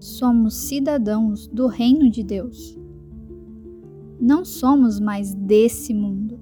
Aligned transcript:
Somos 0.00 0.54
cidadãos 0.54 1.46
do 1.46 1.66
reino 1.66 2.08
de 2.08 2.22
Deus. 2.22 2.78
Não 4.18 4.42
somos 4.42 4.98
mais 4.98 5.34
desse 5.34 5.92
mundo. 5.92 6.40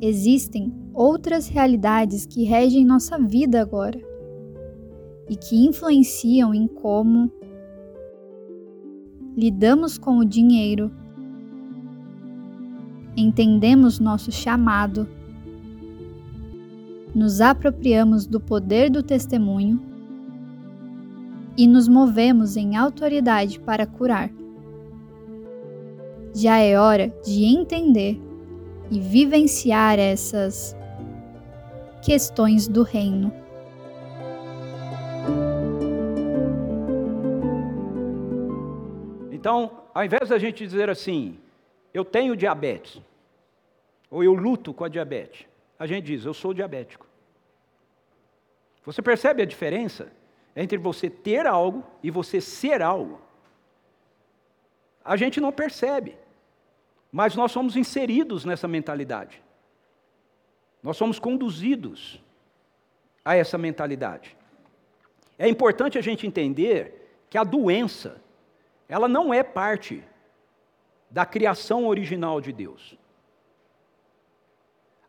Existem 0.00 0.74
outras 0.92 1.48
realidades 1.48 2.26
que 2.26 2.44
regem 2.44 2.84
nossa 2.84 3.18
vida 3.18 3.62
agora 3.62 3.98
e 5.30 5.34
que 5.34 5.64
influenciam 5.64 6.52
em 6.52 6.66
como 6.66 7.32
lidamos 9.34 9.96
com 9.96 10.18
o 10.18 10.24
dinheiro, 10.24 10.92
entendemos 13.16 13.98
nosso 13.98 14.30
chamado, 14.30 15.08
nos 17.14 17.40
apropriamos 17.40 18.26
do 18.26 18.40
poder 18.40 18.90
do 18.90 19.02
testemunho 19.02 19.80
e 21.56 21.66
nos 21.66 21.86
movemos 21.86 22.56
em 22.56 22.76
autoridade 22.76 23.60
para 23.60 23.86
curar. 23.86 24.30
Já 26.34 26.58
é 26.58 26.78
hora 26.78 27.08
de 27.22 27.44
entender 27.44 28.18
e 28.90 28.98
vivenciar 28.98 29.98
essas 29.98 30.74
questões 32.02 32.66
do 32.66 32.82
reino. 32.82 33.32
Então, 39.30 39.70
ao 39.92 40.04
invés 40.04 40.28
da 40.28 40.38
gente 40.38 40.64
dizer 40.64 40.88
assim, 40.88 41.36
eu 41.92 42.04
tenho 42.04 42.36
diabetes, 42.36 43.02
ou 44.10 44.24
eu 44.24 44.32
luto 44.32 44.72
com 44.72 44.84
a 44.84 44.88
diabetes, 44.88 45.46
a 45.82 45.86
gente 45.86 46.04
diz, 46.04 46.24
eu 46.24 46.32
sou 46.32 46.54
diabético. 46.54 47.04
Você 48.84 49.02
percebe 49.02 49.42
a 49.42 49.44
diferença 49.44 50.12
entre 50.54 50.78
você 50.78 51.10
ter 51.10 51.44
algo 51.44 51.84
e 52.00 52.08
você 52.08 52.40
ser 52.40 52.80
algo? 52.80 53.20
A 55.04 55.16
gente 55.16 55.40
não 55.40 55.50
percebe, 55.50 56.16
mas 57.10 57.34
nós 57.34 57.50
somos 57.50 57.74
inseridos 57.74 58.44
nessa 58.44 58.68
mentalidade. 58.68 59.42
Nós 60.80 60.96
somos 60.96 61.18
conduzidos 61.18 62.22
a 63.24 63.34
essa 63.34 63.58
mentalidade. 63.58 64.36
É 65.36 65.48
importante 65.48 65.98
a 65.98 66.00
gente 66.00 66.28
entender 66.28 67.24
que 67.28 67.36
a 67.36 67.42
doença, 67.42 68.22
ela 68.88 69.08
não 69.08 69.34
é 69.34 69.42
parte 69.42 70.04
da 71.10 71.26
criação 71.26 71.88
original 71.88 72.40
de 72.40 72.52
Deus. 72.52 72.96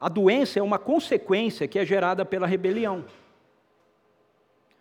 A 0.03 0.09
doença 0.09 0.59
é 0.59 0.61
uma 0.61 0.77
consequência 0.77 1.65
que 1.65 1.79
é 1.79 1.85
gerada 1.85 2.25
pela 2.25 2.45
rebelião. 2.45 3.05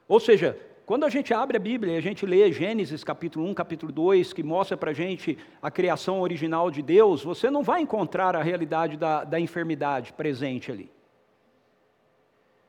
Ou 0.08 0.18
seja, 0.18 0.58
quando 0.84 1.04
a 1.04 1.08
gente 1.08 1.32
abre 1.32 1.56
a 1.56 1.60
Bíblia 1.60 1.92
e 1.92 1.96
a 1.96 2.00
gente 2.00 2.26
lê 2.26 2.50
Gênesis 2.50 3.04
capítulo 3.04 3.46
1, 3.46 3.54
capítulo 3.54 3.92
2, 3.92 4.32
que 4.32 4.42
mostra 4.42 4.76
para 4.76 4.90
a 4.90 4.92
gente 4.92 5.38
a 5.62 5.70
criação 5.70 6.20
original 6.20 6.72
de 6.72 6.82
Deus, 6.82 7.22
você 7.22 7.48
não 7.50 7.62
vai 7.62 7.82
encontrar 7.82 8.34
a 8.34 8.42
realidade 8.42 8.96
da, 8.96 9.22
da 9.22 9.38
enfermidade 9.38 10.12
presente 10.12 10.72
ali. 10.72 10.90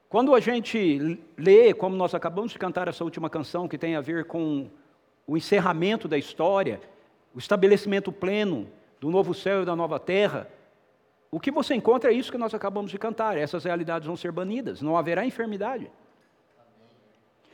Quando 0.08 0.36
a 0.36 0.40
gente 0.40 1.20
lê, 1.36 1.74
como 1.74 1.96
nós 1.96 2.14
acabamos 2.14 2.52
de 2.52 2.60
cantar 2.60 2.88
essa 2.88 3.04
última 3.04 3.32
canção, 3.32 3.68
que 3.68 3.80
tem 3.80 3.96
a 3.96 4.02
ver 4.02 4.26
com 4.26 4.70
o 5.26 5.36
encerramento 5.36 6.08
da 6.08 6.20
história, 6.20 6.80
o 7.34 7.40
estabelecimento 7.40 8.12
pleno 8.12 8.70
do 9.00 9.10
novo 9.10 9.34
céu 9.34 9.64
e 9.64 9.66
da 9.66 9.76
nova 9.76 10.00
terra, 10.00 10.48
o 11.34 11.40
que 11.40 11.50
você 11.50 11.74
encontra 11.74 12.12
é 12.12 12.14
isso 12.14 12.32
que 12.32 12.38
nós 12.38 12.54
acabamos 12.54 12.92
de 12.92 13.00
cantar, 13.00 13.36
essas 13.36 13.64
realidades 13.64 14.06
vão 14.06 14.16
ser 14.16 14.32
banidas, 14.32 14.84
não 14.84 14.96
haverá 14.96 15.26
enfermidade. 15.26 15.90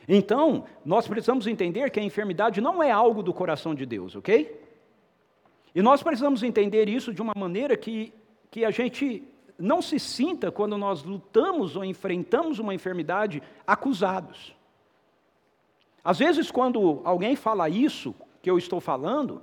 Então, 0.06 0.66
nós 0.84 1.08
precisamos 1.08 1.46
entender 1.46 1.90
que 1.90 1.98
a 1.98 2.02
enfermidade 2.02 2.60
não 2.60 2.82
é 2.82 2.90
algo 2.90 3.22
do 3.22 3.32
coração 3.32 3.74
de 3.74 3.86
Deus, 3.86 4.14
ok? 4.14 4.60
E 5.74 5.80
nós 5.80 6.02
precisamos 6.02 6.42
entender 6.42 6.90
isso 6.90 7.14
de 7.14 7.22
uma 7.22 7.32
maneira 7.34 7.74
que, 7.74 8.12
que 8.50 8.66
a 8.66 8.70
gente 8.70 9.26
não 9.58 9.80
se 9.80 9.98
sinta, 9.98 10.52
quando 10.52 10.76
nós 10.76 11.02
lutamos 11.02 11.74
ou 11.74 11.82
enfrentamos 11.82 12.58
uma 12.58 12.74
enfermidade, 12.74 13.42
acusados. 13.66 14.54
Às 16.04 16.18
vezes, 16.18 16.50
quando 16.50 17.00
alguém 17.02 17.34
fala 17.34 17.66
isso 17.70 18.14
que 18.42 18.50
eu 18.50 18.58
estou 18.58 18.78
falando, 18.78 19.40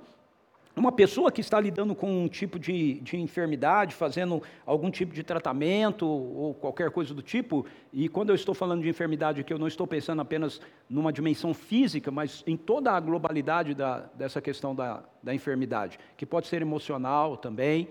uma 0.78 0.92
pessoa 0.92 1.32
que 1.32 1.40
está 1.40 1.58
lidando 1.60 1.94
com 1.94 2.24
um 2.24 2.28
tipo 2.28 2.58
de, 2.58 3.00
de, 3.00 3.16
enfermidade, 3.16 3.94
fazendo 3.94 4.42
algum 4.64 4.90
tipo 4.90 5.14
de 5.14 5.22
tratamento 5.22 6.06
ou 6.06 6.54
qualquer 6.54 6.90
coisa 6.90 7.14
do 7.14 7.22
tipo, 7.22 7.66
e 7.92 8.08
quando 8.08 8.30
eu 8.30 8.34
estou 8.34 8.54
falando 8.54 8.82
de 8.82 8.88
enfermidade 8.88 9.40
aqui, 9.40 9.52
eu 9.52 9.58
não 9.58 9.66
estou 9.66 9.86
pensando 9.86 10.20
apenas 10.20 10.60
numa 10.88 11.12
dimensão 11.12 11.52
física, 11.52 12.10
mas 12.10 12.42
em 12.46 12.56
toda 12.56 12.92
a 12.92 13.00
globalidade 13.00 13.74
da, 13.74 14.00
dessa 14.14 14.40
questão 14.40 14.74
da, 14.74 15.02
da 15.22 15.34
enfermidade, 15.34 15.98
que 16.16 16.26
pode 16.26 16.46
ser 16.46 16.62
emocional 16.62 17.36
também. 17.36 17.88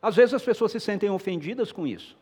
Às 0.00 0.14
vezes 0.14 0.34
as 0.34 0.42
pessoas 0.42 0.72
se 0.72 0.80
sentem 0.80 1.10
ofendidas 1.10 1.72
com 1.72 1.86
isso. 1.86 2.16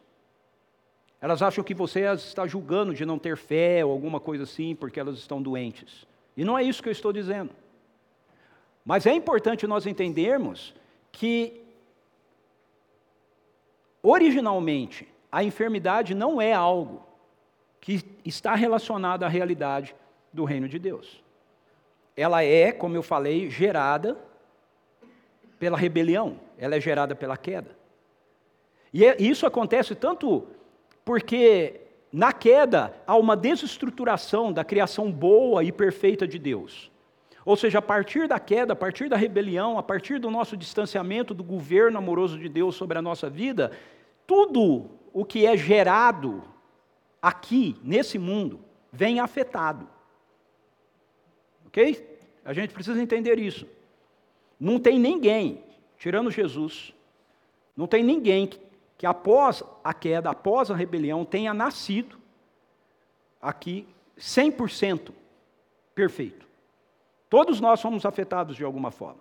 Elas 1.20 1.42
acham 1.42 1.64
que 1.64 1.74
você 1.74 2.04
as 2.04 2.24
está 2.24 2.46
julgando 2.46 2.94
de 2.94 3.04
não 3.04 3.18
ter 3.18 3.36
fé 3.36 3.84
ou 3.84 3.90
alguma 3.90 4.20
coisa 4.20 4.44
assim, 4.44 4.74
porque 4.74 5.00
elas 5.00 5.18
estão 5.18 5.42
doentes. 5.42 6.06
E 6.36 6.44
não 6.44 6.58
é 6.58 6.62
isso 6.62 6.82
que 6.82 6.88
eu 6.88 6.92
estou 6.92 7.12
dizendo. 7.12 7.50
Mas 8.86 9.04
é 9.04 9.12
importante 9.12 9.66
nós 9.66 9.84
entendermos 9.84 10.72
que, 11.10 11.60
originalmente, 14.00 15.08
a 15.30 15.42
enfermidade 15.42 16.14
não 16.14 16.40
é 16.40 16.52
algo 16.52 17.04
que 17.80 18.00
está 18.24 18.54
relacionado 18.54 19.24
à 19.24 19.28
realidade 19.28 19.92
do 20.32 20.44
reino 20.44 20.68
de 20.68 20.78
Deus. 20.78 21.20
Ela 22.16 22.44
é, 22.44 22.70
como 22.70 22.96
eu 22.96 23.02
falei, 23.02 23.50
gerada 23.50 24.16
pela 25.58 25.76
rebelião, 25.76 26.38
ela 26.56 26.76
é 26.76 26.80
gerada 26.80 27.16
pela 27.16 27.36
queda. 27.36 27.76
E 28.92 29.04
é, 29.04 29.16
isso 29.20 29.46
acontece 29.46 29.96
tanto 29.96 30.46
porque 31.04 31.80
na 32.12 32.32
queda 32.32 32.94
há 33.04 33.16
uma 33.16 33.36
desestruturação 33.36 34.52
da 34.52 34.64
criação 34.64 35.10
boa 35.10 35.64
e 35.64 35.72
perfeita 35.72 36.26
de 36.26 36.38
Deus. 36.38 36.90
Ou 37.46 37.56
seja, 37.56 37.78
a 37.78 37.82
partir 37.82 38.26
da 38.26 38.40
queda, 38.40 38.72
a 38.72 38.76
partir 38.76 39.08
da 39.08 39.16
rebelião, 39.16 39.78
a 39.78 39.82
partir 39.82 40.18
do 40.18 40.28
nosso 40.28 40.56
distanciamento 40.56 41.32
do 41.32 41.44
governo 41.44 41.96
amoroso 41.96 42.36
de 42.36 42.48
Deus 42.48 42.74
sobre 42.74 42.98
a 42.98 43.02
nossa 43.02 43.30
vida, 43.30 43.70
tudo 44.26 44.90
o 45.12 45.24
que 45.24 45.46
é 45.46 45.56
gerado 45.56 46.42
aqui, 47.22 47.76
nesse 47.84 48.18
mundo, 48.18 48.58
vem 48.90 49.20
afetado. 49.20 49.88
Ok? 51.68 52.18
A 52.44 52.52
gente 52.52 52.74
precisa 52.74 53.00
entender 53.00 53.38
isso. 53.38 53.64
Não 54.58 54.80
tem 54.80 54.98
ninguém, 54.98 55.62
tirando 55.96 56.32
Jesus, 56.32 56.92
não 57.76 57.86
tem 57.86 58.02
ninguém 58.02 58.48
que, 58.48 58.60
que 58.98 59.06
após 59.06 59.62
a 59.84 59.94
queda, 59.94 60.30
após 60.30 60.68
a 60.68 60.74
rebelião, 60.74 61.24
tenha 61.24 61.54
nascido 61.54 62.18
aqui 63.40 63.86
100% 64.18 65.12
perfeito. 65.94 66.45
Todos 67.36 67.60
nós 67.60 67.80
somos 67.80 68.06
afetados 68.06 68.56
de 68.56 68.64
alguma 68.64 68.90
forma. 68.90 69.20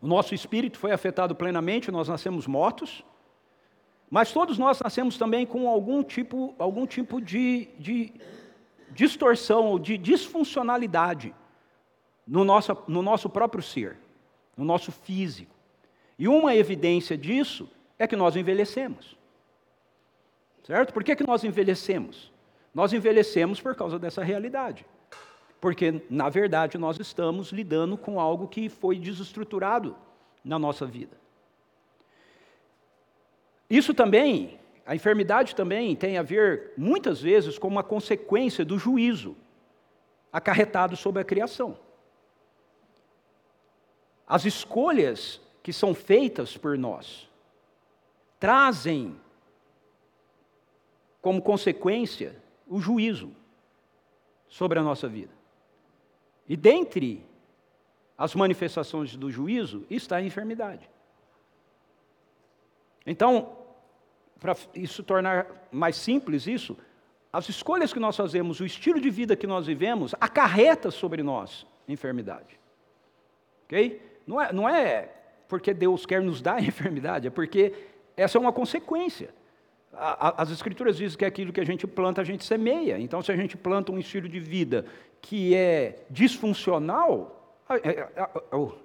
O 0.00 0.06
nosso 0.06 0.34
espírito 0.34 0.78
foi 0.78 0.90
afetado 0.90 1.34
plenamente, 1.34 1.90
nós 1.90 2.08
nascemos 2.08 2.46
mortos, 2.46 3.04
mas 4.08 4.32
todos 4.32 4.56
nós 4.56 4.80
nascemos 4.80 5.18
também 5.18 5.44
com 5.44 5.68
algum 5.68 6.02
tipo, 6.02 6.54
algum 6.58 6.86
tipo 6.86 7.20
de, 7.20 7.68
de 7.78 8.14
distorção 8.92 9.66
ou 9.66 9.78
de 9.78 9.98
disfuncionalidade 9.98 11.34
no 12.26 12.42
nosso, 12.42 12.74
no 12.88 13.02
nosso 13.02 13.28
próprio 13.28 13.62
ser, 13.62 13.98
no 14.56 14.64
nosso 14.64 14.90
físico. 14.90 15.54
E 16.18 16.26
uma 16.26 16.56
evidência 16.56 17.18
disso 17.18 17.68
é 17.98 18.06
que 18.06 18.16
nós 18.16 18.34
envelhecemos. 18.34 19.14
Certo? 20.64 20.94
Por 20.94 21.04
que, 21.04 21.14
que 21.14 21.26
nós 21.26 21.44
envelhecemos? 21.44 22.32
Nós 22.72 22.94
envelhecemos 22.94 23.60
por 23.60 23.74
causa 23.74 23.98
dessa 23.98 24.24
realidade. 24.24 24.86
Porque, 25.60 26.02
na 26.08 26.28
verdade, 26.28 26.78
nós 26.78 26.98
estamos 27.00 27.50
lidando 27.50 27.96
com 27.96 28.20
algo 28.20 28.46
que 28.46 28.68
foi 28.68 28.98
desestruturado 28.98 29.96
na 30.44 30.58
nossa 30.58 30.86
vida. 30.86 31.16
Isso 33.68 33.92
também, 33.92 34.58
a 34.86 34.94
enfermidade 34.94 35.54
também 35.54 35.94
tem 35.94 36.16
a 36.16 36.22
ver, 36.22 36.72
muitas 36.76 37.20
vezes, 37.20 37.58
com 37.58 37.68
uma 37.68 37.82
consequência 37.82 38.64
do 38.64 38.78
juízo 38.78 39.36
acarretado 40.32 40.96
sobre 40.96 41.20
a 41.20 41.24
criação. 41.24 41.78
As 44.26 44.44
escolhas 44.44 45.40
que 45.62 45.72
são 45.72 45.94
feitas 45.94 46.56
por 46.56 46.78
nós 46.78 47.28
trazem 48.38 49.18
como 51.20 51.42
consequência 51.42 52.36
o 52.66 52.80
juízo 52.80 53.30
sobre 54.48 54.78
a 54.78 54.82
nossa 54.82 55.08
vida. 55.08 55.37
E 56.48 56.56
dentre 56.56 57.24
as 58.16 58.34
manifestações 58.34 59.14
do 59.14 59.30
juízo 59.30 59.86
está 59.88 60.16
a 60.16 60.22
enfermidade. 60.22 60.88
Então, 63.06 63.56
para 64.40 64.56
isso 64.74 65.02
tornar 65.02 65.46
mais 65.70 65.96
simples 65.96 66.46
isso, 66.46 66.76
as 67.32 67.48
escolhas 67.48 67.92
que 67.92 68.00
nós 68.00 68.16
fazemos, 68.16 68.60
o 68.60 68.64
estilo 68.64 69.00
de 69.00 69.10
vida 69.10 69.36
que 69.36 69.46
nós 69.46 69.66
vivemos, 69.66 70.14
acarreta 70.20 70.90
sobre 70.90 71.22
nós 71.22 71.66
enfermidade. 71.86 72.58
Ok? 73.64 74.02
Não 74.26 74.40
é, 74.40 74.52
não 74.52 74.68
é 74.68 75.14
porque 75.46 75.72
Deus 75.72 76.04
quer 76.04 76.22
nos 76.22 76.40
dar 76.42 76.62
enfermidade, 76.64 77.26
é 77.26 77.30
porque 77.30 77.74
essa 78.16 78.38
é 78.38 78.40
uma 78.40 78.52
consequência. 78.52 79.34
As 79.92 80.50
Escrituras 80.50 80.96
dizem 80.96 81.18
que 81.18 81.24
é 81.24 81.28
aquilo 81.28 81.52
que 81.52 81.60
a 81.60 81.64
gente 81.64 81.86
planta, 81.86 82.20
a 82.20 82.24
gente 82.24 82.44
semeia. 82.44 82.98
Então, 82.98 83.22
se 83.22 83.32
a 83.32 83.36
gente 83.36 83.56
planta 83.56 83.90
um 83.90 83.98
estilo 83.98 84.28
de 84.28 84.38
vida 84.38 84.84
que 85.20 85.54
é 85.54 86.04
disfuncional, 86.10 87.56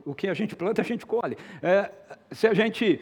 o 0.05 0.15
que 0.15 0.27
a 0.27 0.33
gente 0.33 0.55
planta, 0.55 0.81
a 0.81 0.85
gente 0.85 1.05
colhe. 1.05 1.38
É, 1.61 1.91
se 2.31 2.47
a 2.47 2.53
gente 2.53 3.01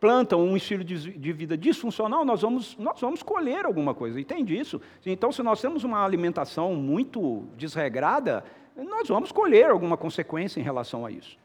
planta 0.00 0.36
um 0.36 0.56
estilo 0.56 0.84
de, 0.84 1.32
vida 1.32 1.56
disfuncional, 1.56 2.24
nós 2.24 2.42
vamos, 2.42 2.76
nós 2.76 3.00
vamos 3.00 3.22
colher 3.22 3.64
alguma 3.64 3.94
coisa. 3.94 4.20
Entende 4.20 4.56
isso? 4.56 4.80
Então, 5.04 5.32
se 5.32 5.42
nós 5.42 5.60
temos 5.60 5.84
uma 5.84 6.04
alimentação 6.04 6.74
muito 6.74 7.44
desregrada, 7.56 8.44
nós 8.76 9.08
vamos 9.08 9.32
colher 9.32 9.70
alguma 9.70 9.96
consequência 9.96 10.60
em 10.60 10.62
relação 10.62 11.04
a 11.04 11.10
isso. 11.10 11.36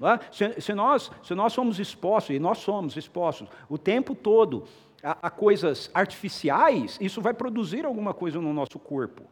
É? 0.00 0.18
Se, 0.30 0.60
se, 0.60 0.74
nós, 0.74 1.10
se 1.22 1.34
nós 1.34 1.52
somos 1.52 1.78
expostos, 1.78 2.36
e 2.36 2.38
nós 2.38 2.58
somos 2.58 2.96
expostos 2.96 3.48
o 3.68 3.78
tempo 3.78 4.14
todo 4.14 4.64
a, 5.06 5.28
a 5.28 5.30
coisas 5.30 5.88
artificiais, 5.94 6.98
isso 7.00 7.22
vai 7.22 7.32
produzir 7.32 7.86
alguma 7.86 8.12
coisa 8.12 8.40
no 8.40 8.52
nosso 8.52 8.76
corpo. 8.76 9.22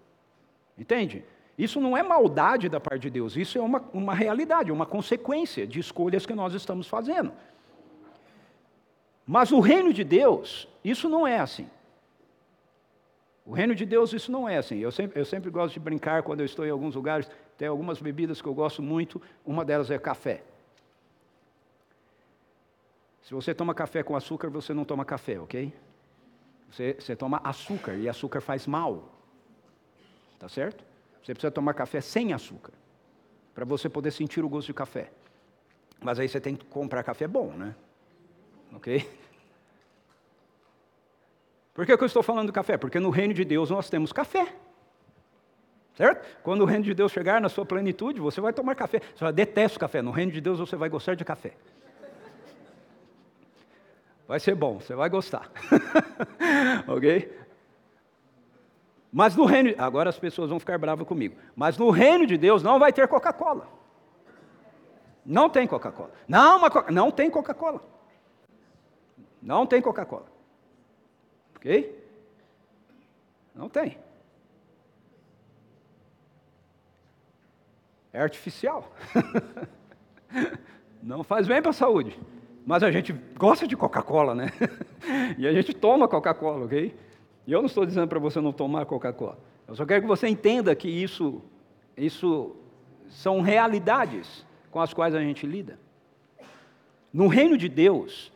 Entende? 0.79 1.25
Isso 1.59 1.81
não 1.81 1.97
é 1.97 2.03
maldade 2.03 2.69
da 2.69 2.79
parte 2.79 3.03
de 3.03 3.11
Deus, 3.11 3.37
isso 3.37 3.59
é 3.59 3.61
uma, 3.61 3.83
uma 3.93 4.15
realidade, 4.15 4.71
uma 4.71 4.87
consequência 4.87 5.67
de 5.67 5.81
escolhas 5.81 6.25
que 6.25 6.33
nós 6.33 6.55
estamos 6.55 6.87
fazendo. 6.87 7.33
Mas 9.27 9.51
o 9.51 9.59
reino 9.59 9.93
de 9.93 10.05
Deus, 10.05 10.69
isso 10.85 11.09
não 11.09 11.27
é 11.27 11.41
assim. 11.41 11.69
O 13.45 13.53
reino 13.53 13.75
de 13.75 13.85
Deus, 13.85 14.13
isso 14.13 14.31
não 14.31 14.49
é 14.49 14.59
assim. 14.59 14.79
Eu 14.79 14.93
sempre, 14.93 15.21
eu 15.21 15.25
sempre 15.25 15.51
gosto 15.51 15.75
de 15.75 15.81
brincar 15.81 16.23
quando 16.23 16.41
eu 16.41 16.47
estou 16.47 16.65
em 16.65 16.71
alguns 16.71 16.95
lugares, 16.95 17.29
tem 17.59 17.67
algumas 17.67 18.01
bebidas 18.01 18.41
que 18.41 18.49
eu 18.49 18.55
gosto 18.55 18.81
muito, 18.81 19.21
uma 19.45 19.65
delas 19.65 19.91
é 19.91 19.99
café. 19.99 20.43
Se 23.25 23.33
você 23.33 23.55
toma 23.55 23.75
café 23.75 24.03
com 24.03 24.15
açúcar, 24.15 24.51
você 24.51 24.75
não 24.75 24.85
toma 24.85 25.05
café, 25.05 25.41
ok? 25.41 25.73
Você, 26.71 26.97
você 26.99 27.17
toma 27.17 27.41
açúcar 27.43 27.95
e 27.95 28.09
açúcar 28.09 28.41
faz 28.41 28.67
mal. 28.67 29.13
Tá 30.39 30.49
certo? 30.49 30.85
Você 31.23 31.33
precisa 31.33 31.51
tomar 31.51 31.73
café 31.73 32.03
sem 32.03 32.35
açúcar, 32.35 32.75
para 33.55 33.65
você 33.65 33.89
poder 33.89 34.11
sentir 34.11 34.45
o 34.45 34.49
gosto 34.49 34.67
de 34.67 34.75
café. 34.75 35.11
Mas 36.03 36.19
aí 36.19 36.29
você 36.29 36.39
tem 36.39 36.55
que 36.55 36.67
comprar 36.67 37.03
café 37.03 37.27
bom, 37.27 37.53
né? 37.53 37.75
Ok? 38.75 39.09
Por 41.73 41.87
que, 41.87 41.97
que 41.97 42.03
eu 42.03 42.07
estou 42.07 42.23
falando 42.23 42.49
do 42.49 42.53
café? 42.53 42.77
Porque 42.77 43.01
no 43.01 43.09
reino 43.09 43.33
de 43.33 43.45
Deus 43.45 43.71
nós 43.71 43.89
temos 43.89 44.13
café. 44.13 44.55
Certo? 45.95 46.43
Quando 46.43 46.61
o 46.61 46.65
reino 46.67 46.85
de 46.85 46.93
Deus 46.93 47.11
chegar 47.11 47.41
na 47.41 47.49
sua 47.49 47.65
plenitude, 47.65 48.21
você 48.21 48.41
vai 48.41 48.53
tomar 48.53 48.75
café. 48.75 49.01
Você 49.15 49.25
vai 49.25 49.33
detesta 49.33 49.79
o 49.79 49.81
café. 49.81 50.03
No 50.03 50.11
reino 50.11 50.31
de 50.31 50.41
Deus 50.41 50.59
você 50.59 50.77
vai 50.77 50.91
gostar 50.91 51.15
de 51.15 51.25
café. 51.25 51.55
Vai 54.27 54.41
ser 54.41 54.55
bom, 54.55 54.81
você 54.81 54.95
vai 54.95 55.09
gostar. 55.09 55.51
ok? 56.89 57.45
Mas 59.13 59.37
no 59.37 59.45
reino, 59.45 59.75
agora 59.79 60.11
as 60.11 60.19
pessoas 60.19 60.51
vão 60.51 60.59
ficar 60.59 60.79
bravas 60.79 61.07
comigo. 61.07 61.37
Mas 61.55 61.79
no 61.79 61.91
reino 61.91 62.27
de 62.27 62.37
Deus 62.37 62.63
não 62.63 62.79
vai 62.79 62.93
ter 62.93 63.07
Coca-Cola. 63.07 63.69
Não 65.25 65.49
tem 65.49 65.67
Coca-Cola. 65.67 66.11
Não, 66.27 66.61
não 66.91 67.11
tem 67.11 67.31
Coca-Cola. 67.31 67.81
Não 69.41 69.67
tem 69.67 69.81
Coca-Cola. 69.81 70.27
Ok? 71.57 72.05
Não 73.55 73.69
tem. 73.69 73.97
É 78.13 78.21
artificial. 78.21 78.93
não 81.03 81.23
faz 81.23 81.47
bem 81.47 81.61
para 81.61 81.71
a 81.71 81.75
saúde. 81.75 82.19
Mas 82.67 82.83
a 82.83 82.91
gente 82.91 83.13
gosta 83.39 83.67
de 83.67 83.77
Coca-Cola, 83.77 84.35
né? 84.35 84.51
e 85.37 85.47
a 85.47 85.53
gente 85.53 85.75
toma 85.75 86.09
Coca-Cola, 86.09 86.65
ok? 86.65 86.95
E 87.47 87.53
eu 87.53 87.61
não 87.61 87.67
estou 87.67 87.85
dizendo 87.85 88.09
para 88.09 88.19
você 88.19 88.41
não 88.41 88.53
tomar 88.53 88.87
Coca-Cola. 88.87 89.39
Eu 89.69 89.77
só 89.77 89.85
quero 89.85 90.03
que 90.03 90.09
você 90.09 90.29
entenda 90.29 90.75
que 90.75 90.89
isso, 90.89 91.43
isso 91.97 92.57
são 93.09 93.43
realidades 93.43 94.47
com 94.71 94.81
as 94.81 94.95
quais 94.95 95.15
a 95.15 95.21
gente 95.21 95.47
lida. 95.47 95.79
No 97.13 97.29
reino 97.29 97.57
de 97.59 97.69
Deus, 97.69 98.33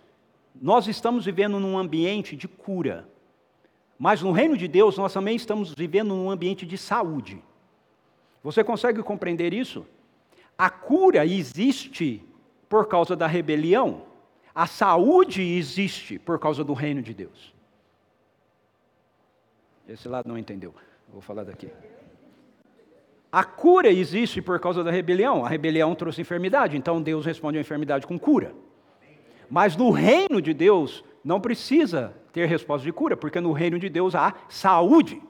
nós 0.60 0.86
estamos 0.86 1.24
vivendo 1.24 1.58
num 1.58 1.78
ambiente 1.78 2.36
de 2.36 2.46
cura. 2.46 3.08
Mas 3.98 4.22
no 4.22 4.30
reino 4.30 4.56
de 4.56 4.68
Deus, 4.68 4.96
nós 4.98 5.12
também 5.12 5.36
estamos 5.36 5.74
vivendo 5.74 6.14
num 6.14 6.30
ambiente 6.30 6.66
de 6.66 6.76
saúde. 6.76 7.42
Você 8.42 8.62
consegue 8.62 9.02
compreender 9.02 9.52
isso? 9.52 9.86
A 10.56 10.70
cura 10.70 11.26
existe 11.26 12.22
por 12.68 12.86
causa 12.86 13.16
da 13.16 13.26
rebelião, 13.26 14.02
a 14.58 14.66
saúde 14.66 15.40
existe 15.40 16.18
por 16.18 16.36
causa 16.36 16.64
do 16.64 16.72
reino 16.72 17.00
de 17.00 17.14
Deus. 17.14 17.54
Esse 19.88 20.08
lado 20.08 20.28
não 20.28 20.36
entendeu. 20.36 20.74
Vou 21.12 21.22
falar 21.22 21.44
daqui. 21.44 21.70
A 23.30 23.44
cura 23.44 23.88
existe 23.88 24.42
por 24.42 24.58
causa 24.58 24.82
da 24.82 24.90
rebelião. 24.90 25.44
A 25.44 25.48
rebelião 25.48 25.94
trouxe 25.94 26.22
enfermidade, 26.22 26.76
então 26.76 27.00
Deus 27.00 27.24
responde 27.24 27.56
à 27.56 27.60
enfermidade 27.60 28.04
com 28.04 28.18
cura. 28.18 28.52
Mas 29.48 29.76
no 29.76 29.92
reino 29.92 30.42
de 30.42 30.52
Deus 30.52 31.04
não 31.22 31.40
precisa 31.40 32.12
ter 32.32 32.46
resposta 32.46 32.84
de 32.84 32.92
cura, 32.92 33.16
porque 33.16 33.40
no 33.40 33.52
reino 33.52 33.78
de 33.78 33.88
Deus 33.88 34.16
há 34.16 34.34
saúde. 34.48 35.22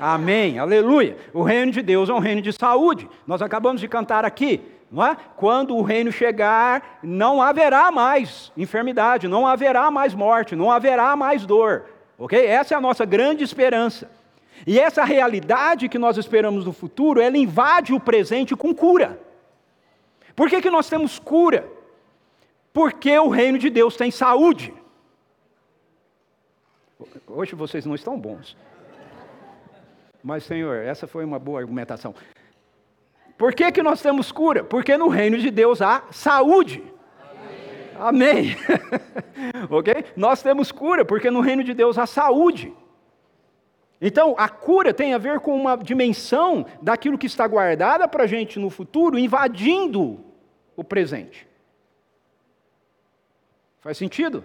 Amém, 0.00 0.58
aleluia. 0.58 1.16
O 1.32 1.44
reino 1.44 1.70
de 1.70 1.80
Deus 1.80 2.08
é 2.08 2.12
um 2.12 2.18
reino 2.18 2.42
de 2.42 2.52
saúde. 2.52 3.08
Nós 3.24 3.40
acabamos 3.40 3.80
de 3.80 3.86
cantar 3.86 4.24
aqui, 4.24 4.60
não 4.92 5.04
é? 5.04 5.16
Quando 5.36 5.74
o 5.74 5.80
reino 5.80 6.12
chegar, 6.12 6.98
não 7.02 7.40
haverá 7.40 7.90
mais 7.90 8.52
enfermidade, 8.54 9.26
não 9.26 9.46
haverá 9.46 9.90
mais 9.90 10.14
morte, 10.14 10.54
não 10.54 10.70
haverá 10.70 11.16
mais 11.16 11.46
dor. 11.46 11.86
Ok? 12.18 12.38
Essa 12.44 12.74
é 12.74 12.76
a 12.76 12.80
nossa 12.80 13.06
grande 13.06 13.42
esperança. 13.42 14.10
E 14.66 14.78
essa 14.78 15.02
realidade 15.02 15.88
que 15.88 15.98
nós 15.98 16.18
esperamos 16.18 16.66
no 16.66 16.74
futuro, 16.74 17.22
ela 17.22 17.38
invade 17.38 17.94
o 17.94 17.98
presente 17.98 18.54
com 18.54 18.74
cura. 18.74 19.18
Por 20.36 20.50
que, 20.50 20.60
que 20.60 20.70
nós 20.70 20.90
temos 20.90 21.18
cura? 21.18 21.66
Porque 22.70 23.18
o 23.18 23.28
reino 23.30 23.58
de 23.58 23.70
Deus 23.70 23.96
tem 23.96 24.10
saúde. 24.10 24.74
Hoje 27.26 27.54
vocês 27.54 27.86
não 27.86 27.94
estão 27.94 28.20
bons. 28.20 28.56
Mas, 30.22 30.44
Senhor, 30.44 30.76
essa 30.76 31.06
foi 31.06 31.24
uma 31.24 31.38
boa 31.38 31.60
argumentação. 31.60 32.14
Por 33.42 33.52
que, 33.52 33.72
que 33.72 33.82
nós 33.82 34.00
temos 34.00 34.30
cura? 34.30 34.62
Porque 34.62 34.96
no 34.96 35.08
reino 35.08 35.36
de 35.36 35.50
Deus 35.50 35.82
há 35.82 36.04
saúde. 36.12 36.80
Amém. 37.98 38.54
ok? 39.68 40.04
Nós 40.14 40.40
temos 40.40 40.70
cura, 40.70 41.04
porque 41.04 41.28
no 41.28 41.40
reino 41.40 41.64
de 41.64 41.74
Deus 41.74 41.98
há 41.98 42.06
saúde. 42.06 42.72
Então, 44.00 44.36
a 44.38 44.48
cura 44.48 44.94
tem 44.94 45.12
a 45.12 45.18
ver 45.18 45.40
com 45.40 45.60
uma 45.60 45.76
dimensão 45.76 46.64
daquilo 46.80 47.18
que 47.18 47.26
está 47.26 47.44
guardada 47.44 48.06
para 48.06 48.22
a 48.22 48.26
gente 48.28 48.60
no 48.60 48.70
futuro, 48.70 49.18
invadindo 49.18 50.20
o 50.76 50.84
presente. 50.84 51.44
Faz 53.80 53.98
sentido? 53.98 54.44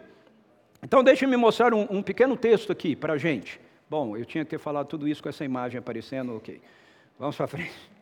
Então, 0.82 1.04
deixe-me 1.04 1.38
mostrar 1.38 1.72
um, 1.72 1.86
um, 1.88 2.02
pequeno 2.02 2.36
texto 2.36 2.72
aqui 2.72 2.96
para 2.96 3.14
a 3.14 3.18
gente. 3.20 3.62
Bom, 3.88 4.18
eu 4.18 4.26
tinha 4.26 4.44
que 4.44 4.50
ter 4.50 4.58
falado 4.58 4.88
tudo 4.88 5.08
isso 5.08 5.22
com 5.22 5.30
essa 5.30 5.46
imagem 5.46 5.78
aparecendo, 5.78 6.36
ok. 6.36 6.60
Vamos 7.20 7.36
para 7.36 7.46
frente. 7.46 7.97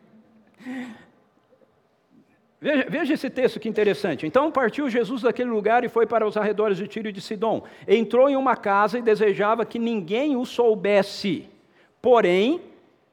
Veja, 2.60 2.86
veja, 2.88 3.14
esse 3.14 3.28
texto 3.28 3.60
que 3.60 3.68
interessante. 3.68 4.26
Então 4.26 4.50
partiu 4.50 4.88
Jesus 4.88 5.22
daquele 5.22 5.50
lugar 5.50 5.84
e 5.84 5.88
foi 5.88 6.06
para 6.06 6.26
os 6.26 6.36
arredores 6.36 6.78
de 6.78 6.88
Tiro 6.88 7.08
e 7.08 7.12
de 7.12 7.20
Sidom. 7.20 7.62
Entrou 7.86 8.28
em 8.28 8.36
uma 8.36 8.56
casa 8.56 8.98
e 8.98 9.02
desejava 9.02 9.66
que 9.66 9.78
ninguém 9.78 10.36
o 10.36 10.44
soubesse. 10.44 11.48
Porém, 12.00 12.60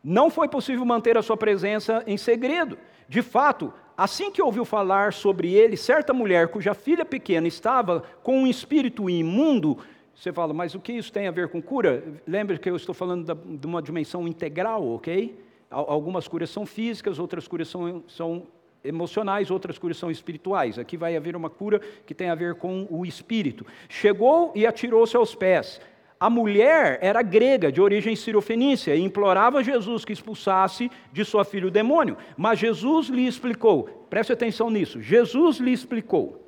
não 0.04 0.30
foi 0.30 0.48
possível 0.48 0.86
manter 0.86 1.18
a 1.18 1.22
sua 1.22 1.38
presença 1.38 2.04
em 2.08 2.18
segredo. 2.18 2.78
De 3.08 3.22
fato, 3.22 3.74
assim 3.98 4.32
que 4.32 4.42
ouviu 4.42 4.66
falar 4.66 5.14
sobre 5.14 5.54
ele, 5.54 5.78
certa 5.78 6.14
mulher 6.14 6.48
cuja 6.48 6.74
filha 6.74 7.06
pequena 7.06 7.48
estava 7.48 8.04
com 8.24 8.40
um 8.40 8.48
espírito 8.48 9.10
imundo, 9.10 9.78
você 10.16 10.32
fala, 10.32 10.54
mas 10.54 10.74
o 10.76 10.80
que 10.80 10.94
isso 10.94 11.12
tem 11.12 11.28
a 11.28 11.32
ver 11.32 11.50
com 11.50 11.62
cura? 11.62 12.04
Lembre 12.26 12.58
que 12.58 12.70
eu 12.70 12.76
estou 12.76 12.96
falando 12.96 13.36
de 13.36 13.68
uma 13.68 13.82
dimensão 13.82 14.28
integral, 14.28 14.88
ok? 14.88 15.38
Algumas 15.74 16.28
curas 16.28 16.50
são 16.50 16.66
físicas, 16.66 17.20
outras 17.20 17.48
curas 17.48 17.68
são, 17.68 18.04
são 18.08 18.48
emocionais, 18.84 19.50
outras 19.50 19.78
curas 19.78 19.98
são 19.98 20.12
espirituais. 20.12 20.78
Aqui 20.78 20.96
vai 20.96 21.16
haver 21.16 21.36
uma 21.36 21.50
cura 21.50 21.80
que 22.06 22.14
tem 22.14 22.30
a 22.30 22.36
ver 22.36 22.56
com 22.56 22.88
o 22.90 23.06
espírito. 23.06 23.66
Chegou 23.90 24.52
e 24.56 24.66
atirou-se 24.68 25.16
aos 25.16 25.34
pés. 25.34 25.82
A 26.20 26.30
mulher 26.30 27.00
era 27.02 27.22
grega, 27.22 27.70
de 27.72 27.82
origem 27.82 28.16
sirofenícia, 28.16 28.96
e 28.96 29.02
implorava 29.02 29.64
Jesus 29.64 30.06
que 30.06 30.14
expulsasse 30.14 30.90
de 31.12 31.26
sua 31.26 31.44
filha 31.44 31.68
o 31.68 31.72
demônio. 31.72 32.18
Mas 32.38 32.60
Jesus 32.60 33.08
lhe 33.08 33.28
explicou, 33.28 34.08
preste 34.10 34.32
atenção 34.32 34.70
nisso, 34.70 35.02
Jesus 35.02 35.58
lhe 35.58 35.74
explicou: 35.74 36.48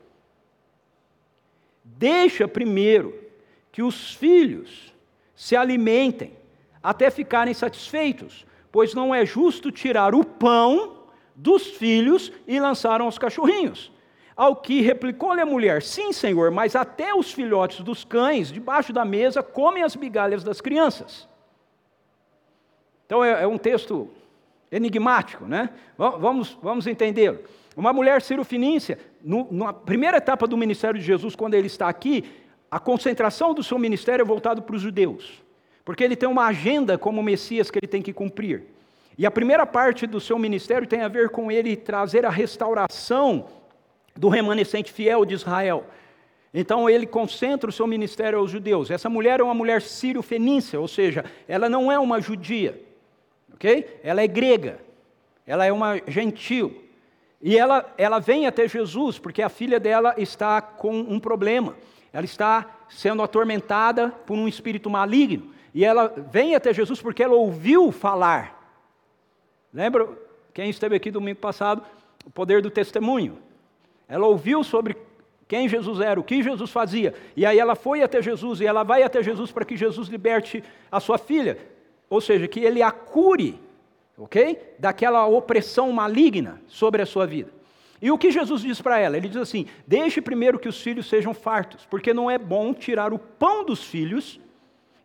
deixa 1.84 2.48
primeiro 2.48 3.22
que 3.72 3.84
os 3.84 4.14
filhos 4.14 4.94
se 5.36 5.56
alimentem, 5.56 6.32
até 6.82 7.10
ficarem 7.12 7.54
satisfeitos, 7.54 8.46
pois 8.76 8.94
não 8.94 9.16
é 9.16 9.26
justo 9.26 9.72
tirar 9.72 10.14
o 10.14 10.22
pão 10.22 10.98
dos 11.34 11.66
filhos 11.66 12.30
e 12.46 12.60
lançar 12.60 13.00
aos 13.00 13.18
cachorrinhos. 13.18 13.90
Ao 14.36 14.54
que 14.54 14.82
replicou-lhe 14.82 15.40
a 15.40 15.46
mulher: 15.46 15.82
Sim, 15.82 16.12
senhor, 16.12 16.52
mas 16.52 16.76
até 16.76 17.16
os 17.16 17.32
filhotes 17.32 17.80
dos 17.80 18.04
cães, 18.04 18.52
debaixo 18.52 18.92
da 18.92 19.06
mesa, 19.06 19.42
comem 19.42 19.82
as 19.82 19.96
migalhas 19.96 20.44
das 20.44 20.60
crianças. 20.60 21.26
Então 23.06 23.24
é, 23.24 23.44
é 23.44 23.48
um 23.48 23.58
texto 23.58 24.10
enigmático, 24.70 25.46
né? 25.46 25.70
Vamos, 25.98 26.58
vamos 26.62 26.86
entendê-lo. 26.86 27.40
Uma 27.78 27.94
mulher 27.94 28.22
cirofinícia, 28.22 29.00
na 29.52 29.72
primeira 29.72 30.18
etapa 30.18 30.46
do 30.46 30.58
ministério 30.58 31.00
de 31.00 31.06
Jesus, 31.06 31.34
quando 31.34 31.54
ele 31.54 31.68
está 31.68 31.88
aqui, 31.88 32.26
a 32.70 32.78
concentração 32.78 33.54
do 33.54 33.64
seu 33.64 33.80
ministério 33.80 34.24
é 34.24 34.26
voltado 34.26 34.62
para 34.62 34.76
os 34.76 34.82
judeus, 34.82 35.45
porque 35.86 36.04
ele 36.04 36.16
tem 36.16 36.28
uma 36.28 36.48
agenda 36.48 36.98
como 36.98 37.22
Messias 37.22 37.70
que 37.70 37.78
ele 37.78 37.88
tem 37.88 38.02
que 38.02 38.12
cumprir. 38.12 38.64
E 39.18 39.26
a 39.26 39.32
primeira 39.32 39.66
parte 39.66 40.08
do 40.08 40.20
seu 40.20 40.38
ministério 40.38 40.88
tem 40.88 41.02
a 41.02 41.08
ver 41.08 41.30
com 41.30 41.52
ele 41.52 41.76
trazer 41.78 42.26
a 42.26 42.30
restauração 42.30 43.46
do 44.16 44.28
remanescente 44.28 44.92
fiel 44.92 45.24
de 45.24 45.36
Israel. 45.36 45.86
Então 46.54 46.90
ele 46.90 47.06
concentra 47.06 47.70
o 47.70 47.74
seu 47.74 47.86
ministério 47.86 48.40
aos 48.40 48.50
judeus. 48.50 48.90
Essa 48.90 49.10
mulher 49.10 49.40
é 49.40 49.44
uma 49.44 49.54
mulher 49.54 49.82
sírio-fenícia, 49.82 50.80
ou 50.80 50.88
seja, 50.88 51.24
ela 51.48 51.70
não 51.70 51.92
é 51.92 52.00
uma 52.00 52.20
judia, 52.20 52.82
ok? 53.54 54.00
Ela 54.04 54.22
é 54.22 54.28
grega, 54.28 54.80
ela 55.46 55.66
é 55.66 55.72
uma 55.72 56.02
gentil. 56.08 56.84
E 57.42 57.58
ela, 57.58 57.94
ela 57.98 58.20
vem 58.20 58.48
até 58.48 58.68
Jesus 58.68 59.20
porque 59.20 59.42
a 59.42 59.50
filha 59.50 59.80
dela 59.80 60.16
está 60.18 60.62
com 60.62 60.98
um 60.98 61.20
problema. 61.20 61.76
Ela 62.12 62.26
está 62.26 62.66
sendo 62.90 63.22
atormentada 63.22 64.10
por 64.10 64.38
um 64.38 64.48
espírito 64.48 64.90
maligno. 64.90 65.54
E 65.76 65.86
ela 65.86 66.08
vem 66.32 66.56
até 66.56 66.74
Jesus 66.74 67.00
porque 67.00 67.22
ela 67.22 67.36
ouviu 67.36 67.92
falar. 67.92 68.60
Lembra 69.72 70.10
quem 70.54 70.72
esteve 70.72 70.96
aqui 70.96 71.12
domingo 71.12 71.40
passado? 71.40 71.84
O 72.26 72.32
poder 72.32 72.64
do 72.64 72.72
testemunho. 72.72 73.38
Ela 74.08 74.26
ouviu 74.26 74.64
sobre 74.64 74.98
quem 75.48 75.70
Jesus 75.70 76.00
era, 76.00 76.20
o 76.20 76.24
que 76.24 76.42
Jesus 76.42 76.72
fazia. 76.72 77.14
E 77.36 77.46
aí 77.46 77.60
ela 77.60 77.76
foi 77.76 78.02
até 78.02 78.20
Jesus 78.22 78.60
e 78.62 78.66
ela 78.66 78.82
vai 78.82 79.04
até 79.04 79.22
Jesus 79.22 79.52
para 79.52 79.66
que 79.66 79.78
Jesus 79.78 80.08
liberte 80.08 80.64
a 80.92 81.00
sua 81.00 81.20
filha. 81.20 81.60
Ou 82.10 82.20
seja, 82.20 82.48
que 82.48 82.62
ele 82.62 82.82
a 82.82 82.92
cure 82.92 83.60
ok? 84.18 84.76
Daquela 84.80 85.26
opressão 85.26 85.92
maligna 85.92 86.62
sobre 86.68 87.02
a 87.02 87.06
sua 87.06 87.26
vida. 87.26 87.52
E 88.02 88.12
o 88.12 88.18
que 88.18 88.32
Jesus 88.32 88.62
diz 88.62 88.82
para 88.82 89.00
ela? 89.00 89.18
Ele 89.18 89.28
diz 89.28 89.38
assim: 89.38 89.66
deixe 89.86 90.22
primeiro 90.22 90.60
que 90.60 90.70
os 90.70 90.82
filhos 90.82 91.08
sejam 91.08 91.34
fartos, 91.34 91.86
porque 91.90 92.14
não 92.14 92.30
é 92.30 92.38
bom 92.38 92.74
tirar 92.74 93.14
o 93.14 93.20
pão 93.20 93.66
dos 93.66 93.84
filhos 93.84 94.40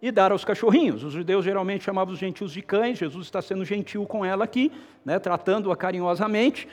e 0.03 0.11
dar 0.11 0.33
aos 0.33 0.45
cachorrinhos. 0.45 1.05
Os 1.05 1.13
judeus 1.13 1.45
geralmente 1.45 1.85
chamavam 1.85 2.15
os 2.15 2.19
gentios 2.19 2.53
de 2.53 2.63
cães, 2.63 2.99
Jesus 2.99 3.27
está 3.27 3.43
sendo 3.43 3.65
gentil 3.65 4.07
com 4.07 4.25
ela 4.25 4.45
aqui, 4.45 4.73
né, 5.05 5.19
tratando-a 5.19 5.77
carinhosamente. 5.77 6.69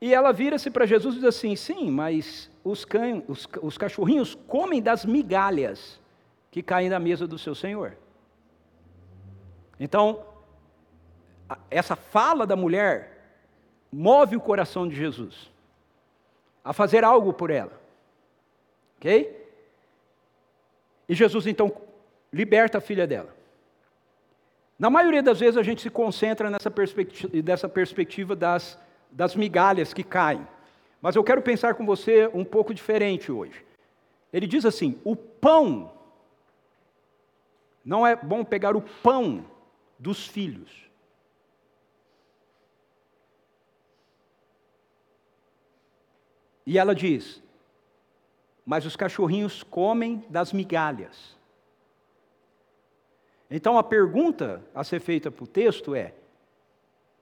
E 0.00 0.12
ela 0.12 0.32
vira-se 0.32 0.70
para 0.70 0.86
Jesus 0.86 1.14
e 1.14 1.18
diz 1.18 1.28
assim: 1.28 1.54
sim, 1.56 1.90
mas 1.90 2.50
os, 2.62 2.84
cães, 2.84 3.22
os, 3.28 3.48
os 3.62 3.78
cachorrinhos 3.78 4.34
comem 4.46 4.82
das 4.82 5.04
migalhas 5.04 6.00
que 6.50 6.62
caem 6.62 6.88
da 6.88 6.98
mesa 6.98 7.26
do 7.26 7.38
seu 7.38 7.54
senhor. 7.54 7.96
Então, 9.78 10.24
essa 11.70 11.96
fala 11.96 12.46
da 12.46 12.56
mulher 12.56 13.14
move 13.92 14.36
o 14.36 14.40
coração 14.40 14.88
de 14.88 14.94
Jesus 14.94 15.50
a 16.64 16.72
fazer 16.72 17.04
algo 17.04 17.32
por 17.32 17.50
ela. 17.50 17.72
Ok? 18.96 19.44
E 21.08 21.14
Jesus 21.14 21.46
então 21.46 21.70
liberta 22.34 22.78
a 22.78 22.80
filha 22.80 23.06
dela. 23.06 23.34
Na 24.76 24.90
maioria 24.90 25.22
das 25.22 25.38
vezes 25.38 25.56
a 25.56 25.62
gente 25.62 25.80
se 25.82 25.88
concentra 25.88 26.50
nessa 26.50 26.68
perspectiva, 26.68 27.42
dessa 27.42 27.68
perspectiva 27.68 28.34
das, 28.34 28.76
das 29.08 29.36
migalhas 29.36 29.94
que 29.94 30.02
caem. 30.02 30.46
Mas 31.00 31.14
eu 31.14 31.22
quero 31.22 31.40
pensar 31.40 31.74
com 31.74 31.86
você 31.86 32.28
um 32.34 32.44
pouco 32.44 32.74
diferente 32.74 33.30
hoje. 33.30 33.64
Ele 34.32 34.48
diz 34.48 34.64
assim: 34.64 35.00
o 35.04 35.14
pão, 35.14 35.92
não 37.84 38.04
é 38.04 38.16
bom 38.16 38.44
pegar 38.44 38.76
o 38.76 38.82
pão 38.82 39.46
dos 39.96 40.26
filhos. 40.26 40.90
E 46.66 46.78
ela 46.78 46.96
diz: 46.96 47.40
Mas 48.66 48.84
os 48.84 48.96
cachorrinhos 48.96 49.62
comem 49.62 50.24
das 50.28 50.52
migalhas. 50.52 51.36
Então 53.56 53.78
a 53.78 53.84
pergunta 53.84 54.60
a 54.74 54.82
ser 54.82 54.98
feita 54.98 55.30
para 55.30 55.44
o 55.44 55.46
texto 55.46 55.94
é: 55.94 56.12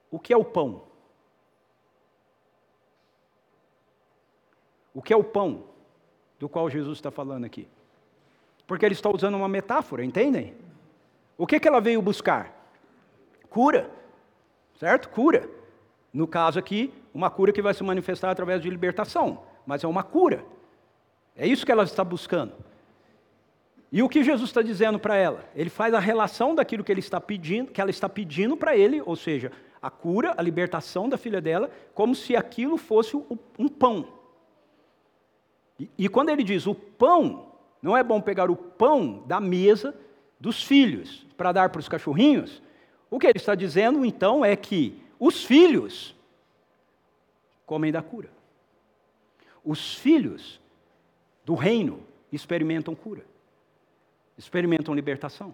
O 0.09 0.17
que 0.17 0.33
é 0.33 0.37
o 0.37 0.43
pão? 0.43 0.81
O 4.95 4.99
que 4.99 5.13
é 5.13 5.15
o 5.15 5.23
pão 5.23 5.65
do 6.39 6.49
qual 6.49 6.67
Jesus 6.71 6.97
está 6.97 7.11
falando 7.11 7.45
aqui? 7.45 7.67
Porque 8.65 8.83
ele 8.83 8.95
está 8.95 9.11
usando 9.11 9.35
uma 9.35 9.47
metáfora, 9.47 10.03
entendem? 10.03 10.55
O 11.37 11.45
que, 11.45 11.59
que 11.59 11.67
ela 11.67 11.79
veio 11.79 12.01
buscar? 12.01 12.51
Cura, 13.47 13.91
certo? 14.79 15.09
Cura. 15.09 15.47
No 16.11 16.25
caso 16.25 16.57
aqui, 16.57 16.91
uma 17.13 17.29
cura 17.29 17.53
que 17.53 17.61
vai 17.61 17.75
se 17.75 17.83
manifestar 17.83 18.31
através 18.31 18.59
de 18.59 18.71
libertação, 18.71 19.43
mas 19.67 19.83
é 19.83 19.87
uma 19.87 20.01
cura. 20.01 20.43
É 21.35 21.45
isso 21.45 21.63
que 21.63 21.71
ela 21.71 21.83
está 21.83 22.03
buscando. 22.03 22.53
E 23.93 24.01
o 24.01 24.09
que 24.09 24.23
Jesus 24.23 24.49
está 24.49 24.63
dizendo 24.63 24.97
para 24.97 25.15
ela? 25.15 25.47
Ele 25.55 25.69
faz 25.69 25.93
a 25.93 25.99
relação 25.99 26.55
daquilo 26.55 26.83
que 26.83 26.91
ele 26.91 26.99
está 26.99 27.21
pedindo, 27.21 27.71
que 27.71 27.79
ela 27.79 27.91
está 27.91 28.09
pedindo 28.09 28.57
para 28.57 28.75
ele, 28.75 28.99
ou 29.05 29.15
seja, 29.15 29.51
a 29.79 29.91
cura, 29.91 30.33
a 30.35 30.41
libertação 30.41 31.07
da 31.07 31.15
filha 31.15 31.39
dela, 31.39 31.69
como 31.93 32.15
se 32.15 32.35
aquilo 32.35 32.75
fosse 32.75 33.15
um 33.15 33.67
pão. 33.67 34.07
E, 35.79 35.87
e 35.95 36.09
quando 36.09 36.29
ele 36.29 36.43
diz 36.43 36.65
o 36.65 36.73
pão, 36.73 37.51
não 37.83 37.95
é 37.95 38.03
bom 38.03 38.19
pegar 38.19 38.49
o 38.49 38.55
pão 38.55 39.21
da 39.27 39.39
mesa 39.39 39.95
dos 40.39 40.63
filhos 40.63 41.23
para 41.37 41.51
dar 41.51 41.69
para 41.69 41.79
os 41.79 41.87
cachorrinhos. 41.87 42.63
O 43.11 43.19
que 43.19 43.27
ele 43.27 43.37
está 43.37 43.53
dizendo 43.53 44.03
então 44.03 44.43
é 44.43 44.55
que 44.55 44.99
os 45.19 45.45
filhos 45.45 46.15
comem 47.63 47.91
da 47.91 48.01
cura. 48.01 48.31
Os 49.63 49.93
filhos 49.93 50.59
do 51.45 51.53
reino 51.53 51.99
experimentam 52.31 52.95
cura, 52.95 53.23
experimentam 54.37 54.93
libertação. 54.93 55.53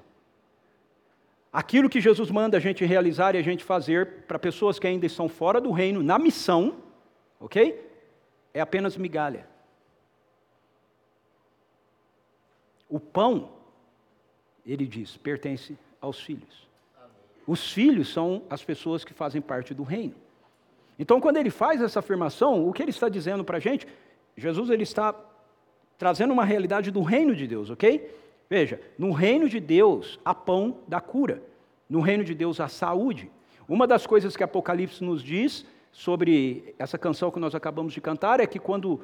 Aquilo 1.51 1.89
que 1.89 1.99
Jesus 1.99 2.29
manda 2.29 2.57
a 2.57 2.59
gente 2.59 2.85
realizar 2.85 3.33
e 3.33 3.39
a 3.39 3.41
gente 3.41 3.63
fazer 3.63 4.25
para 4.27 4.37
pessoas 4.37 4.77
que 4.77 4.85
ainda 4.85 5.05
estão 5.05 5.27
fora 5.27 5.59
do 5.59 5.71
reino, 5.71 6.03
na 6.03 6.19
missão, 6.19 6.77
ok? 7.39 7.89
É 8.53 8.61
apenas 8.61 8.95
migalha. 8.95 9.47
O 12.87 12.99
pão, 12.99 13.49
ele 14.65 14.85
diz, 14.85 15.17
pertence 15.17 15.77
aos 15.99 16.19
filhos. 16.19 16.67
Os 17.47 17.71
filhos 17.71 18.13
são 18.13 18.43
as 18.49 18.63
pessoas 18.63 19.03
que 19.03 19.13
fazem 19.13 19.41
parte 19.41 19.73
do 19.73 19.83
reino. 19.83 20.15
Então, 20.99 21.19
quando 21.19 21.37
ele 21.37 21.49
faz 21.49 21.81
essa 21.81 21.99
afirmação, 21.99 22.67
o 22.67 22.73
que 22.73 22.83
ele 22.83 22.91
está 22.91 23.09
dizendo 23.09 23.43
para 23.43 23.57
a 23.57 23.59
gente? 23.59 23.87
Jesus 24.37 24.69
ele 24.69 24.83
está 24.83 25.15
trazendo 25.97 26.31
uma 26.31 26.45
realidade 26.45 26.91
do 26.91 27.01
reino 27.01 27.35
de 27.35 27.47
Deus, 27.47 27.69
ok? 27.69 28.09
Veja, 28.49 28.81
no 28.97 29.11
reino 29.11 29.47
de 29.47 29.59
Deus 29.59 30.19
há 30.25 30.33
pão 30.33 30.79
da 30.87 30.99
cura, 30.99 31.43
no 31.87 32.01
reino 32.01 32.23
de 32.23 32.33
Deus 32.33 32.59
há 32.59 32.67
saúde. 32.67 33.29
Uma 33.67 33.85
das 33.85 34.07
coisas 34.07 34.35
que 34.35 34.43
Apocalipse 34.43 35.03
nos 35.03 35.21
diz 35.21 35.65
sobre 35.91 36.73
essa 36.79 36.97
canção 36.97 37.29
que 37.29 37.39
nós 37.39 37.53
acabamos 37.53 37.93
de 37.93 38.01
cantar 38.01 38.39
é 38.39 38.47
que 38.47 38.57
quando 38.57 39.01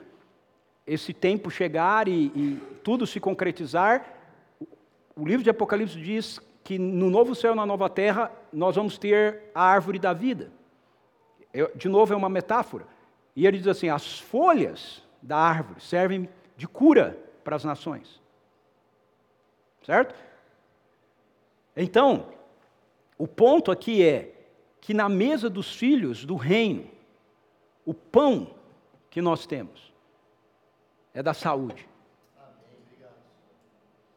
esse 0.87 1.13
tempo 1.13 1.51
chegar 1.51 2.07
e, 2.07 2.31
e 2.35 2.61
tudo 2.83 3.05
se 3.05 3.19
concretizar, 3.19 4.13
o 5.15 5.25
livro 5.25 5.43
de 5.43 5.49
Apocalipse 5.49 5.99
diz 5.99 6.39
que 6.63 6.79
no 6.79 7.11
novo 7.11 7.35
céu 7.35 7.53
e 7.53 7.55
na 7.55 7.65
nova 7.65 7.87
terra 7.87 8.31
nós 8.51 8.75
vamos 8.75 8.97
ter 8.97 9.43
a 9.53 9.63
árvore 9.63 9.99
da 9.99 10.13
vida. 10.13 10.51
Eu, 11.53 11.71
de 11.75 11.87
novo, 11.87 12.11
é 12.11 12.17
uma 12.17 12.29
metáfora. 12.29 12.85
E 13.35 13.45
ele 13.45 13.59
diz 13.59 13.67
assim: 13.67 13.89
as 13.89 14.19
folhas 14.19 15.03
da 15.21 15.37
árvore 15.37 15.79
servem 15.79 16.27
de 16.57 16.67
cura 16.67 17.17
para 17.43 17.55
as 17.55 17.63
nações. 17.63 18.19
Certo? 19.85 20.15
Então, 21.77 22.33
o 23.19 23.27
ponto 23.27 23.71
aqui 23.71 24.03
é 24.03 24.33
que 24.81 24.95
na 24.95 25.07
mesa 25.07 25.47
dos 25.47 25.75
filhos 25.75 26.25
do 26.25 26.35
reino, 26.35 26.89
o 27.85 27.93
pão 27.93 28.55
que 29.11 29.21
nós 29.21 29.45
temos 29.45 29.93
é 31.13 31.21
da 31.21 31.35
saúde. 31.35 31.87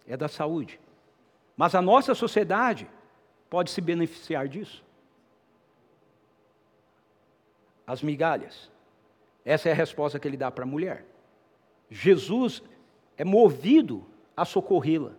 É 0.07 0.17
da 0.17 0.27
saúde. 0.27 0.81
Mas 1.55 1.75
a 1.75 1.83
nossa 1.83 2.15
sociedade 2.15 2.89
pode 3.51 3.71
se 3.71 3.83
beneficiar 3.83 4.49
disso. 4.49 4.83
As 7.87 8.03
migalhas. 8.03 8.71
Essa 9.45 9.69
é 9.69 9.73
a 9.73 9.75
resposta 9.75 10.19
que 10.19 10.27
ele 10.27 10.37
dá 10.39 10.51
para 10.51 10.65
a 10.65 10.67
mulher. 10.67 11.05
Jesus 11.91 12.63
é 13.19 13.25
movido 13.25 14.07
a 14.35 14.47
socorrê-la 14.47 15.13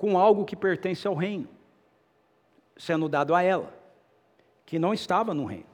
com 0.00 0.16
algo 0.16 0.46
que 0.46 0.56
pertence 0.56 1.06
ao 1.06 1.14
reino. 1.14 1.46
sendo 2.74 3.10
dado 3.10 3.34
a 3.34 3.42
ela, 3.42 3.70
que 4.64 4.78
não 4.78 4.94
estava 4.94 5.34
no 5.34 5.44
reino. 5.44 5.66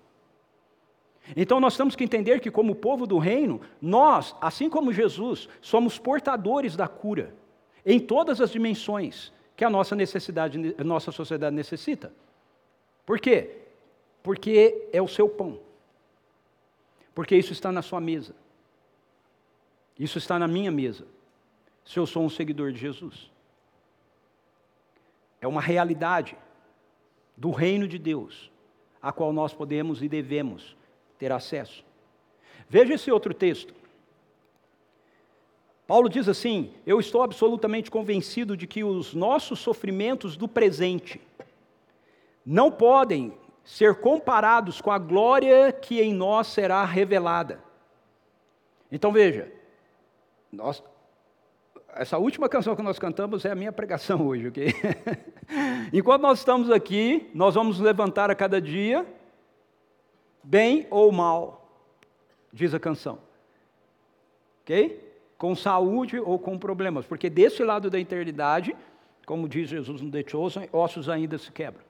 Então 1.37 1.61
nós 1.61 1.77
temos 1.77 1.95
que 1.95 2.03
entender 2.03 2.41
que, 2.41 2.51
como 2.51 2.75
povo 2.75 3.07
do 3.07 3.17
reino, 3.19 3.61
nós, 3.81 4.35
assim 4.41 4.69
como 4.69 4.93
Jesus, 4.93 5.49
somos 5.61 6.01
portadores 6.01 6.75
da 6.75 6.89
cura 6.89 7.33
em 7.85 8.01
todas 8.01 8.41
as 8.41 8.51
dimensões 8.51 9.33
que 9.55 9.65
a 9.65 9.71
nossa 9.71 9.95
necessidade, 9.95 10.75
a 10.77 10.83
nossa 10.83 11.13
sociedade 11.13 11.55
necessita. 11.55 12.13
Por 13.05 13.21
quê? 13.21 13.59
Porque 14.21 14.89
é 14.93 15.01
o 15.01 15.07
seu 15.07 15.29
pão. 15.29 15.61
Porque 17.15 17.37
isso 17.37 17.53
está 17.53 17.71
na 17.71 17.83
sua 17.83 18.01
mesa. 18.01 18.35
Isso 19.97 20.19
está 20.19 20.37
na 20.37 20.49
minha 20.49 20.73
mesa. 20.73 21.07
Se 21.85 22.01
eu 22.01 22.07
sou 22.07 22.25
um 22.25 22.29
seguidor 22.29 22.73
de 22.73 22.81
Jesus. 22.81 23.36
É 25.41 25.47
uma 25.47 25.61
realidade 25.61 26.37
do 27.37 27.51
reino 27.51 27.87
de 27.87 27.99
Deus, 27.99 28.51
a 29.01 29.13
qual 29.13 29.33
nós 29.33 29.53
podemos 29.53 30.03
e 30.03 30.09
devemos 30.09 30.77
ter 31.19 31.31
acesso. 31.31 31.85
Veja 32.69 32.95
esse 32.95 33.11
outro 33.11 33.35
texto. 33.35 33.75
Paulo 35.87 36.09
diz 36.09 36.29
assim: 36.29 36.73
Eu 36.85 36.99
estou 36.99 37.23
absolutamente 37.23 37.91
convencido 37.91 38.57
de 38.57 38.67
que 38.67 38.83
os 38.83 39.15
nossos 39.15 39.61
sofrimentos 39.61 40.37
do 40.37 40.49
presente 40.49 41.21
não 42.45 42.71
podem 42.71 43.33
ser 43.65 43.97
comparados 43.97 44.81
com 44.81 44.91
a 44.91 44.99
glória 44.99 45.73
que 45.73 46.01
em 46.01 46.15
nós 46.15 46.47
será 46.47 46.85
revelada. 46.85 47.61
Então 48.91 49.13
veja, 49.13 49.53
nós, 50.53 50.83
essa 51.99 52.19
última 52.19 52.49
canção 52.49 52.77
que 52.77 52.83
nós 52.83 52.99
cantamos 52.99 53.45
é 53.45 53.51
a 53.51 53.55
minha 53.55 53.73
pregação 53.73 54.27
hoje, 54.27 54.49
ok? 54.49 54.75
Enquanto 55.93 56.23
nós 56.23 56.39
estamos 56.39 56.71
aqui, 56.71 57.31
nós 57.35 57.55
vamos 57.55 57.81
levantar 57.81 58.31
a 58.31 58.35
cada 58.35 58.61
dia, 58.61 59.07
bem 60.43 60.87
ou 60.91 61.11
mal, 61.11 61.69
diz 62.53 62.75
a 62.75 62.81
canção. 62.81 63.19
Ok? 64.63 65.03
Com 65.39 65.55
saúde 65.55 66.19
ou 66.19 66.39
com 66.39 66.59
problemas, 66.59 67.07
porque 67.07 67.31
desse 67.31 67.63
lado 67.63 67.91
da 67.91 67.99
eternidade, 67.99 68.75
como 69.25 69.49
diz 69.49 69.69
Jesus 69.69 70.01
no 70.01 70.11
The 70.11 70.25
Chosen, 70.27 70.69
ossos 70.73 71.09
ainda 71.09 71.39
se 71.39 71.51
quebram. 71.51 71.85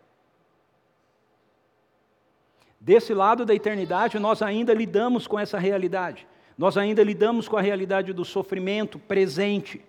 Desse 2.81 3.13
lado 3.13 3.45
da 3.45 3.55
eternidade, 3.55 4.19
nós 4.19 4.43
ainda 4.43 4.73
lidamos 4.73 5.27
com 5.27 5.39
essa 5.39 5.59
realidade. 5.59 6.27
Nós 6.57 6.77
ainda 6.77 7.03
lidamos 7.03 7.49
com 7.49 7.57
a 7.57 7.61
realidade 7.61 8.13
do 8.13 8.25
sofrimento 8.25 8.99
presente. 8.99 9.85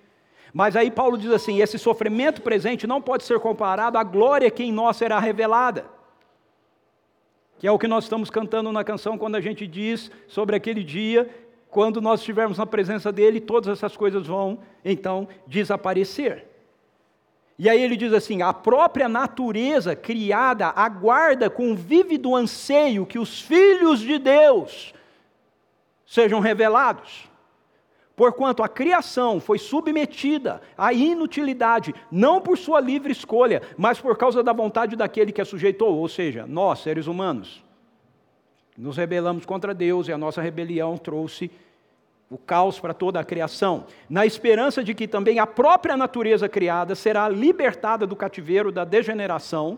Mas 0.53 0.75
aí 0.75 0.89
Paulo 0.89 1.17
diz 1.17 1.31
assim: 1.31 1.61
esse 1.61 1.77
sofrimento 1.77 2.41
presente 2.41 2.87
não 2.87 3.01
pode 3.01 3.23
ser 3.23 3.39
comparado 3.39 3.97
à 3.97 4.03
glória 4.03 4.49
que 4.51 4.63
em 4.63 4.71
nós 4.71 4.97
será 4.97 5.19
revelada. 5.19 5.85
Que 7.59 7.67
é 7.67 7.71
o 7.71 7.79
que 7.79 7.87
nós 7.87 8.03
estamos 8.03 8.29
cantando 8.29 8.71
na 8.71 8.83
canção 8.83 9.17
quando 9.17 9.35
a 9.35 9.41
gente 9.41 9.65
diz 9.65 10.11
sobre 10.27 10.55
aquele 10.55 10.83
dia, 10.83 11.29
quando 11.69 11.99
nós 12.01 12.19
estivermos 12.19 12.57
na 12.57 12.65
presença 12.65 13.11
dele, 13.11 13.41
todas 13.41 13.69
essas 13.69 13.97
coisas 13.97 14.27
vão 14.27 14.59
então 14.85 15.27
desaparecer. 15.45 16.45
E 17.59 17.67
aí 17.67 17.81
ele 17.81 17.97
diz 17.97 18.13
assim: 18.13 18.41
a 18.41 18.53
própria 18.53 19.09
natureza 19.09 19.95
criada 19.95 20.67
aguarda 20.67 21.49
com 21.49 21.75
vívido 21.75 22.35
anseio 22.35 23.05
que 23.05 23.17
os 23.17 23.41
filhos 23.41 23.99
de 23.99 24.19
Deus 24.19 24.93
sejam 26.05 26.39
revelados. 26.39 27.26
Porquanto 28.17 28.63
a 28.63 28.67
criação 28.67 29.39
foi 29.39 29.59
submetida 29.59 30.59
à 30.75 30.91
inutilidade, 30.91 31.93
não 32.11 32.41
por 32.41 32.57
sua 32.57 32.79
livre 32.79 33.11
escolha, 33.11 33.61
mas 33.77 34.01
por 34.01 34.17
causa 34.17 34.41
da 34.41 34.51
vontade 34.51 34.95
daquele 34.95 35.31
que 35.31 35.39
a 35.39 35.45
sujeitou, 35.45 35.95
ou 35.95 36.09
seja, 36.09 36.47
nós, 36.47 36.79
seres 36.79 37.05
humanos. 37.05 37.63
Nos 38.75 38.97
rebelamos 38.97 39.45
contra 39.45 39.71
Deus 39.71 40.07
e 40.07 40.11
a 40.11 40.17
nossa 40.17 40.41
rebelião 40.41 40.97
trouxe 40.97 41.51
o 42.27 42.39
caos 42.39 42.79
para 42.79 42.91
toda 42.91 43.19
a 43.19 43.23
criação, 43.23 43.85
na 44.09 44.25
esperança 44.25 44.83
de 44.83 44.95
que 44.95 45.07
também 45.07 45.37
a 45.37 45.45
própria 45.45 45.95
natureza 45.95 46.49
criada 46.49 46.95
será 46.95 47.29
libertada 47.29 48.07
do 48.07 48.15
cativeiro 48.15 48.71
da 48.71 48.83
degeneração 48.83 49.77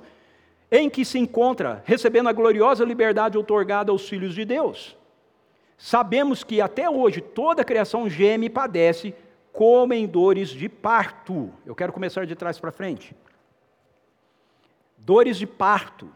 em 0.72 0.90
que 0.90 1.04
se 1.04 1.20
encontra, 1.20 1.84
recebendo 1.86 2.30
a 2.30 2.34
gloriosa 2.34 2.86
liberdade 2.86 3.38
outorgada 3.38 3.92
aos 3.92 4.08
filhos 4.08 4.34
de 4.34 4.46
Deus. 4.46 4.98
Sabemos 5.80 6.44
que 6.44 6.60
até 6.60 6.90
hoje 6.90 7.22
toda 7.22 7.62
a 7.62 7.66
criação 7.66 8.10
geme 8.10 8.48
e 8.48 8.50
padece 8.50 9.16
como 9.54 9.94
em 9.94 10.06
dores 10.06 10.50
de 10.50 10.68
parto. 10.68 11.54
Eu 11.66 11.74
quero 11.74 11.94
começar 11.94 12.26
de 12.26 12.36
trás 12.36 12.60
para 12.60 12.70
frente. 12.70 13.16
Dores 14.98 15.38
de 15.38 15.48
parto 15.48 16.14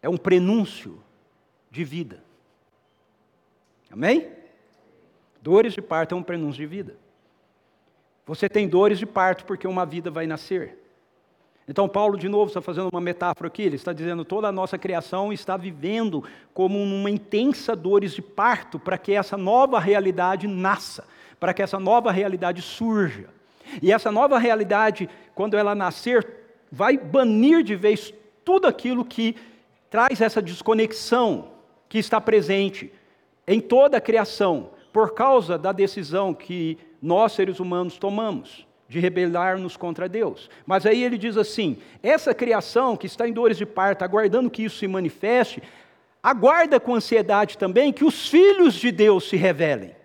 é 0.00 0.08
um 0.08 0.16
prenúncio 0.16 1.02
de 1.68 1.82
vida. 1.82 2.22
Amém? 3.90 4.32
Dores 5.42 5.72
de 5.74 5.82
parto 5.82 6.14
é 6.14 6.18
um 6.18 6.22
prenúncio 6.22 6.60
de 6.60 6.66
vida. 6.66 6.96
Você 8.24 8.48
tem 8.48 8.68
dores 8.68 9.00
de 9.00 9.06
parto 9.06 9.44
porque 9.44 9.66
uma 9.66 9.84
vida 9.84 10.08
vai 10.08 10.28
nascer. 10.28 10.78
Então, 11.68 11.88
Paulo, 11.88 12.18
de 12.18 12.28
novo, 12.28 12.48
está 12.48 12.60
fazendo 12.60 12.88
uma 12.92 13.00
metáfora 13.00 13.46
aqui, 13.46 13.62
ele 13.62 13.76
está 13.76 13.92
dizendo 13.92 14.24
toda 14.24 14.48
a 14.48 14.52
nossa 14.52 14.76
criação 14.76 15.32
está 15.32 15.56
vivendo 15.56 16.24
como 16.52 16.82
uma 16.82 17.08
intensa 17.08 17.76
dores 17.76 18.12
de 18.12 18.20
parto 18.20 18.78
para 18.78 18.98
que 18.98 19.12
essa 19.12 19.36
nova 19.36 19.78
realidade 19.78 20.48
nasça, 20.48 21.04
para 21.38 21.54
que 21.54 21.62
essa 21.62 21.78
nova 21.78 22.10
realidade 22.10 22.60
surja. 22.60 23.28
E 23.80 23.92
essa 23.92 24.10
nova 24.10 24.38
realidade, 24.38 25.08
quando 25.34 25.56
ela 25.56 25.74
nascer, 25.74 26.26
vai 26.70 26.98
banir 26.98 27.62
de 27.62 27.76
vez 27.76 28.12
tudo 28.44 28.66
aquilo 28.66 29.04
que 29.04 29.36
traz 29.88 30.20
essa 30.20 30.42
desconexão 30.42 31.52
que 31.88 31.98
está 31.98 32.20
presente 32.20 32.92
em 33.46 33.60
toda 33.60 33.98
a 33.98 34.00
criação, 34.00 34.70
por 34.92 35.14
causa 35.14 35.56
da 35.56 35.70
decisão 35.70 36.34
que 36.34 36.76
nós, 37.00 37.32
seres 37.32 37.60
humanos, 37.60 37.98
tomamos 37.98 38.66
de 38.92 39.00
rebelar-nos 39.00 39.76
contra 39.76 40.08
Deus. 40.08 40.50
Mas 40.66 40.84
aí 40.84 41.02
ele 41.02 41.16
diz 41.16 41.36
assim: 41.38 41.78
essa 42.02 42.34
criação 42.34 42.96
que 42.96 43.06
está 43.06 43.26
em 43.26 43.32
dores 43.32 43.56
de 43.56 43.64
parto, 43.64 44.04
aguardando 44.04 44.50
que 44.50 44.64
isso 44.64 44.76
se 44.76 44.86
manifeste, 44.86 45.62
aguarda 46.22 46.78
com 46.78 46.94
ansiedade 46.94 47.56
também 47.56 47.92
que 47.92 48.04
os 48.04 48.28
filhos 48.28 48.74
de 48.74 48.92
Deus 48.92 49.28
se 49.28 49.36
revelem. 49.36 49.96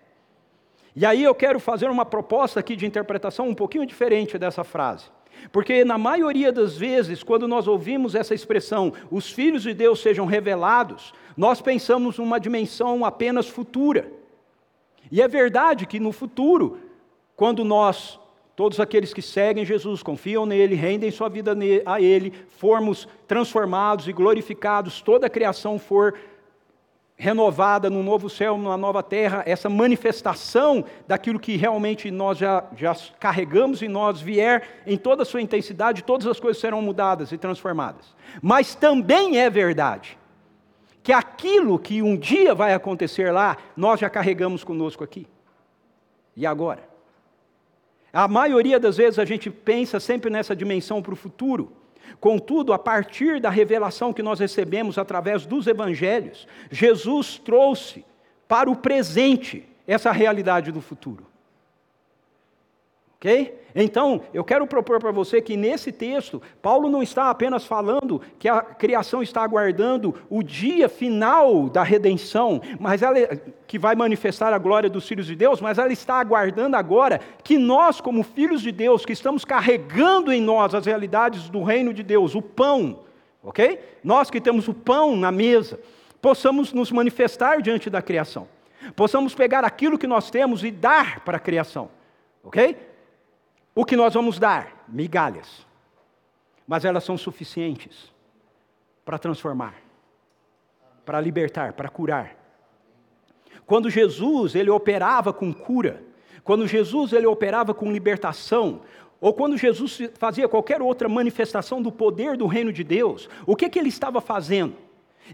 E 0.95 1.05
aí 1.05 1.21
eu 1.21 1.35
quero 1.35 1.59
fazer 1.59 1.89
uma 1.89 2.05
proposta 2.05 2.59
aqui 2.59 2.75
de 2.75 2.85
interpretação 2.85 3.49
um 3.49 3.53
pouquinho 3.53 3.85
diferente 3.85 4.37
dessa 4.37 4.63
frase. 4.63 5.05
Porque 5.51 5.85
na 5.85 5.97
maioria 5.97 6.51
das 6.51 6.75
vezes, 6.75 7.21
quando 7.21 7.47
nós 7.47 7.67
ouvimos 7.67 8.15
essa 8.15 8.33
expressão, 8.33 8.93
os 9.11 9.29
filhos 9.29 9.61
de 9.63 9.73
Deus 9.73 9.99
sejam 9.99 10.25
revelados, 10.25 11.13
nós 11.35 11.61
pensamos 11.61 12.17
numa 12.17 12.39
dimensão 12.39 13.05
apenas 13.05 13.47
futura. 13.47 14.11
E 15.11 15.21
é 15.21 15.27
verdade 15.27 15.85
que 15.85 15.99
no 15.99 16.11
futuro, 16.11 16.79
quando 17.35 17.63
nós 17.63 18.19
Todos 18.57 18.79
aqueles 18.79 19.13
que 19.13 19.21
seguem 19.21 19.63
Jesus, 19.63 20.01
confiam 20.01 20.43
nele, 20.43 20.73
rendem 20.73 21.11
sua 21.11 21.29
vida 21.29 21.55
a 21.85 22.01
ele, 22.01 22.33
formos 22.57 23.07
transformados 23.27 24.07
e 24.07 24.11
glorificados, 24.11 24.99
toda 24.99 25.27
a 25.27 25.29
criação 25.29 25.77
for 25.77 26.15
renovada 27.15 27.87
num 27.87 28.01
novo 28.01 28.31
céu, 28.31 28.57
numa 28.57 28.75
nova 28.75 29.03
terra, 29.03 29.43
essa 29.45 29.69
manifestação 29.69 30.83
daquilo 31.07 31.39
que 31.39 31.55
realmente 31.55 32.09
nós 32.09 32.39
já, 32.39 32.63
já 32.75 32.97
carregamos 33.19 33.83
em 33.83 33.87
nós 33.87 34.19
vier 34.19 34.81
em 34.87 34.97
toda 34.97 35.21
a 35.21 35.25
sua 35.25 35.43
intensidade, 35.43 36.03
todas 36.03 36.25
as 36.25 36.39
coisas 36.39 36.59
serão 36.59 36.81
mudadas 36.81 37.31
e 37.31 37.37
transformadas. 37.37 38.15
Mas 38.41 38.73
também 38.73 39.37
é 39.37 39.51
verdade 39.51 40.17
que 41.03 41.13
aquilo 41.13 41.77
que 41.77 42.01
um 42.01 42.17
dia 42.17 42.55
vai 42.55 42.73
acontecer 42.73 43.31
lá, 43.31 43.55
nós 43.75 43.99
já 43.99 44.09
carregamos 44.09 44.63
conosco 44.63 45.03
aqui. 45.03 45.27
E 46.35 46.43
agora? 46.43 46.96
A 48.11 48.27
maioria 48.27 48.79
das 48.79 48.97
vezes 48.97 49.19
a 49.19 49.25
gente 49.25 49.49
pensa 49.49 49.99
sempre 49.99 50.29
nessa 50.29 50.55
dimensão 50.55 51.01
para 51.01 51.13
o 51.13 51.17
futuro. 51.17 51.71
Contudo, 52.19 52.73
a 52.73 52.79
partir 52.79 53.39
da 53.39 53.49
revelação 53.49 54.13
que 54.13 54.23
nós 54.23 54.39
recebemos 54.39 54.97
através 54.97 55.45
dos 55.45 55.67
evangelhos, 55.67 56.47
Jesus 56.71 57.37
trouxe 57.37 58.03
para 58.47 58.69
o 58.69 58.75
presente 58.75 59.67
essa 59.85 60.11
realidade 60.11 60.71
do 60.71 60.81
futuro. 60.81 61.25
Ok? 63.17 63.53
Então, 63.79 64.23
eu 64.33 64.43
quero 64.43 64.65
propor 64.65 64.99
para 64.99 65.11
você 65.11 65.39
que 65.39 65.55
nesse 65.55 65.91
texto, 65.91 66.41
Paulo 66.63 66.89
não 66.89 67.03
está 67.03 67.29
apenas 67.29 67.63
falando 67.63 68.19
que 68.39 68.49
a 68.49 68.59
criação 68.59 69.21
está 69.21 69.43
aguardando 69.43 70.15
o 70.31 70.41
dia 70.41 70.89
final 70.89 71.69
da 71.69 71.83
redenção, 71.83 72.59
mas 72.79 73.03
ela, 73.03 73.19
que 73.67 73.77
vai 73.77 73.93
manifestar 73.93 74.51
a 74.51 74.57
glória 74.57 74.89
dos 74.89 75.07
filhos 75.07 75.27
de 75.27 75.35
Deus, 75.35 75.61
mas 75.61 75.77
ela 75.77 75.93
está 75.93 76.15
aguardando 76.15 76.75
agora 76.75 77.21
que 77.43 77.55
nós, 77.55 78.01
como 78.01 78.23
filhos 78.23 78.63
de 78.63 78.71
Deus, 78.71 79.05
que 79.05 79.13
estamos 79.13 79.45
carregando 79.45 80.33
em 80.33 80.41
nós 80.41 80.73
as 80.73 80.87
realidades 80.87 81.47
do 81.47 81.61
reino 81.61 81.93
de 81.93 82.01
Deus, 82.01 82.33
o 82.33 82.41
pão, 82.41 83.01
ok? 83.43 83.79
Nós 84.03 84.31
que 84.31 84.41
temos 84.41 84.67
o 84.67 84.73
pão 84.73 85.15
na 85.15 85.31
mesa, 85.31 85.79
possamos 86.19 86.73
nos 86.73 86.91
manifestar 86.91 87.61
diante 87.61 87.91
da 87.91 88.01
criação, 88.01 88.47
possamos 88.95 89.35
pegar 89.35 89.63
aquilo 89.63 89.99
que 89.99 90.07
nós 90.07 90.31
temos 90.31 90.63
e 90.63 90.71
dar 90.71 91.19
para 91.19 91.37
a 91.37 91.39
criação, 91.39 91.89
ok? 92.43 92.86
O 93.77 93.85
que 93.85 93.95
nós 93.95 94.15
vamos 94.15 94.39
dar? 94.39 94.85
Migalhas. 94.87 95.63
mas 96.67 96.83
elas 96.83 97.03
são 97.03 97.15
suficientes 97.15 98.11
para 99.05 99.19
transformar, 99.19 99.75
para 101.05 101.21
libertar, 101.21 101.73
para 101.73 101.87
curar. 101.87 102.35
Quando 103.67 103.87
Jesus 103.87 104.55
ele 104.55 104.71
operava 104.71 105.31
com 105.31 105.53
cura, 105.53 106.03
quando 106.43 106.67
Jesus 106.67 107.13
ele 107.13 107.27
operava 107.27 107.71
com 107.71 107.91
libertação, 107.91 108.81
ou 109.21 109.31
quando 109.31 109.55
Jesus 109.55 109.99
fazia 110.15 110.49
qualquer 110.49 110.81
outra 110.81 111.07
manifestação 111.07 111.79
do 111.79 111.91
poder 111.91 112.35
do 112.35 112.47
reino 112.47 112.73
de 112.73 112.83
Deus, 112.83 113.29
o 113.45 113.55
que, 113.55 113.69
que 113.69 113.77
ele 113.77 113.89
estava 113.89 114.19
fazendo? 114.19 114.75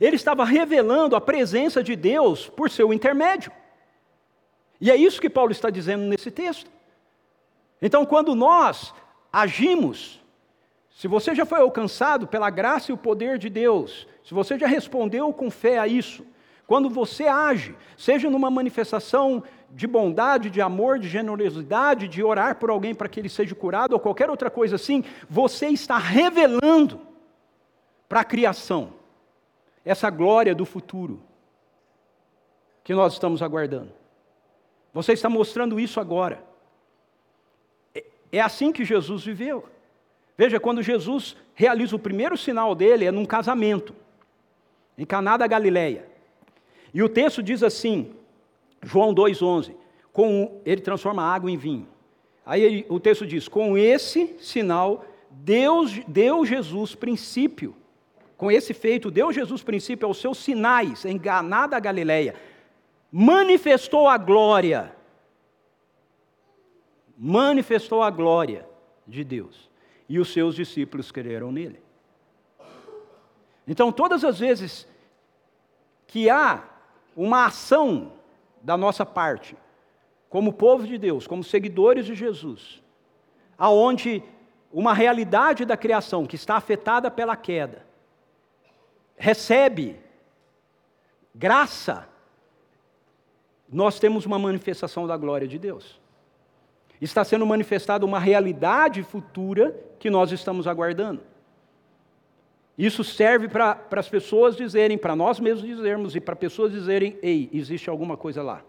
Ele 0.01 0.17
estava 0.17 0.43
revelando 0.43 1.15
a 1.15 1.21
presença 1.21 1.81
de 1.81 1.95
Deus 1.95 2.49
por 2.49 2.69
seu 2.69 2.93
intermédio. 2.93 3.53
E 4.81 4.91
é 4.91 4.97
isso 4.97 5.21
que 5.21 5.29
Paulo 5.29 5.53
está 5.53 5.69
dizendo 5.69 6.03
nesse 6.03 6.29
texto. 6.29 6.69
Então, 7.85 8.05
quando 8.05 8.33
nós 8.33 8.93
agimos, 9.31 10.23
se 10.89 11.05
você 11.05 11.35
já 11.35 11.45
foi 11.45 11.59
alcançado 11.59 12.25
pela 12.25 12.49
graça 12.49 12.89
e 12.89 12.93
o 12.93 12.97
poder 12.97 13.37
de 13.37 13.49
Deus, 13.49 14.07
se 14.23 14.33
você 14.33 14.57
já 14.57 14.65
respondeu 14.65 15.33
com 15.33 15.51
fé 15.51 15.77
a 15.79 15.85
isso, 15.85 16.25
quando 16.65 16.89
você 16.89 17.27
age, 17.27 17.75
seja 17.97 18.29
numa 18.29 18.49
manifestação 18.49 19.43
de 19.69 19.85
bondade, 19.85 20.49
de 20.49 20.61
amor, 20.61 20.97
de 20.97 21.09
generosidade, 21.09 22.07
de 22.07 22.23
orar 22.23 22.55
por 22.55 22.69
alguém 22.69 22.95
para 22.95 23.09
que 23.09 23.19
ele 23.19 23.27
seja 23.27 23.53
curado 23.53 23.91
ou 23.91 23.99
qualquer 23.99 24.29
outra 24.29 24.49
coisa 24.49 24.77
assim, 24.77 25.03
você 25.29 25.67
está 25.67 25.97
revelando 25.97 27.01
para 28.07 28.21
a 28.21 28.23
criação 28.25 28.93
essa 29.83 30.09
glória 30.09 30.55
do 30.55 30.63
futuro 30.63 31.21
que 32.81 32.93
nós 32.93 33.11
estamos 33.11 33.41
aguardando. 33.41 33.91
Você 34.93 35.11
está 35.11 35.27
mostrando 35.27 35.77
isso 35.81 35.99
agora. 35.99 36.52
É, 38.33 38.41
assim 38.41 38.71
que 38.71 38.83
Jesus 38.83 39.23
viveu. 39.23 39.63
Veja, 40.35 40.59
quando 40.59 40.81
Jesus 40.81 41.37
realiza 41.53 41.95
o 41.95 41.99
primeiro 41.99 42.35
sinal 42.35 42.73
dele, 42.73 43.05
é 43.05 43.11
num 43.11 43.27
casamento, 43.27 43.93
em 44.97 45.05
Caná 45.05 45.37
da 45.37 45.45
Galileia. 45.45 46.07
E 46.91 47.03
o 47.03 47.07
texto 47.07 47.43
diz 47.43 47.61
assim, 47.61 48.11
João 48.81 49.13
2,11, 49.13 49.75
com, 50.11 50.59
ele 50.65 50.81
transforma 50.81 51.23
água 51.23 51.51
em 51.51 51.57
vinho. 51.57 51.87
Aí 52.43 52.83
o 52.89 52.99
texto 52.99 53.25
diz: 53.25 53.47
com 53.47 53.77
esse 53.77 54.35
sinal, 54.39 55.05
Deus 55.29 56.01
deu 56.07 56.43
Jesus 56.43 56.95
princípio. 56.95 57.75
Com 58.35 58.51
esse 58.51 58.73
feito, 58.73 59.11
deu 59.11 59.31
Jesus 59.31 59.61
princípio 59.61 60.07
aos 60.07 60.17
seus 60.17 60.39
sinais 60.39 61.05
em 61.05 61.19
Caná 61.19 61.67
da 61.67 61.79
Galileia. 61.79 62.33
Manifestou 63.11 64.09
a 64.09 64.17
glória. 64.17 64.91
Manifestou 67.17 68.01
a 68.01 68.09
glória 68.09 68.67
de 69.07 69.23
Deus. 69.23 69.69
E 70.07 70.19
os 70.19 70.31
seus 70.31 70.55
discípulos 70.55 71.11
creram 71.11 71.51
nele. 71.51 71.81
Então, 73.67 73.91
todas 73.91 74.23
as 74.23 74.39
vezes 74.39 74.87
que 76.07 76.29
há 76.29 76.63
uma 77.15 77.45
ação 77.45 78.13
da 78.61 78.75
nossa 78.75 79.05
parte, 79.05 79.55
como 80.29 80.53
povo 80.53 80.85
de 80.85 80.97
Deus, 80.97 81.27
como 81.27 81.43
seguidores 81.43 82.05
de 82.05 82.15
Jesus, 82.15 82.81
aonde 83.57 84.23
uma 84.71 84.93
realidade 84.93 85.65
da 85.65 85.77
criação 85.77 86.25
que 86.25 86.35
está 86.35 86.55
afetada 86.55 87.09
pela 87.11 87.35
queda 87.35 87.85
recebe 89.15 89.99
graça, 91.33 92.09
nós 93.69 93.99
temos 93.99 94.25
uma 94.25 94.37
manifestação 94.37 95.07
da 95.07 95.15
glória 95.15 95.47
de 95.47 95.57
Deus. 95.57 95.99
Está 97.03 97.21
sendo 97.25 97.45
manifestada 97.45 98.05
uma 98.05 98.17
realidade 98.17 99.03
futura 99.03 99.77
que 99.99 100.09
nós 100.09 100.31
estamos 100.31 100.67
aguardando. 100.67 101.21
Isso 102.77 103.03
serve 103.03 103.49
para 103.49 103.77
as 103.91 104.07
pessoas 104.07 104.55
dizerem, 104.55 104.97
para 104.97 105.13
nós 105.13 105.37
mesmos 105.37 105.67
dizermos 105.67 106.15
e 106.15 106.21
para 106.21 106.33
pessoas 106.33 106.71
dizerem: 106.71 107.19
ei, 107.21 107.49
existe 107.51 107.89
alguma 107.89 108.15
coisa 108.15 108.41
lá. 108.41 108.63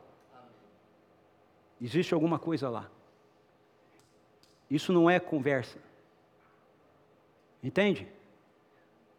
Existe 1.81 2.13
alguma 2.13 2.37
coisa 2.37 2.69
lá. 2.69 2.91
Isso 4.69 4.93
não 4.93 5.09
é 5.09 5.21
conversa. 5.21 5.79
Entende? 7.63 8.09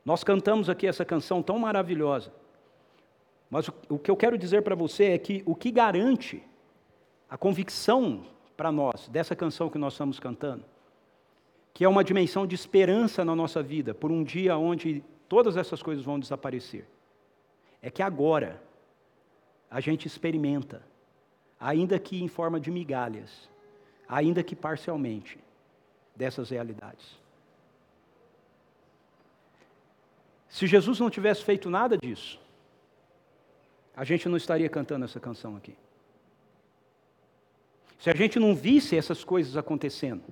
Nós 0.04 0.26
cantamos 0.26 0.70
aqui 0.70 0.88
essa 0.88 1.06
canção 1.06 1.42
tão 1.42 1.58
maravilhosa. 1.58 2.34
Mas 3.50 3.70
o, 3.70 3.74
o 3.92 3.98
que 3.98 4.12
eu 4.12 4.18
quero 4.18 4.38
dizer 4.38 4.62
para 4.62 4.76
você 4.76 5.06
é 5.06 5.18
que 5.18 5.42
o 5.46 5.56
que 5.56 5.72
garante 5.72 6.44
a 7.30 7.38
convicção 7.38 8.35
para 8.56 8.72
nós 8.72 9.08
dessa 9.08 9.36
canção 9.36 9.70
que 9.70 9.78
nós 9.78 9.94
estamos 9.94 10.20
cantando 10.20 10.64
que 11.76 11.84
é 11.84 11.90
uma 11.90 12.06
dimensão 12.06 12.48
de 12.48 12.56
esperança 12.56 13.26
na 13.26 13.36
nossa 13.36 13.62
vida, 13.62 13.94
por 13.94 14.10
um 14.10 14.24
dia 14.24 14.58
onde 14.58 15.04
todas 15.28 15.58
essas 15.58 15.84
coisas 15.84 16.06
vão 16.06 16.18
desaparecer. 16.18 16.88
É 17.82 17.92
que 17.92 18.02
agora 18.02 18.64
a 19.70 19.82
gente 19.82 20.08
experimenta, 20.08 20.82
ainda 21.60 22.00
que 22.00 22.24
em 22.24 22.30
forma 22.30 22.62
de 22.62 22.72
migalhas, 22.72 23.50
ainda 24.08 24.42
que 24.42 24.56
parcialmente, 24.56 25.38
dessas 26.16 26.50
realidades. 26.50 27.20
Se 30.48 30.66
Jesus 30.68 30.98
não 30.98 31.10
tivesse 31.10 31.44
feito 31.44 31.70
nada 31.70 31.98
disso, 31.98 32.40
a 33.94 34.06
gente 34.06 34.30
não 34.30 34.38
estaria 34.38 34.70
cantando 34.70 35.04
essa 35.04 35.20
canção 35.20 35.58
aqui. 35.58 35.76
Se 37.98 38.10
a 38.10 38.16
gente 38.16 38.40
não 38.40 38.56
visse 38.56 38.98
essas 38.98 39.24
coisas 39.24 39.56
acontecendo, 39.58 40.24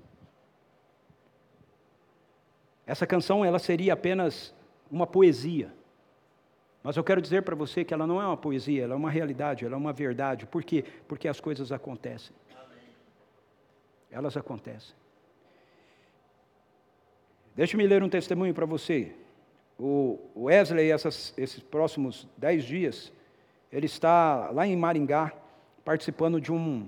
essa 2.86 3.08
canção 3.08 3.44
ela 3.44 3.60
seria 3.60 3.94
apenas 3.94 4.54
uma 4.92 5.08
poesia. 5.08 5.74
Mas 6.84 6.98
eu 6.98 7.04
quero 7.04 7.22
dizer 7.22 7.44
para 7.44 7.56
você 7.56 7.86
que 7.86 7.94
ela 7.94 8.06
não 8.06 8.22
é 8.22 8.28
uma 8.28 8.36
poesia, 8.36 8.84
ela 8.84 8.94
é 8.94 8.98
uma 8.98 9.10
realidade, 9.10 9.66
ela 9.66 9.76
é 9.76 9.78
uma 9.78 9.94
verdade. 9.94 10.46
Por 10.46 10.64
quê? 10.64 10.84
Porque 11.08 11.28
as 11.28 11.40
coisas 11.40 11.72
acontecem. 11.72 12.36
Elas 14.12 14.36
acontecem. 14.36 14.94
Deixe-me 17.56 17.88
ler 17.88 18.04
um 18.04 18.10
testemunho 18.10 18.54
para 18.54 18.66
você. 18.66 19.16
O 19.80 20.20
Wesley, 20.36 20.92
essas, 20.92 21.34
esses 21.38 21.62
próximos 21.62 22.28
dez 22.38 22.64
dias, 22.64 23.14
ele 23.72 23.86
está 23.86 24.50
lá 24.52 24.68
em 24.68 24.76
Maringá, 24.76 25.32
participando 25.86 26.40
de, 26.40 26.52
um, 26.52 26.88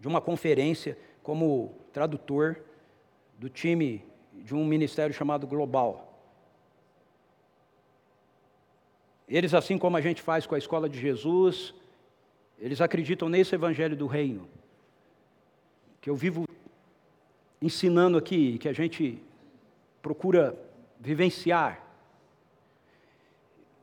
de 0.00 0.08
uma 0.08 0.20
conferência 0.20 0.98
como 1.22 1.74
tradutor 1.92 2.58
do 3.38 3.48
time 3.48 4.04
de 4.32 4.54
um 4.54 4.64
ministério 4.64 5.14
chamado 5.14 5.46
Global. 5.46 6.06
Eles, 9.28 9.54
assim 9.54 9.78
como 9.78 9.96
a 9.96 10.00
gente 10.00 10.22
faz 10.22 10.46
com 10.46 10.54
a 10.54 10.58
escola 10.58 10.88
de 10.88 10.98
Jesus, 10.98 11.72
eles 12.58 12.80
acreditam 12.80 13.28
nesse 13.28 13.54
evangelho 13.54 13.96
do 13.96 14.06
reino, 14.06 14.48
que 16.00 16.10
eu 16.10 16.16
vivo 16.16 16.44
ensinando 17.62 18.18
aqui, 18.18 18.58
que 18.58 18.68
a 18.68 18.72
gente 18.72 19.22
procura 20.02 20.58
vivenciar. 20.98 21.86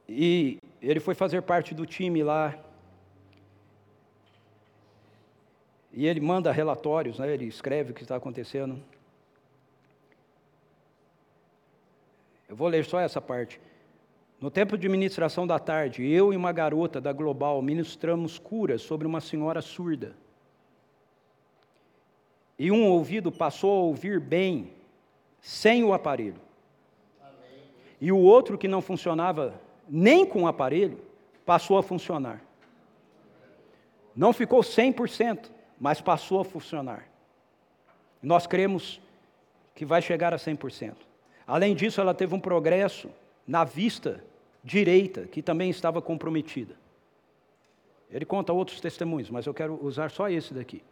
E 0.09 0.57
ele 0.81 0.99
foi 0.99 1.15
fazer 1.15 1.41
parte 1.43 1.73
do 1.73 1.85
time 1.85 2.23
lá. 2.23 2.57
E 5.97 6.05
ele 6.05 6.21
manda 6.21 6.51
relatórios, 6.51 7.17
né? 7.17 7.33
ele 7.33 7.45
escreve 7.45 7.89
o 7.89 7.93
que 7.95 8.03
está 8.03 8.15
acontecendo. 8.15 8.79
Eu 12.47 12.55
vou 12.55 12.67
ler 12.67 12.85
só 12.85 12.99
essa 12.99 13.19
parte. 13.19 13.59
No 14.39 14.51
tempo 14.51 14.77
de 14.77 14.87
ministração 14.87 15.47
da 15.47 15.57
tarde, 15.57 16.07
eu 16.07 16.31
e 16.31 16.35
uma 16.37 16.51
garota 16.51 17.01
da 17.01 17.11
Global 17.11 17.59
ministramos 17.63 18.37
curas 18.37 18.83
sobre 18.83 19.07
uma 19.07 19.19
senhora 19.19 19.59
surda. 19.59 20.15
E 22.59 22.71
um 22.71 22.85
ouvido 22.85 23.31
passou 23.31 23.71
a 23.71 23.81
ouvir 23.81 24.19
bem, 24.19 24.71
sem 25.41 25.83
o 25.83 25.93
aparelho. 25.93 26.39
E 27.99 28.11
o 28.11 28.19
outro 28.19 28.55
que 28.55 28.67
não 28.67 28.83
funcionava 28.83 29.59
nem 29.89 30.27
com 30.27 30.43
o 30.43 30.47
aparelho, 30.47 30.99
passou 31.43 31.75
a 31.75 31.81
funcionar. 31.81 32.39
Não 34.15 34.31
ficou 34.31 34.59
100%, 34.59 35.56
mas 35.79 36.01
passou 36.01 36.39
a 36.39 36.45
funcionar. 36.45 37.07
Nós 38.21 38.47
cremos 38.47 38.99
que 39.75 39.85
vai 39.85 40.01
chegar 40.01 40.33
a 40.33 40.37
100%. 40.37 40.95
Além 41.45 41.75
disso, 41.75 42.01
ela 42.01 42.13
teve 42.13 42.33
um 42.33 42.39
progresso 42.39 43.09
na 43.47 43.63
vista 43.63 44.23
direita, 44.63 45.27
que 45.27 45.41
também 45.41 45.69
estava 45.69 46.01
comprometida. 46.01 46.75
Ele 48.09 48.25
conta 48.25 48.51
outros 48.51 48.81
testemunhos, 48.81 49.29
mas 49.29 49.45
eu 49.45 49.53
quero 49.53 49.79
usar 49.83 50.11
só 50.11 50.29
esse 50.29 50.53
daqui. 50.53 50.83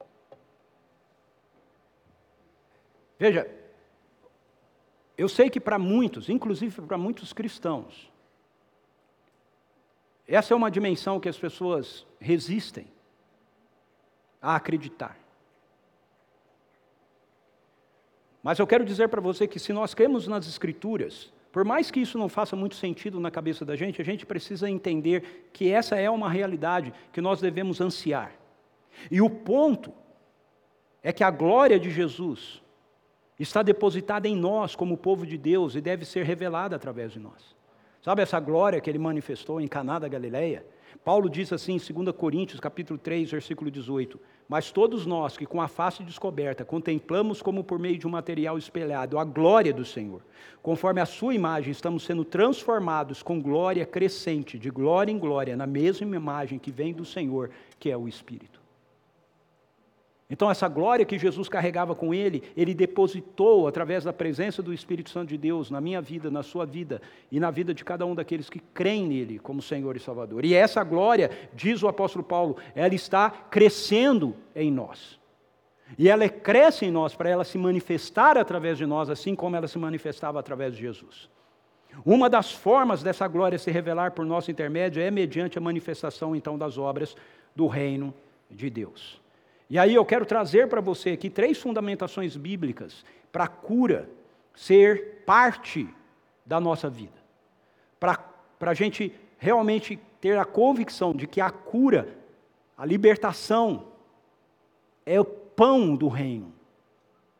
Veja, 3.18 3.50
eu 5.18 5.28
sei 5.28 5.50
que 5.50 5.60
para 5.60 5.80
muitos, 5.80 6.30
inclusive 6.30 6.82
para 6.82 6.98
muitos 6.98 7.34
cristãos, 7.34 8.12
essa 10.28 10.54
é 10.54 10.58
uma 10.58 10.72
dimensão 10.72 11.20
que 11.20 11.30
as 11.30 11.38
pessoas 11.38 12.06
resistem 12.20 12.88
a 14.42 14.56
acreditar. 14.56 15.18
Mas 18.44 18.60
eu 18.60 18.68
quero 18.68 18.86
dizer 18.86 19.10
para 19.10 19.22
você 19.22 19.48
que 19.48 19.58
se 19.58 19.74
nós 19.74 19.94
cremos 19.94 20.28
nas 20.28 20.48
Escrituras, 20.48 21.34
por 21.52 21.66
mais 21.66 21.90
que 21.90 22.00
isso 22.00 22.18
não 22.18 22.30
faça 22.30 22.56
muito 22.56 22.76
sentido 22.76 23.20
na 23.20 23.32
cabeça 23.32 23.66
da 23.66 23.76
gente, 23.76 24.02
a 24.02 24.06
gente 24.06 24.26
precisa 24.26 24.70
entender 24.70 25.50
que 25.52 25.72
essa 25.72 25.96
é 25.96 26.10
uma 26.10 26.30
realidade 26.30 26.94
que 27.12 27.22
nós 27.22 27.42
devemos 27.42 27.82
ansiar. 27.82 28.34
E 29.10 29.22
o 29.22 29.30
ponto 29.30 29.92
é 31.02 31.12
que 31.12 31.24
a 31.24 31.32
glória 31.32 31.80
de 31.80 31.90
Jesus 31.90 32.62
está 33.40 33.64
depositada 33.64 34.28
em 34.28 34.36
nós 34.36 34.76
como 34.76 34.98
povo 34.98 35.26
de 35.26 35.38
Deus 35.38 35.76
e 35.76 35.82
deve 35.82 36.06
ser 36.06 36.24
revelada 36.24 36.76
através 36.76 37.12
de 37.12 37.20
nós. 37.20 37.56
Sabe 38.02 38.22
essa 38.22 38.40
glória 38.40 38.80
que 38.80 38.90
ele 38.90 39.00
manifestou 39.00 39.60
em 39.60 39.68
Caná 39.68 39.98
da 39.98 40.08
Galileia? 40.08 40.66
Paulo 41.06 41.30
diz 41.30 41.54
assim 41.54 41.74
em 41.74 41.94
2 41.94 42.16
Coríntios, 42.16 42.60
capítulo 42.60 42.98
3, 42.98 43.30
versículo 43.30 43.70
18: 43.70 44.20
"Mas 44.50 44.72
todos 44.72 45.06
nós 45.06 45.38
que 45.38 45.46
com 45.46 45.62
a 45.62 45.68
face 45.68 46.02
descoberta 46.02 46.66
contemplamos 46.66 47.44
como 47.44 47.64
por 47.64 47.78
meio 47.78 48.00
de 48.00 48.08
um 48.08 48.10
material 48.10 48.58
espelhado 48.58 49.20
a 49.20 49.24
glória 49.24 49.72
do 49.72 49.86
Senhor, 49.86 50.24
conforme 50.64 51.00
a 51.00 51.06
sua 51.06 51.36
imagem 51.36 51.70
estamos 51.70 52.02
sendo 52.02 52.26
transformados 52.26 53.22
com 53.22 53.40
glória 53.40 53.86
crescente, 53.86 54.58
de 54.58 54.72
glória 54.72 55.12
em 55.12 55.20
glória, 55.20 55.56
na 55.56 55.68
mesma 55.68 56.16
imagem 56.16 56.58
que 56.58 56.72
vem 56.72 56.92
do 56.92 57.06
Senhor, 57.06 57.52
que 57.80 57.92
é 57.92 57.96
o 57.96 58.08
Espírito." 58.08 58.65
Então, 60.28 60.50
essa 60.50 60.68
glória 60.68 61.06
que 61.06 61.20
Jesus 61.20 61.48
carregava 61.48 61.94
com 61.94 62.12
ele, 62.12 62.42
ele 62.58 62.74
depositou 62.74 63.68
através 63.68 64.04
da 64.04 64.12
presença 64.12 64.62
do 64.62 64.74
Espírito 64.74 65.12
Santo 65.12 65.30
de 65.30 65.38
Deus 65.38 65.70
na 65.70 65.80
minha 65.80 66.02
vida, 66.02 66.32
na 66.32 66.42
sua 66.42 66.66
vida 66.66 67.00
e 67.32 67.40
na 67.40 67.52
vida 67.52 67.76
de 67.76 67.86
cada 67.86 68.08
um 68.08 68.16
daqueles 68.16 68.50
que 68.50 68.60
creem 68.60 69.06
nele 69.06 69.38
como 69.38 69.62
Senhor 69.62 69.96
e 69.96 70.00
Salvador. 70.00 70.44
E 70.44 70.56
essa 70.56 70.84
glória, 70.84 71.30
diz 71.54 71.84
o 71.84 71.88
apóstolo 71.88 72.24
Paulo, 72.24 72.58
ela 72.74 72.96
está 72.96 73.30
crescendo 73.30 74.36
em 74.56 74.72
nós. 74.72 75.20
E 75.96 76.10
ela 76.10 76.28
cresce 76.28 76.86
em 76.86 76.92
nós 76.92 77.14
para 77.14 77.30
ela 77.30 77.44
se 77.44 77.60
manifestar 77.60 78.36
através 78.36 78.80
de 78.80 78.86
nós, 78.88 79.12
assim 79.12 79.36
como 79.36 79.56
ela 79.56 79.68
se 79.68 79.78
manifestava 79.78 80.40
através 80.40 80.74
de 80.74 80.82
Jesus. 80.82 81.30
Uma 82.04 82.28
das 82.28 82.52
formas 82.52 83.04
dessa 83.04 83.28
glória 83.28 83.60
se 83.60 83.70
revelar 83.70 84.12
por 84.12 84.26
nosso 84.26 84.50
intermédio 84.50 85.04
é 85.04 85.12
mediante 85.12 85.60
a 85.60 85.62
manifestação, 85.62 86.36
então, 86.36 86.58
das 86.58 86.80
obras 86.80 87.16
do 87.56 87.68
reino 87.68 88.12
de 88.50 88.72
Deus. 88.72 89.24
E 89.70 89.80
aí 89.80 89.96
eu 89.96 90.06
quero 90.06 90.26
trazer 90.26 90.68
para 90.68 90.82
você 90.82 91.12
aqui 91.12 91.30
três 91.30 91.58
fundamentações 91.58 92.38
bíblicas 92.38 93.04
para 93.32 93.46
a 93.46 93.48
cura 93.48 94.10
ser 94.54 95.24
parte 95.26 95.88
da 96.46 96.60
nossa 96.60 96.90
vida. 96.90 97.14
Para 98.00 98.20
a 98.62 98.74
gente 98.74 99.14
realmente 99.38 100.00
ter 100.22 100.38
a 100.38 100.46
convicção 100.46 101.14
de 101.14 101.28
que 101.28 101.42
a 101.42 101.50
cura, 101.50 102.08
a 102.78 102.86
libertação, 102.86 103.88
é 105.06 105.20
o 105.20 105.26
pão 105.26 105.96
do 105.96 106.08
reino 106.08 106.54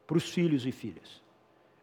para 0.06 0.18
os 0.18 0.30
filhos 0.30 0.66
e 0.66 0.72
filhas. 0.72 1.22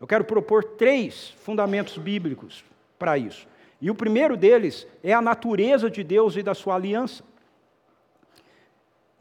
Eu 0.01 0.07
quero 0.07 0.25
propor 0.25 0.65
três 0.65 1.31
fundamentos 1.31 1.97
bíblicos 1.99 2.65
para 2.99 3.17
isso. 3.17 3.47
E 3.81 3.91
o 3.91 3.95
primeiro 3.95 4.37
deles 4.37 4.87
é 5.03 5.13
a 5.13 5.23
natureza 5.23 5.91
de 5.91 6.05
Deus 6.05 6.37
e 6.37 6.43
da 6.43 6.55
sua 6.55 6.77
aliança. 6.77 7.25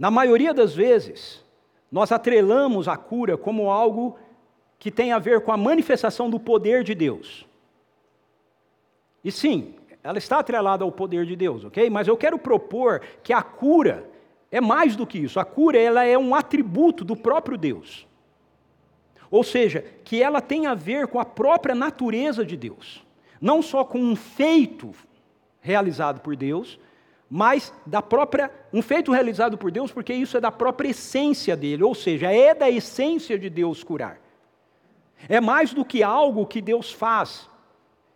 Na 0.02 0.10
maioria 0.10 0.52
das 0.52 0.74
vezes, 0.74 1.46
nós 1.92 2.12
atrelamos 2.12 2.88
a 2.88 2.98
cura 2.98 3.38
como 3.38 3.70
algo 3.70 4.18
que 4.80 4.90
tem 4.90 5.12
a 5.12 5.20
ver 5.20 5.42
com 5.42 5.52
a 5.52 5.58
manifestação 5.58 6.28
do 6.28 6.40
poder 6.40 6.84
de 6.84 6.96
Deus. 6.96 7.46
E 9.24 9.32
sim, 9.32 9.76
ela 10.04 10.18
está 10.18 10.40
atrelada 10.40 10.84
ao 10.84 10.92
poder 10.92 11.28
de 11.28 11.36
Deus, 11.36 11.64
ok? 11.64 11.88
Mas 11.92 12.08
eu 12.08 12.18
quero 12.18 12.40
propor 12.40 13.04
que 13.22 13.32
a 13.32 13.44
cura 13.44 14.10
é 14.50 14.60
mais 14.60 14.96
do 14.96 15.06
que 15.06 15.20
isso. 15.20 15.40
A 15.40 15.46
cura 15.46 15.78
ela 15.78 16.04
é 16.04 16.18
um 16.18 16.34
atributo 16.34 17.06
do 17.06 17.16
próprio 17.16 17.56
Deus. 17.56 18.08
Ou 19.30 19.44
seja, 19.44 19.86
que 20.04 20.20
ela 20.24 20.42
tem 20.42 20.66
a 20.66 20.74
ver 20.74 21.06
com 21.06 21.20
a 21.20 21.26
própria 21.26 21.76
natureza 21.76 22.44
de 22.44 22.58
Deus. 22.58 23.06
Não 23.40 23.62
só 23.62 23.84
com 23.84 24.00
um 24.00 24.16
feito 24.16 24.96
realizado 25.62 26.22
por 26.22 26.36
Deus, 26.36 26.80
mas 27.34 27.74
da 27.86 28.02
própria 28.02 28.52
um 28.74 28.82
feito 28.82 29.10
realizado 29.10 29.58
por 29.58 29.72
Deus, 29.72 29.90
porque 29.90 30.14
isso 30.14 30.36
é 30.36 30.42
da 30.42 30.52
própria 30.52 30.90
essência 30.90 31.56
dele, 31.56 31.82
ou 31.82 31.96
seja, 31.96 32.30
é 32.30 32.54
da 32.54 32.70
essência 32.70 33.40
de 33.40 33.50
Deus 33.50 33.86
curar. 33.86 34.20
É 35.30 35.40
mais 35.40 35.74
do 35.74 35.86
que 35.86 36.04
algo 36.04 36.46
que 36.46 36.60
Deus 36.60 36.92
faz, 36.92 37.48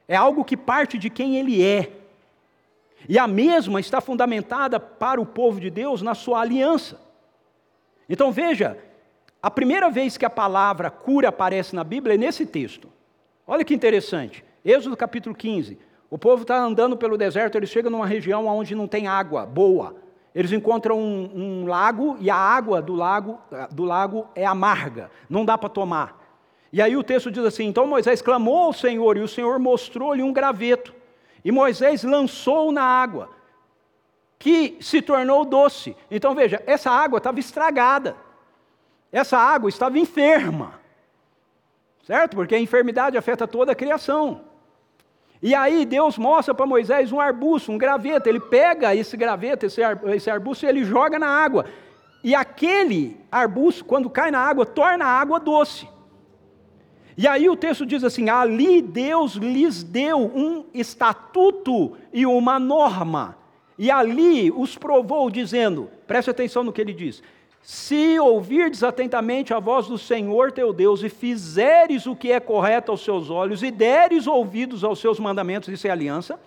é 0.06 0.18
algo 0.18 0.44
que 0.44 0.58
parte 0.58 0.98
de 0.98 1.10
quem 1.10 1.38
ele 1.38 1.64
é. 1.64 1.94
E 3.08 3.18
a 3.18 3.26
mesma 3.26 3.80
está 3.80 4.02
fundamentada 4.02 4.82
para 4.82 5.22
o 5.22 5.26
povo 5.26 5.62
de 5.62 5.70
Deus 5.70 6.02
na 6.02 6.14
sua 6.14 6.42
aliança. 6.42 7.00
Então 8.10 8.34
veja, 8.34 8.78
a 9.42 9.50
primeira 9.50 9.90
vez 9.90 10.18
que 10.18 10.26
a 10.26 10.30
palavra 10.30 10.92
cura 10.92 11.30
aparece 11.30 11.74
na 11.74 11.86
Bíblia 11.86 12.16
é 12.16 12.18
nesse 12.18 12.46
texto. 12.46 12.92
Olha 13.48 13.64
que 13.64 13.74
interessante. 13.74 14.44
Êxodo 14.66 14.98
capítulo 14.98 15.34
15. 15.34 15.80
O 16.16 16.18
povo 16.18 16.44
está 16.44 16.58
andando 16.58 16.96
pelo 16.96 17.18
deserto, 17.18 17.58
eles 17.58 17.70
chegam 17.70 17.92
numa 17.92 18.08
região 18.08 18.48
onde 18.48 18.74
não 18.74 18.88
tem 18.88 19.06
água 19.06 19.46
boa. 19.46 19.98
Eles 20.34 20.54
encontram 20.54 20.98
um, 20.98 21.30
um 21.36 21.68
lago 21.68 22.16
e 22.22 22.30
a 22.30 22.38
água 22.38 22.82
do 22.82 22.96
lago, 22.96 23.38
do 23.70 23.84
lago 23.84 24.26
é 24.34 24.46
amarga, 24.46 25.12
não 25.30 25.44
dá 25.44 25.58
para 25.58 25.68
tomar. 25.68 26.18
E 26.72 26.82
aí 26.82 26.96
o 26.96 27.04
texto 27.04 27.30
diz 27.30 27.44
assim: 27.44 27.66
então 27.66 27.86
Moisés 27.86 28.22
clamou 28.22 28.60
ao 28.60 28.72
Senhor 28.72 29.18
e 29.18 29.20
o 29.20 29.28
Senhor 29.28 29.60
mostrou-lhe 29.60 30.24
um 30.24 30.32
graveto. 30.32 30.96
E 31.44 31.52
Moisés 31.52 32.02
lançou 32.06 32.72
na 32.72 32.84
água, 32.84 33.30
que 34.40 34.78
se 34.80 35.02
tornou 35.02 35.44
doce. 35.44 35.98
Então 36.10 36.34
veja, 36.34 36.64
essa 36.66 36.90
água 36.92 37.18
estava 37.18 37.42
estragada. 37.42 38.16
Essa 39.12 39.38
água 39.38 39.68
estava 39.68 40.00
enferma. 40.00 40.80
Certo? 42.04 42.38
Porque 42.38 42.56
a 42.56 42.60
enfermidade 42.60 43.18
afeta 43.18 43.46
toda 43.46 43.74
a 43.74 43.76
criação. 43.76 44.55
E 45.46 45.54
aí 45.54 45.86
Deus 45.86 46.18
mostra 46.18 46.56
para 46.56 46.66
Moisés 46.66 47.12
um 47.12 47.20
arbusto, 47.20 47.72
um 47.72 47.78
graveto. 47.78 48.28
Ele 48.28 48.40
pega 48.40 48.96
esse 48.96 49.16
graveto, 49.16 49.68
esse 49.68 50.28
arbusto, 50.28 50.66
e 50.66 50.68
ele 50.68 50.84
joga 50.84 51.20
na 51.20 51.28
água. 51.28 51.66
E 52.24 52.34
aquele 52.34 53.16
arbusto, 53.32 53.86
quando 53.86 54.10
cai 54.10 54.32
na 54.32 54.40
água, 54.40 54.66
torna 54.66 55.06
a 55.06 55.20
água 55.20 55.40
doce. 55.40 55.88
E 57.16 57.28
aí 57.28 57.48
o 57.48 57.56
texto 57.56 57.86
diz 57.86 58.04
assim: 58.04 58.28
ali 58.28 58.82
Deus 58.82 59.36
lhes 59.36 59.84
deu 59.84 60.18
um 60.18 60.66
estatuto 60.74 61.96
e 62.12 62.26
uma 62.26 62.58
norma. 62.58 63.38
E 63.78 63.92
ali 63.92 64.50
os 64.50 64.76
provou, 64.76 65.30
dizendo: 65.30 65.92
preste 66.08 66.32
atenção 66.32 66.64
no 66.64 66.74
que 66.74 66.82
ele 66.82 66.92
diz. 66.92 67.22
Se 67.66 68.20
ouvirdes 68.20 68.84
atentamente 68.84 69.52
a 69.52 69.60
voz 69.60 69.88
do 69.88 69.98
Senhor 69.98 70.52
teu 70.52 70.72
Deus 70.72 71.02
e 71.02 71.10
fizeres 71.10 72.06
o 72.06 72.16
que 72.16 72.32
é 72.32 72.40
correto 72.40 72.92
aos 72.92 73.04
seus 73.04 73.32
olhos 73.32 73.64
e 73.64 73.72
deres 73.72 74.28
ouvidos 74.28 74.84
aos 74.84 75.00
seus 75.00 75.20
mandamentos, 75.20 75.68
isso 75.70 75.88
é 75.88 75.90
aliança, 75.90 76.40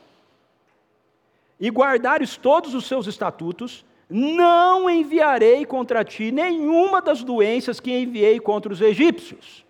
e 1.59 1.69
guardares 1.71 2.37
todos 2.37 2.73
os 2.73 2.87
seus 2.87 3.09
estatutos, 3.09 3.85
não 4.09 4.89
enviarei 4.89 5.67
contra 5.67 6.05
ti 6.05 6.31
nenhuma 6.31 7.03
das 7.03 7.25
doenças 7.25 7.81
que 7.81 7.91
enviei 7.91 8.39
contra 8.39 8.73
os 8.73 8.81
egípcios. 8.81 9.65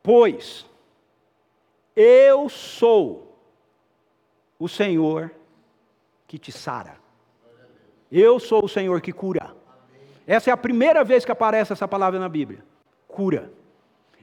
Pois 0.00 0.64
eu 1.96 2.48
sou 2.48 3.36
o 4.60 4.68
Senhor 4.68 5.32
que 6.28 6.38
te 6.38 6.52
sara. 6.52 7.03
Eu 8.16 8.38
sou 8.38 8.64
o 8.64 8.68
Senhor 8.68 9.00
que 9.00 9.12
cura. 9.12 9.56
Essa 10.24 10.50
é 10.50 10.52
a 10.52 10.56
primeira 10.56 11.02
vez 11.02 11.24
que 11.24 11.32
aparece 11.32 11.72
essa 11.72 11.88
palavra 11.88 12.20
na 12.20 12.28
Bíblia. 12.28 12.64
Cura. 13.08 13.50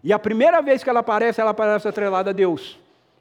E 0.01 0.13
a 0.13 0.17
primeira 0.17 0.61
vez 0.61 0.81
que 0.81 0.89
ela 0.89 1.01
aparece, 1.01 1.41
ela 1.41 1.51
aparece 1.51 1.89
atrelada 1.89 2.29
a 2.29 2.33
Deus. 2.33 2.79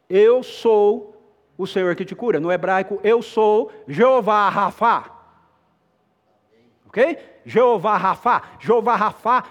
Eu 0.09 0.44
sou 0.44 1.20
o 1.59 1.66
Senhor 1.66 1.96
que 1.96 2.04
te 2.04 2.14
cura. 2.14 2.38
No 2.38 2.52
hebraico, 2.52 3.00
eu 3.02 3.20
sou 3.20 3.72
Jeová 3.88 4.48
Rafa. 4.48 5.11
Ok? 6.87 7.18
Jeová 7.44 7.96
Rafa. 7.96 8.40
Jeová 8.61 8.94
Rafa. 8.94 9.44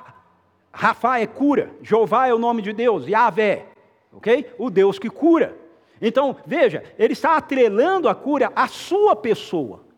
Rafa 0.71 1.19
é 1.19 1.27
cura. 1.27 1.69
Jeová 1.81 2.27
é 2.29 2.33
o 2.33 2.39
nome 2.39 2.61
de 2.61 2.71
Deus. 2.71 3.05
Yahvé. 3.05 3.65
Ok? 4.13 4.53
O 4.57 4.69
Deus 4.69 4.97
que 4.97 5.09
cura. 5.09 5.53
Então, 6.01 6.37
veja, 6.45 6.81
ele 6.97 7.11
está 7.11 7.35
atrelando 7.35 8.07
a 8.07 8.15
cura 8.15 8.53
à 8.55 8.69
sua 8.69 9.17
pessoa 9.17 9.88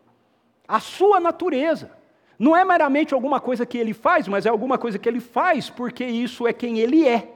a 0.66 0.80
sua 0.80 1.20
natureza. 1.20 1.90
Não 2.38 2.56
é 2.56 2.64
meramente 2.64 3.14
alguma 3.14 3.40
coisa 3.40 3.64
que 3.64 3.78
ele 3.78 3.92
faz, 3.92 4.26
mas 4.26 4.46
é 4.46 4.48
alguma 4.48 4.78
coisa 4.78 4.98
que 4.98 5.08
ele 5.08 5.20
faz 5.20 5.70
porque 5.70 6.04
isso 6.04 6.46
é 6.46 6.52
quem 6.52 6.78
ele 6.78 7.06
é. 7.06 7.28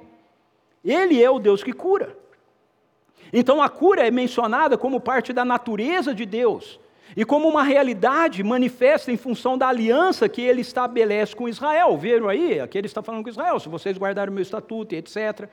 Ele 0.85 1.23
é 1.23 1.31
o 1.31 1.39
Deus 1.39 1.63
que 1.63 1.73
cura. 1.73 2.17
Então 3.33 3.63
a 3.63 3.69
cura 3.69 4.07
é 4.07 4.11
mencionada 4.11 4.79
como 4.79 5.01
parte 5.01 5.33
da 5.33 5.45
natureza 5.45 6.15
de 6.15 6.25
Deus 6.25 6.79
e 7.17 7.25
como 7.25 7.49
uma 7.49 7.63
realidade 7.63 8.43
manifesta 8.43 9.13
em 9.13 9.17
função 9.17 9.57
da 9.57 9.69
aliança 9.69 10.29
que 10.29 10.43
ele 10.43 10.61
estabelece 10.61 11.35
com 11.35 11.49
Israel. 11.49 11.97
Viram 11.97 12.29
aí? 12.29 12.61
Aqui 12.61 12.79
ele 12.79 12.87
está 12.87 13.03
falando 13.03 13.23
com 13.23 13.31
Israel, 13.31 13.59
se 13.61 13.69
vocês 13.69 13.99
guardarem 13.99 14.31
o 14.31 14.35
meu 14.35 14.43
estatuto 14.43 14.95
e 14.95 14.99
etc. 14.99 15.49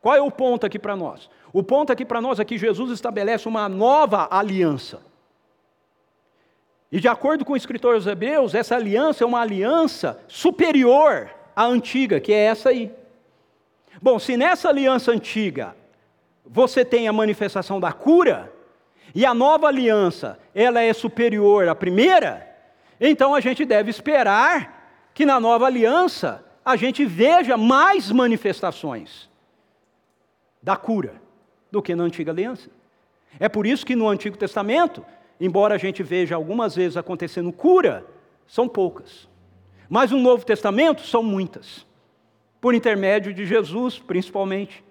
Qual 0.00 0.14
é 0.14 0.20
o 0.20 0.30
ponto 0.30 0.66
aqui 0.66 0.78
para 0.78 0.94
nós? 0.94 1.30
O 1.52 1.62
ponto 1.62 1.92
aqui 1.92 2.04
para 2.04 2.20
nós 2.20 2.38
é 2.38 2.44
que 2.44 2.58
Jesus 2.58 2.90
estabelece 2.90 3.48
uma 3.48 3.68
nova 3.68 4.28
aliança. 4.30 5.00
E 6.94 7.00
de 7.00 7.08
acordo 7.08 7.44
com 7.44 7.54
o 7.54 7.56
escritor 7.56 7.96
dos 7.96 8.06
Hebreus, 8.06 8.54
essa 8.54 8.76
aliança 8.76 9.24
é 9.24 9.26
uma 9.26 9.40
aliança 9.40 10.16
superior 10.28 11.28
à 11.56 11.64
antiga, 11.64 12.20
que 12.20 12.32
é 12.32 12.44
essa 12.44 12.68
aí. 12.68 12.88
Bom, 14.00 14.16
se 14.16 14.36
nessa 14.36 14.68
aliança 14.68 15.10
antiga 15.10 15.74
você 16.46 16.84
tem 16.84 17.08
a 17.08 17.12
manifestação 17.12 17.80
da 17.80 17.92
cura, 17.92 18.52
e 19.12 19.26
a 19.26 19.34
nova 19.34 19.66
aliança, 19.66 20.38
ela 20.54 20.82
é 20.82 20.92
superior 20.92 21.66
à 21.66 21.74
primeira, 21.74 22.48
então 23.00 23.34
a 23.34 23.40
gente 23.40 23.64
deve 23.64 23.90
esperar 23.90 25.10
que 25.12 25.26
na 25.26 25.40
nova 25.40 25.66
aliança 25.66 26.44
a 26.64 26.76
gente 26.76 27.04
veja 27.04 27.56
mais 27.56 28.12
manifestações 28.12 29.28
da 30.62 30.76
cura 30.76 31.20
do 31.72 31.82
que 31.82 31.96
na 31.96 32.04
antiga 32.04 32.30
aliança. 32.30 32.70
É 33.40 33.48
por 33.48 33.66
isso 33.66 33.84
que 33.84 33.96
no 33.96 34.08
Antigo 34.08 34.36
Testamento, 34.36 35.04
embora 35.44 35.74
a 35.74 35.78
gente 35.78 36.02
veja 36.02 36.34
algumas 36.34 36.74
vezes 36.74 36.96
acontecendo 36.96 37.52
cura, 37.52 38.06
são 38.46 38.68
poucas. 38.68 39.28
Mas 39.88 40.10
no 40.10 40.18
Novo 40.18 40.44
Testamento 40.44 41.02
são 41.02 41.22
muitas. 41.22 41.86
Por 42.60 42.74
intermédio 42.74 43.34
de 43.34 43.44
Jesus, 43.44 43.98
principalmente. 43.98 44.82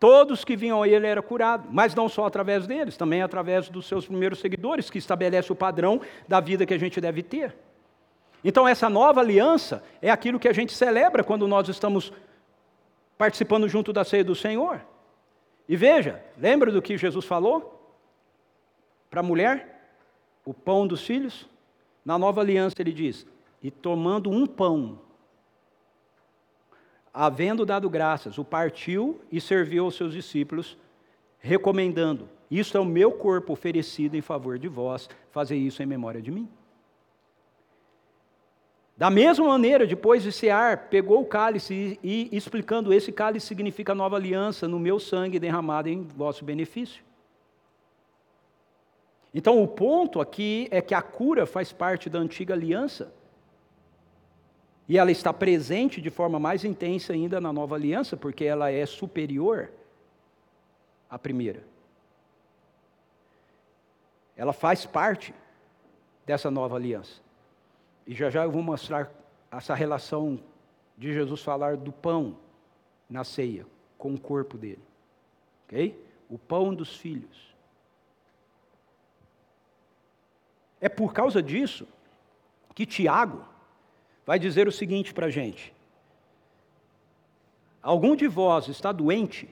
Todos 0.00 0.44
que 0.44 0.56
vinham 0.56 0.82
a 0.82 0.88
ele 0.88 1.06
eram 1.06 1.22
curados, 1.22 1.66
mas 1.70 1.94
não 1.94 2.08
só 2.08 2.24
através 2.24 2.66
deles, 2.66 2.96
também 2.96 3.20
através 3.20 3.68
dos 3.68 3.86
seus 3.86 4.06
primeiros 4.06 4.38
seguidores, 4.38 4.88
que 4.88 4.98
estabelece 4.98 5.52
o 5.52 5.56
padrão 5.56 6.00
da 6.26 6.40
vida 6.40 6.64
que 6.64 6.72
a 6.72 6.78
gente 6.78 7.00
deve 7.00 7.22
ter. 7.22 7.54
Então, 8.44 8.66
essa 8.66 8.88
nova 8.88 9.20
aliança 9.20 9.82
é 10.00 10.10
aquilo 10.10 10.38
que 10.38 10.48
a 10.48 10.52
gente 10.52 10.72
celebra 10.72 11.24
quando 11.24 11.48
nós 11.48 11.68
estamos 11.68 12.12
participando 13.18 13.68
junto 13.68 13.92
da 13.92 14.04
ceia 14.04 14.22
do 14.22 14.36
Senhor. 14.36 14.80
E 15.68 15.76
veja, 15.76 16.22
lembra 16.38 16.70
do 16.70 16.80
que 16.80 16.96
Jesus 16.96 17.24
falou 17.24 17.74
para 19.10 19.20
a 19.20 19.24
mulher? 19.24 19.77
O 20.48 20.54
pão 20.54 20.86
dos 20.86 21.02
filhos? 21.02 21.46
Na 22.02 22.18
nova 22.18 22.40
aliança 22.40 22.76
ele 22.78 22.90
diz: 22.90 23.26
e 23.62 23.70
tomando 23.70 24.30
um 24.30 24.46
pão, 24.46 24.98
havendo 27.12 27.66
dado 27.66 27.90
graças, 27.90 28.38
o 28.38 28.44
partiu 28.46 29.20
e 29.30 29.42
serviu 29.42 29.84
aos 29.84 29.94
seus 29.94 30.14
discípulos, 30.14 30.78
recomendando: 31.38 32.30
Isso 32.50 32.78
é 32.78 32.80
o 32.80 32.84
meu 32.86 33.12
corpo 33.12 33.52
oferecido 33.52 34.16
em 34.16 34.22
favor 34.22 34.58
de 34.58 34.68
vós, 34.68 35.10
fazer 35.30 35.56
isso 35.56 35.82
em 35.82 35.86
memória 35.86 36.22
de 36.22 36.30
mim. 36.30 36.48
Da 38.96 39.10
mesma 39.10 39.46
maneira, 39.46 39.86
depois 39.86 40.22
de 40.22 40.32
cear, 40.32 40.88
pegou 40.88 41.20
o 41.20 41.26
cálice 41.26 42.00
e, 42.02 42.30
e, 42.32 42.34
explicando: 42.34 42.90
esse 42.90 43.12
cálice 43.12 43.46
significa 43.46 43.94
nova 43.94 44.16
aliança 44.16 44.66
no 44.66 44.80
meu 44.80 44.98
sangue 44.98 45.38
derramado 45.38 45.90
em 45.90 46.04
vosso 46.04 46.42
benefício. 46.42 47.06
Então, 49.38 49.62
o 49.62 49.68
ponto 49.68 50.20
aqui 50.20 50.66
é 50.68 50.82
que 50.82 50.92
a 50.92 51.00
cura 51.00 51.46
faz 51.46 51.72
parte 51.72 52.10
da 52.10 52.18
antiga 52.18 52.54
aliança 52.54 53.14
e 54.88 54.98
ela 54.98 55.12
está 55.12 55.32
presente 55.32 56.00
de 56.00 56.10
forma 56.10 56.40
mais 56.40 56.64
intensa 56.64 57.12
ainda 57.12 57.40
na 57.40 57.52
nova 57.52 57.76
aliança, 57.76 58.16
porque 58.16 58.44
ela 58.44 58.68
é 58.68 58.84
superior 58.84 59.70
à 61.08 61.16
primeira. 61.16 61.62
Ela 64.36 64.52
faz 64.52 64.84
parte 64.84 65.32
dessa 66.26 66.50
nova 66.50 66.74
aliança. 66.74 67.22
E 68.08 68.16
já 68.16 68.30
já 68.30 68.42
eu 68.42 68.50
vou 68.50 68.60
mostrar 68.60 69.08
essa 69.52 69.72
relação 69.72 70.40
de 70.96 71.12
Jesus 71.12 71.42
falar 71.42 71.76
do 71.76 71.92
pão 71.92 72.36
na 73.08 73.22
ceia, 73.22 73.64
com 73.96 74.14
o 74.14 74.20
corpo 74.20 74.58
dele. 74.58 74.82
Ok? 75.64 75.96
O 76.28 76.36
pão 76.36 76.74
dos 76.74 76.96
filhos. 76.96 77.47
É 80.80 80.88
por 80.88 81.12
causa 81.12 81.42
disso 81.42 81.86
que 82.74 82.86
Tiago, 82.86 83.44
vai 84.24 84.38
dizer 84.38 84.68
o 84.68 84.72
seguinte 84.72 85.12
para 85.12 85.26
a 85.26 85.30
gente: 85.30 85.74
Algum 87.82 88.14
de 88.14 88.28
vós 88.28 88.68
está 88.68 88.92
doente? 88.92 89.48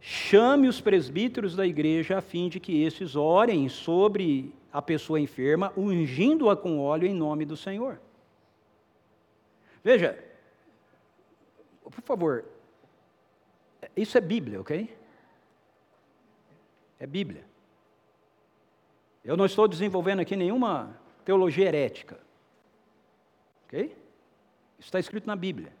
Chame 0.00 0.68
os 0.68 0.80
presbíteros 0.80 1.56
da 1.56 1.66
igreja 1.66 2.18
a 2.18 2.20
fim 2.20 2.48
de 2.48 2.60
que 2.60 2.82
estes 2.82 3.16
orem 3.16 3.68
sobre 3.68 4.54
a 4.70 4.82
pessoa 4.82 5.18
enferma, 5.18 5.72
ungindo-a 5.76 6.54
com 6.54 6.78
óleo 6.78 7.06
em 7.06 7.14
nome 7.14 7.44
do 7.44 7.56
Senhor. 7.56 7.98
Veja, 9.82 10.22
por 11.82 12.02
favor, 12.02 12.44
isso 13.96 14.18
é 14.18 14.20
Bíblia, 14.20 14.60
ok? 14.60 14.94
É 16.98 17.06
Bíblia. 17.06 17.44
Eu 19.24 19.36
não 19.36 19.46
estou 19.46 19.66
desenvolvendo 19.66 20.20
aqui 20.20 20.36
nenhuma 20.36 20.94
teologia 21.24 21.66
herética. 21.66 22.20
Ok? 23.64 23.96
Isso 24.78 24.88
está 24.88 25.00
escrito 25.00 25.26
na 25.26 25.34
Bíblia. 25.34 25.72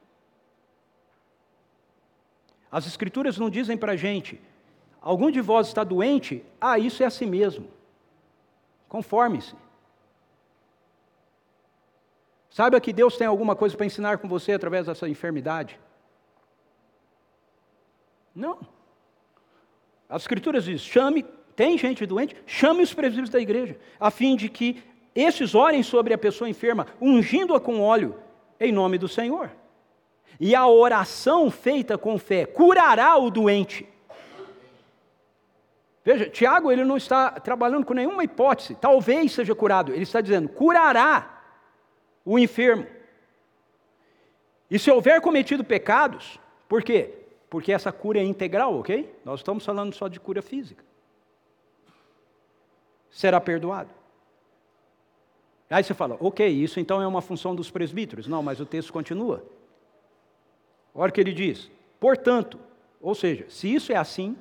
As 2.72 2.86
Escrituras 2.86 3.38
não 3.38 3.50
dizem 3.50 3.76
para 3.76 3.92
a 3.92 3.96
gente, 3.96 4.40
algum 5.00 5.30
de 5.30 5.40
vós 5.40 5.68
está 5.68 5.84
doente? 5.84 6.44
Ah, 6.60 6.78
isso 6.78 7.02
é 7.02 7.06
assim 7.06 7.26
mesmo. 7.26 7.68
Conforme-se. 8.88 9.54
Saiba 12.50 12.80
que 12.80 12.92
Deus 12.92 13.16
tem 13.16 13.26
alguma 13.26 13.54
coisa 13.54 13.76
para 13.76 13.86
ensinar 13.86 14.18
com 14.18 14.28
você 14.28 14.52
através 14.52 14.86
dessa 14.86 15.08
enfermidade? 15.08 15.78
Não. 18.34 18.58
As 20.08 20.22
Escrituras 20.22 20.64
dizem: 20.64 20.78
chame, 20.78 21.26
tem 21.54 21.78
gente 21.78 22.04
doente, 22.06 22.36
chame 22.46 22.82
os 22.82 22.92
presbíteros 22.92 23.30
da 23.30 23.40
igreja, 23.40 23.76
a 23.98 24.10
fim 24.10 24.36
de 24.36 24.48
que 24.48 24.82
estes 25.14 25.54
orem 25.54 25.82
sobre 25.82 26.12
a 26.12 26.18
pessoa 26.18 26.50
enferma, 26.50 26.86
ungindo-a 27.00 27.60
com 27.60 27.80
óleo, 27.80 28.16
em 28.58 28.72
nome 28.72 28.98
do 28.98 29.08
Senhor. 29.08 29.50
E 30.40 30.54
a 30.54 30.66
oração 30.66 31.50
feita 31.50 31.96
com 31.96 32.18
fé 32.18 32.44
curará 32.44 33.16
o 33.16 33.30
doente. 33.30 33.86
Veja, 36.04 36.28
Tiago 36.28 36.70
ele 36.70 36.84
não 36.84 36.96
está 36.96 37.30
trabalhando 37.30 37.86
com 37.86 37.94
nenhuma 37.94 38.24
hipótese, 38.24 38.74
talvez 38.74 39.32
seja 39.32 39.54
curado, 39.54 39.92
ele 39.92 40.02
está 40.02 40.20
dizendo, 40.20 40.48
curará 40.48 41.42
o 42.24 42.38
enfermo. 42.38 42.86
E 44.70 44.78
se 44.78 44.90
houver 44.90 45.20
cometido 45.20 45.62
pecados, 45.62 46.38
por 46.68 46.82
quê? 46.82 47.10
Porque 47.48 47.72
essa 47.72 47.92
cura 47.92 48.18
é 48.18 48.24
integral, 48.24 48.78
ok? 48.80 49.14
Nós 49.24 49.40
estamos 49.40 49.64
falando 49.64 49.94
só 49.94 50.08
de 50.08 50.18
cura 50.18 50.42
física. 50.42 50.84
Será 53.14 53.40
perdoado. 53.40 53.90
Aí 55.70 55.84
você 55.84 55.94
fala, 55.94 56.16
ok, 56.20 56.46
isso 56.48 56.80
então 56.80 57.00
é 57.00 57.06
uma 57.06 57.22
função 57.22 57.54
dos 57.54 57.70
presbíteros. 57.70 58.26
Não, 58.26 58.42
mas 58.42 58.58
o 58.58 58.66
texto 58.66 58.92
continua. 58.92 59.44
Olha 60.92 61.10
o 61.10 61.12
que 61.12 61.20
ele 61.20 61.32
diz. 61.32 61.70
Portanto, 62.00 62.58
ou 63.00 63.14
seja, 63.14 63.46
se 63.48 63.72
isso 63.72 63.92
é 63.92 63.96
assim, 63.96 64.36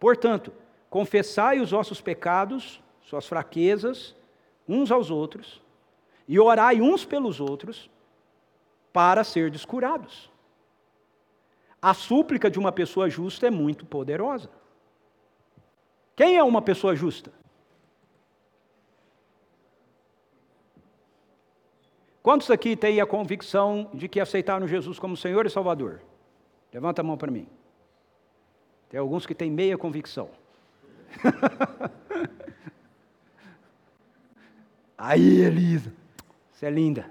portanto, 0.00 0.50
confessai 0.88 1.60
os 1.60 1.70
vossos 1.70 2.00
pecados, 2.00 2.82
suas 3.02 3.26
fraquezas, 3.26 4.16
uns 4.66 4.90
aos 4.90 5.10
outros, 5.10 5.62
e 6.26 6.40
orai 6.40 6.80
uns 6.80 7.04
pelos 7.04 7.40
outros, 7.40 7.90
para 8.90 9.22
ser 9.22 9.50
descurados. 9.50 10.30
A 11.80 11.92
súplica 11.92 12.50
de 12.50 12.58
uma 12.58 12.72
pessoa 12.72 13.10
justa 13.10 13.46
é 13.46 13.50
muito 13.50 13.84
poderosa. 13.84 14.48
Quem 16.16 16.38
é 16.38 16.42
uma 16.42 16.62
pessoa 16.62 16.96
justa? 16.96 17.30
Quantos 22.22 22.50
aqui 22.50 22.74
têm 22.74 23.00
a 23.00 23.06
convicção 23.06 23.88
de 23.94 24.08
que 24.08 24.18
aceitaram 24.18 24.66
Jesus 24.66 24.98
como 24.98 25.16
Senhor 25.16 25.46
e 25.46 25.50
Salvador? 25.50 26.00
Levanta 26.72 27.02
a 27.02 27.04
mão 27.04 27.16
para 27.16 27.30
mim. 27.30 27.46
Tem 28.88 28.98
alguns 28.98 29.26
que 29.26 29.34
têm 29.34 29.50
meia 29.50 29.76
convicção. 29.76 30.30
Aí, 34.98 35.42
Elisa, 35.42 35.92
você 36.50 36.66
é 36.66 36.70
linda. 36.70 37.08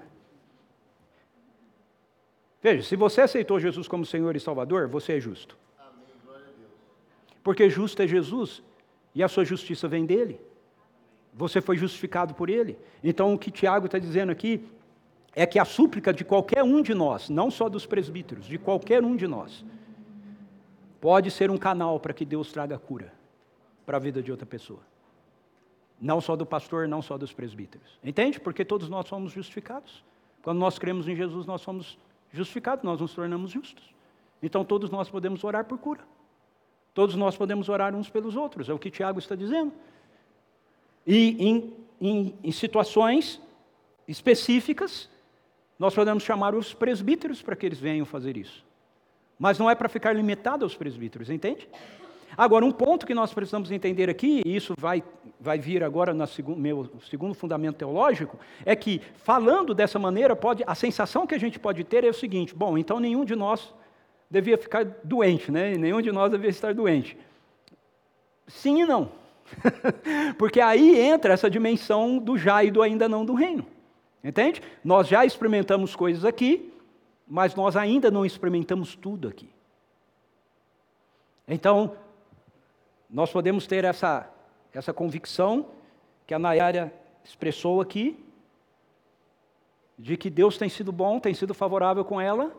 Veja, 2.60 2.82
se 2.82 2.96
você 2.96 3.20
aceitou 3.20 3.60
Jesus 3.60 3.86
como 3.86 4.04
Senhor 4.04 4.34
e 4.34 4.40
Salvador, 4.40 4.88
você 4.88 5.16
é 5.16 5.20
justo. 5.20 5.56
Porque 7.42 7.70
justo 7.70 8.02
é 8.02 8.08
Jesus 8.08 8.62
e 9.16 9.22
a 9.22 9.28
sua 9.28 9.46
justiça 9.46 9.88
vem 9.88 10.04
dele. 10.04 10.38
Você 11.32 11.62
foi 11.62 11.78
justificado 11.78 12.34
por 12.34 12.50
ele. 12.50 12.78
Então, 13.02 13.32
o 13.32 13.38
que 13.38 13.50
Tiago 13.50 13.86
está 13.86 13.98
dizendo 13.98 14.30
aqui 14.30 14.62
é 15.34 15.46
que 15.46 15.58
a 15.58 15.64
súplica 15.64 16.12
de 16.12 16.22
qualquer 16.22 16.62
um 16.62 16.82
de 16.82 16.92
nós, 16.92 17.30
não 17.30 17.50
só 17.50 17.66
dos 17.70 17.86
presbíteros, 17.86 18.44
de 18.44 18.58
qualquer 18.58 19.02
um 19.02 19.16
de 19.16 19.26
nós, 19.26 19.64
pode 21.00 21.30
ser 21.30 21.50
um 21.50 21.56
canal 21.56 21.98
para 21.98 22.12
que 22.12 22.26
Deus 22.26 22.52
traga 22.52 22.78
cura 22.78 23.10
para 23.86 23.96
a 23.96 24.00
vida 24.00 24.22
de 24.22 24.30
outra 24.30 24.44
pessoa. 24.44 24.80
Não 25.98 26.20
só 26.20 26.36
do 26.36 26.44
pastor, 26.44 26.86
não 26.86 27.00
só 27.00 27.16
dos 27.16 27.32
presbíteros. 27.32 27.98
Entende? 28.04 28.38
Porque 28.38 28.66
todos 28.66 28.90
nós 28.90 29.08
somos 29.08 29.32
justificados. 29.32 30.04
Quando 30.42 30.58
nós 30.58 30.78
cremos 30.78 31.08
em 31.08 31.16
Jesus, 31.16 31.46
nós 31.46 31.62
somos 31.62 31.98
justificados, 32.32 32.84
nós 32.84 33.00
nos 33.00 33.14
tornamos 33.14 33.50
justos. 33.50 33.94
Então 34.42 34.62
todos 34.62 34.90
nós 34.90 35.08
podemos 35.08 35.42
orar 35.42 35.64
por 35.64 35.78
cura. 35.78 36.04
Todos 36.96 37.14
nós 37.14 37.36
podemos 37.36 37.68
orar 37.68 37.94
uns 37.94 38.08
pelos 38.08 38.36
outros, 38.36 38.70
é 38.70 38.72
o 38.72 38.78
que 38.78 38.90
Tiago 38.90 39.18
está 39.18 39.34
dizendo. 39.34 39.70
E 41.06 41.36
em, 41.38 41.74
em, 42.00 42.34
em 42.42 42.50
situações 42.50 43.38
específicas, 44.08 45.06
nós 45.78 45.94
podemos 45.94 46.22
chamar 46.22 46.54
os 46.54 46.72
presbíteros 46.72 47.42
para 47.42 47.54
que 47.54 47.66
eles 47.66 47.78
venham 47.78 48.06
fazer 48.06 48.38
isso. 48.38 48.64
Mas 49.38 49.58
não 49.58 49.68
é 49.68 49.74
para 49.74 49.90
ficar 49.90 50.14
limitado 50.14 50.64
aos 50.64 50.74
presbíteros, 50.74 51.28
entende? 51.28 51.68
Agora, 52.34 52.64
um 52.64 52.72
ponto 52.72 53.06
que 53.06 53.12
nós 53.12 53.30
precisamos 53.30 53.70
entender 53.70 54.08
aqui, 54.08 54.40
e 54.46 54.56
isso 54.56 54.72
vai, 54.78 55.04
vai 55.38 55.58
vir 55.58 55.84
agora 55.84 56.14
no 56.14 56.24
meu 56.56 56.90
segundo 57.10 57.34
fundamento 57.34 57.76
teológico, 57.76 58.38
é 58.64 58.74
que, 58.74 59.02
falando 59.16 59.74
dessa 59.74 59.98
maneira, 59.98 60.34
pode, 60.34 60.64
a 60.66 60.74
sensação 60.74 61.26
que 61.26 61.34
a 61.34 61.38
gente 61.38 61.58
pode 61.58 61.84
ter 61.84 62.04
é 62.04 62.08
o 62.08 62.14
seguinte: 62.14 62.54
bom, 62.54 62.78
então 62.78 62.98
nenhum 62.98 63.22
de 63.22 63.36
nós 63.36 63.74
devia 64.30 64.58
ficar 64.58 64.84
doente, 65.02 65.50
né? 65.50 65.76
Nenhum 65.76 66.00
de 66.00 66.12
nós 66.12 66.30
devia 66.30 66.50
estar 66.50 66.74
doente. 66.74 67.16
Sim 68.46 68.82
e 68.82 68.86
não. 68.86 69.10
Porque 70.38 70.60
aí 70.60 70.98
entra 70.98 71.32
essa 71.32 71.50
dimensão 71.50 72.18
do 72.18 72.36
já 72.36 72.62
e 72.64 72.70
do 72.70 72.82
ainda 72.82 73.08
não 73.08 73.24
do 73.24 73.34
reino. 73.34 73.66
Entende? 74.22 74.62
Nós 74.84 75.06
já 75.06 75.24
experimentamos 75.24 75.94
coisas 75.94 76.24
aqui, 76.24 76.72
mas 77.26 77.54
nós 77.54 77.76
ainda 77.76 78.10
não 78.10 78.26
experimentamos 78.26 78.96
tudo 78.96 79.28
aqui. 79.28 79.48
Então, 81.46 81.96
nós 83.08 83.30
podemos 83.30 83.66
ter 83.66 83.84
essa, 83.84 84.28
essa 84.72 84.92
convicção 84.92 85.66
que 86.26 86.34
a 86.34 86.38
Nayara 86.38 86.92
expressou 87.24 87.80
aqui, 87.80 88.18
de 89.96 90.16
que 90.16 90.28
Deus 90.28 90.58
tem 90.58 90.68
sido 90.68 90.90
bom, 90.90 91.20
tem 91.20 91.32
sido 91.32 91.54
favorável 91.54 92.04
com 92.04 92.20
ela, 92.20 92.52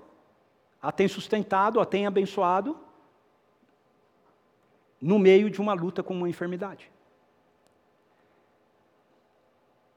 a 0.82 0.92
tem 0.92 1.08
sustentado, 1.08 1.80
a 1.80 1.86
tem 1.86 2.06
abençoado, 2.06 2.78
no 5.02 5.20
meio 5.20 5.50
de 5.50 5.62
uma 5.62 5.74
luta 5.74 6.02
com 6.04 6.14
uma 6.14 6.30
enfermidade. 6.30 6.92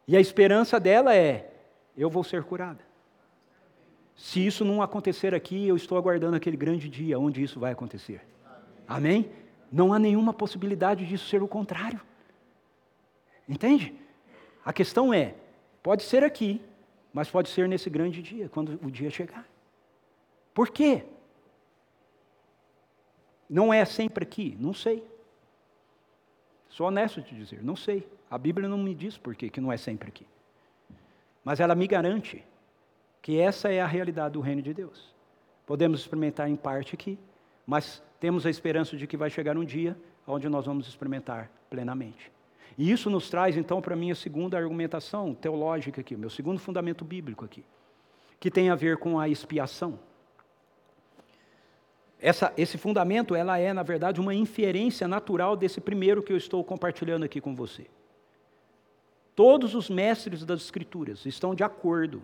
E 0.06 0.16
a 0.16 0.20
esperança 0.20 0.80
dela 0.80 1.14
é: 1.14 1.52
eu 1.96 2.10
vou 2.10 2.24
ser 2.24 2.42
curada. 2.44 2.84
Se 4.16 4.44
isso 4.44 4.64
não 4.64 4.82
acontecer 4.82 5.34
aqui, 5.34 5.66
eu 5.66 5.76
estou 5.76 5.96
aguardando 5.96 6.36
aquele 6.36 6.56
grande 6.56 6.88
dia 6.88 7.18
onde 7.18 7.42
isso 7.42 7.58
vai 7.58 7.72
acontecer. 7.72 8.20
Amém? 8.86 9.30
Não 9.72 9.92
há 9.92 9.98
nenhuma 9.98 10.34
possibilidade 10.34 11.06
disso 11.06 11.26
ser 11.28 11.42
o 11.42 11.48
contrário. 11.48 12.00
Entende? 13.48 13.94
A 14.64 14.72
questão 14.72 15.14
é: 15.14 15.34
pode 15.82 16.02
ser 16.02 16.22
aqui, 16.22 16.60
mas 17.12 17.30
pode 17.30 17.48
ser 17.48 17.68
nesse 17.68 17.88
grande 17.88 18.20
dia, 18.20 18.48
quando 18.48 18.78
o 18.82 18.90
dia 18.90 19.10
chegar. 19.10 19.46
Por 20.54 20.70
quê? 20.70 21.04
Não 23.48 23.72
é 23.72 23.84
sempre 23.84 24.24
aqui? 24.24 24.56
Não 24.58 24.72
sei. 24.72 25.04
Sou 26.68 26.86
honesto 26.86 27.20
de 27.20 27.34
dizer, 27.34 27.62
não 27.62 27.74
sei. 27.74 28.08
A 28.30 28.38
Bíblia 28.38 28.68
não 28.68 28.78
me 28.78 28.94
diz 28.94 29.18
por 29.18 29.34
quê 29.34 29.50
que 29.50 29.60
não 29.60 29.72
é 29.72 29.76
sempre 29.76 30.08
aqui. 30.08 30.26
Mas 31.44 31.58
ela 31.58 31.74
me 31.74 31.86
garante 31.86 32.44
que 33.20 33.38
essa 33.38 33.72
é 33.72 33.80
a 33.80 33.86
realidade 33.86 34.34
do 34.34 34.40
reino 34.40 34.62
de 34.62 34.72
Deus. 34.72 35.12
Podemos 35.66 36.00
experimentar 36.00 36.48
em 36.48 36.56
parte 36.56 36.94
aqui, 36.94 37.18
mas 37.66 38.02
temos 38.18 38.46
a 38.46 38.50
esperança 38.50 38.96
de 38.96 39.06
que 39.06 39.16
vai 39.16 39.30
chegar 39.30 39.56
um 39.56 39.64
dia 39.64 39.96
onde 40.26 40.48
nós 40.48 40.66
vamos 40.66 40.86
experimentar 40.86 41.50
plenamente. 41.68 42.30
E 42.78 42.90
isso 42.90 43.10
nos 43.10 43.28
traz 43.28 43.56
então 43.56 43.80
para 43.82 43.94
a 43.94 43.96
minha 43.96 44.14
segunda 44.14 44.56
argumentação 44.56 45.34
teológica 45.34 46.00
aqui, 46.00 46.16
meu 46.16 46.30
segundo 46.30 46.58
fundamento 46.58 47.04
bíblico 47.04 47.44
aqui, 47.44 47.64
que 48.38 48.50
tem 48.50 48.70
a 48.70 48.74
ver 48.74 48.96
com 48.96 49.18
a 49.18 49.28
expiação. 49.28 49.98
Essa, 52.20 52.52
esse 52.56 52.76
fundamento, 52.76 53.34
ela 53.34 53.58
é, 53.58 53.72
na 53.72 53.82
verdade, 53.82 54.20
uma 54.20 54.34
inferência 54.34 55.08
natural 55.08 55.56
desse 55.56 55.80
primeiro 55.80 56.22
que 56.22 56.32
eu 56.32 56.36
estou 56.36 56.62
compartilhando 56.62 57.24
aqui 57.24 57.40
com 57.40 57.54
você. 57.54 57.86
Todos 59.34 59.74
os 59.74 59.88
mestres 59.88 60.44
das 60.44 60.60
Escrituras 60.60 61.24
estão 61.24 61.54
de 61.54 61.64
acordo 61.64 62.22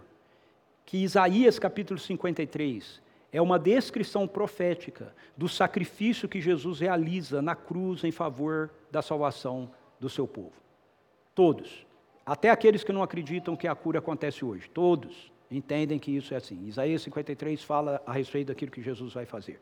que 0.85 0.99
Isaías 0.99 1.59
capítulo 1.59 1.99
53 1.99 3.01
é 3.33 3.41
uma 3.41 3.59
descrição 3.59 4.29
profética 4.29 5.15
do 5.37 5.49
sacrifício 5.49 6.29
que 6.29 6.41
Jesus 6.41 6.81
realiza 6.81 7.41
na 7.41 7.57
cruz 7.57 8.05
em 8.05 8.13
favor 8.13 8.71
da 8.91 9.01
salvação 9.01 9.71
do 9.99 10.09
seu 10.09 10.29
povo. 10.29 10.53
Todos, 11.35 11.87
até 12.25 12.51
aqueles 12.51 12.85
que 12.85 12.93
não 12.93 13.03
acreditam 13.03 13.57
que 13.57 13.67
a 13.67 13.75
cura 13.75 13.99
acontece 13.99 14.45
hoje, 14.45 14.69
todos 14.71 15.33
entendem 15.51 15.99
que 15.99 16.11
isso 16.11 16.35
é 16.35 16.37
assim. 16.37 16.67
Isaías 16.67 17.03
53 17.03 17.63
fala 17.63 18.03
a 18.07 18.13
respeito 18.13 18.49
daquilo 18.49 18.71
que 18.71 18.83
Jesus 18.83 19.13
vai 19.13 19.27
fazer. 19.27 19.61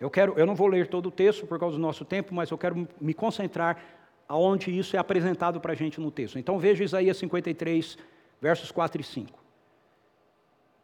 Eu 0.00 0.10
quero, 0.10 0.34
eu 0.36 0.44
não 0.44 0.54
vou 0.54 0.66
ler 0.66 0.88
todo 0.88 1.06
o 1.06 1.10
texto 1.10 1.46
por 1.46 1.58
causa 1.58 1.76
do 1.76 1.82
nosso 1.82 2.04
tempo, 2.04 2.34
mas 2.34 2.50
eu 2.50 2.58
quero 2.58 2.88
me 3.00 3.14
concentrar 3.14 3.80
aonde 4.28 4.76
isso 4.76 4.96
é 4.96 4.98
apresentado 4.98 5.60
para 5.60 5.72
a 5.72 5.76
gente 5.76 6.00
no 6.00 6.10
texto. 6.10 6.38
Então 6.38 6.58
veja 6.58 6.82
Isaías 6.82 7.16
53, 7.18 7.96
versos 8.40 8.72
4 8.72 9.00
e 9.00 9.04
5. 9.04 9.38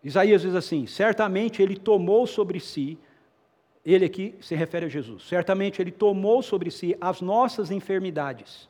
Isaías 0.05 0.42
diz 0.42 0.55
assim: 0.55 0.86
certamente 0.86 1.61
ele 1.61 1.76
tomou 1.76 2.26
sobre 2.26 2.61
si, 2.61 2.96
ele 3.84 4.05
aqui 4.05 4.34
se 4.40 4.55
refere 4.55 4.86
a 4.86 4.88
Jesus, 4.88 5.24
certamente 5.24 5.82
ele 5.82 5.90
tomou 5.90 6.42
sobre 6.42 6.70
si 6.70 6.96
as 7.01 7.20
nossas 7.20 7.70
enfermidades, 7.70 8.68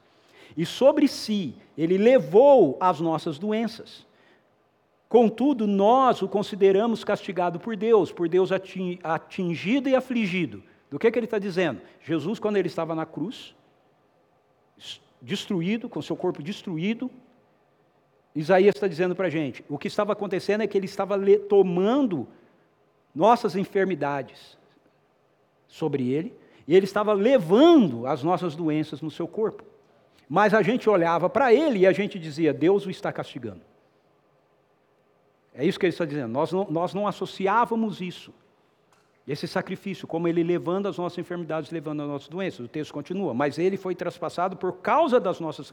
e 0.56 0.64
sobre 0.64 1.06
si 1.08 1.54
ele 1.76 1.98
levou 1.98 2.78
as 2.80 3.00
nossas 3.00 3.38
doenças. 3.38 4.07
Contudo, 5.08 5.66
nós 5.66 6.20
o 6.20 6.28
consideramos 6.28 7.02
castigado 7.02 7.58
por 7.58 7.74
Deus, 7.74 8.12
por 8.12 8.28
Deus 8.28 8.50
atingido 8.52 9.88
e 9.88 9.94
afligido. 9.94 10.62
Do 10.90 10.98
que, 10.98 11.10
que 11.10 11.18
ele 11.18 11.26
está 11.26 11.38
dizendo? 11.38 11.80
Jesus, 12.02 12.38
quando 12.38 12.56
ele 12.56 12.68
estava 12.68 12.94
na 12.94 13.06
cruz, 13.06 13.54
destruído, 15.20 15.88
com 15.88 16.02
seu 16.02 16.16
corpo 16.16 16.42
destruído, 16.42 17.10
Isaías 18.34 18.74
está 18.74 18.86
dizendo 18.86 19.16
para 19.16 19.26
a 19.26 19.30
gente: 19.30 19.64
o 19.68 19.78
que 19.78 19.88
estava 19.88 20.12
acontecendo 20.12 20.62
é 20.62 20.66
que 20.66 20.76
ele 20.76 20.86
estava 20.86 21.18
tomando 21.48 22.28
nossas 23.14 23.56
enfermidades 23.56 24.58
sobre 25.66 26.12
ele, 26.12 26.34
e 26.66 26.74
ele 26.74 26.84
estava 26.84 27.14
levando 27.14 28.06
as 28.06 28.22
nossas 28.22 28.54
doenças 28.54 29.00
no 29.00 29.10
seu 29.10 29.26
corpo. 29.26 29.64
Mas 30.28 30.52
a 30.52 30.60
gente 30.60 30.88
olhava 30.88 31.30
para 31.30 31.52
ele 31.52 31.80
e 31.80 31.86
a 31.86 31.92
gente 31.92 32.18
dizia: 32.18 32.52
Deus 32.52 32.84
o 32.84 32.90
está 32.90 33.10
castigando. 33.10 33.62
É 35.58 35.66
isso 35.66 35.76
que 35.76 35.86
ele 35.86 35.92
está 35.92 36.04
dizendo. 36.04 36.32
Nós 36.32 36.52
não, 36.52 36.68
nós 36.70 36.94
não 36.94 37.04
associávamos 37.04 38.00
isso. 38.00 38.32
Esse 39.26 39.48
sacrifício, 39.48 40.06
como 40.06 40.28
ele 40.28 40.44
levando 40.44 40.86
as 40.86 40.96
nossas 40.96 41.18
enfermidades, 41.18 41.72
levando 41.72 42.00
as 42.00 42.08
nossas 42.08 42.28
doenças. 42.28 42.60
O 42.60 42.68
texto 42.68 42.94
continua. 42.94 43.34
Mas 43.34 43.58
ele 43.58 43.76
foi 43.76 43.96
traspassado 43.96 44.56
por 44.56 44.74
causa 44.74 45.18
das 45.18 45.40
nossas 45.40 45.70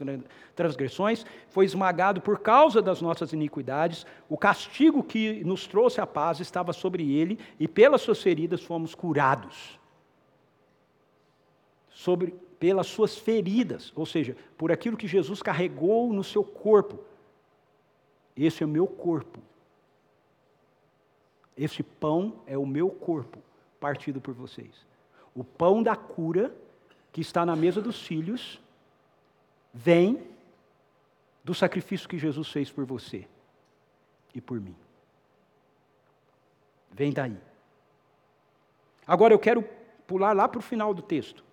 transgressões, 0.56 1.24
foi 1.50 1.64
esmagado 1.64 2.20
por 2.20 2.40
causa 2.40 2.82
das 2.82 3.00
nossas 3.00 3.32
iniquidades. 3.32 4.04
O 4.28 4.36
castigo 4.36 5.04
que 5.04 5.44
nos 5.44 5.68
trouxe 5.68 6.00
a 6.00 6.06
paz 6.06 6.40
estava 6.40 6.72
sobre 6.72 7.14
ele, 7.14 7.38
e 7.58 7.68
pelas 7.68 8.02
suas 8.02 8.20
feridas 8.20 8.64
fomos 8.64 8.92
curados. 8.92 9.78
Sobre, 11.88 12.34
pelas 12.58 12.88
suas 12.88 13.16
feridas, 13.16 13.92
ou 13.94 14.04
seja, 14.04 14.36
por 14.58 14.72
aquilo 14.72 14.96
que 14.96 15.06
Jesus 15.06 15.40
carregou 15.42 16.12
no 16.12 16.24
seu 16.24 16.42
corpo. 16.42 16.98
Esse 18.36 18.64
é 18.64 18.66
o 18.66 18.68
meu 18.68 18.86
corpo, 18.86 19.40
este 21.56 21.82
pão 21.82 22.40
é 22.46 22.58
o 22.58 22.66
meu 22.66 22.90
corpo, 22.90 23.38
partido 23.80 24.20
por 24.20 24.34
vocês. 24.34 24.86
O 25.34 25.42
pão 25.42 25.82
da 25.82 25.96
cura, 25.96 26.54
que 27.12 27.20
está 27.20 27.46
na 27.46 27.56
mesa 27.56 27.80
dos 27.80 28.00
filhos, 28.02 28.60
vem 29.72 30.22
do 31.42 31.54
sacrifício 31.54 32.08
que 32.08 32.18
Jesus 32.18 32.48
fez 32.50 32.70
por 32.70 32.84
você 32.84 33.26
e 34.34 34.40
por 34.40 34.60
mim. 34.60 34.76
Vem 36.90 37.12
daí. 37.12 37.38
Agora 39.06 39.32
eu 39.32 39.38
quero 39.38 39.62
pular 40.06 40.34
lá 40.34 40.48
para 40.48 40.58
o 40.58 40.62
final 40.62 40.92
do 40.92 41.02
texto. 41.02 41.44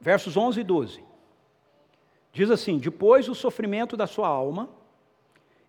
Versos 0.00 0.36
11 0.36 0.60
e 0.60 0.64
12. 0.64 1.04
Diz 2.32 2.50
assim: 2.50 2.78
Depois 2.78 3.26
do 3.26 3.34
sofrimento 3.34 3.96
da 3.96 4.06
sua 4.06 4.28
alma, 4.28 4.68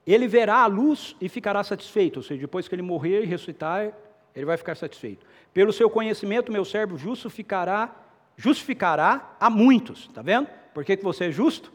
ele 0.05 0.27
verá 0.27 0.57
a 0.57 0.67
luz 0.67 1.15
e 1.19 1.27
ficará 1.27 1.63
satisfeito, 1.63 2.17
ou 2.17 2.23
seja, 2.23 2.41
depois 2.41 2.67
que 2.67 2.75
ele 2.75 2.81
morrer 2.81 3.23
e 3.23 3.25
ressuscitar, 3.25 3.91
ele 4.35 4.45
vai 4.45 4.57
ficar 4.57 4.75
satisfeito. 4.75 5.25
Pelo 5.53 5.73
seu 5.73 5.89
conhecimento, 5.89 6.51
meu 6.51 6.65
servo 6.65 6.97
justo 6.97 7.29
ficará, 7.29 7.95
justificará 8.37 9.35
a 9.39 9.49
muitos. 9.49 10.01
Está 10.01 10.21
vendo? 10.21 10.47
Por 10.73 10.83
que, 10.83 10.97
que 10.97 11.03
você 11.03 11.25
é 11.25 11.31
justo? 11.31 11.71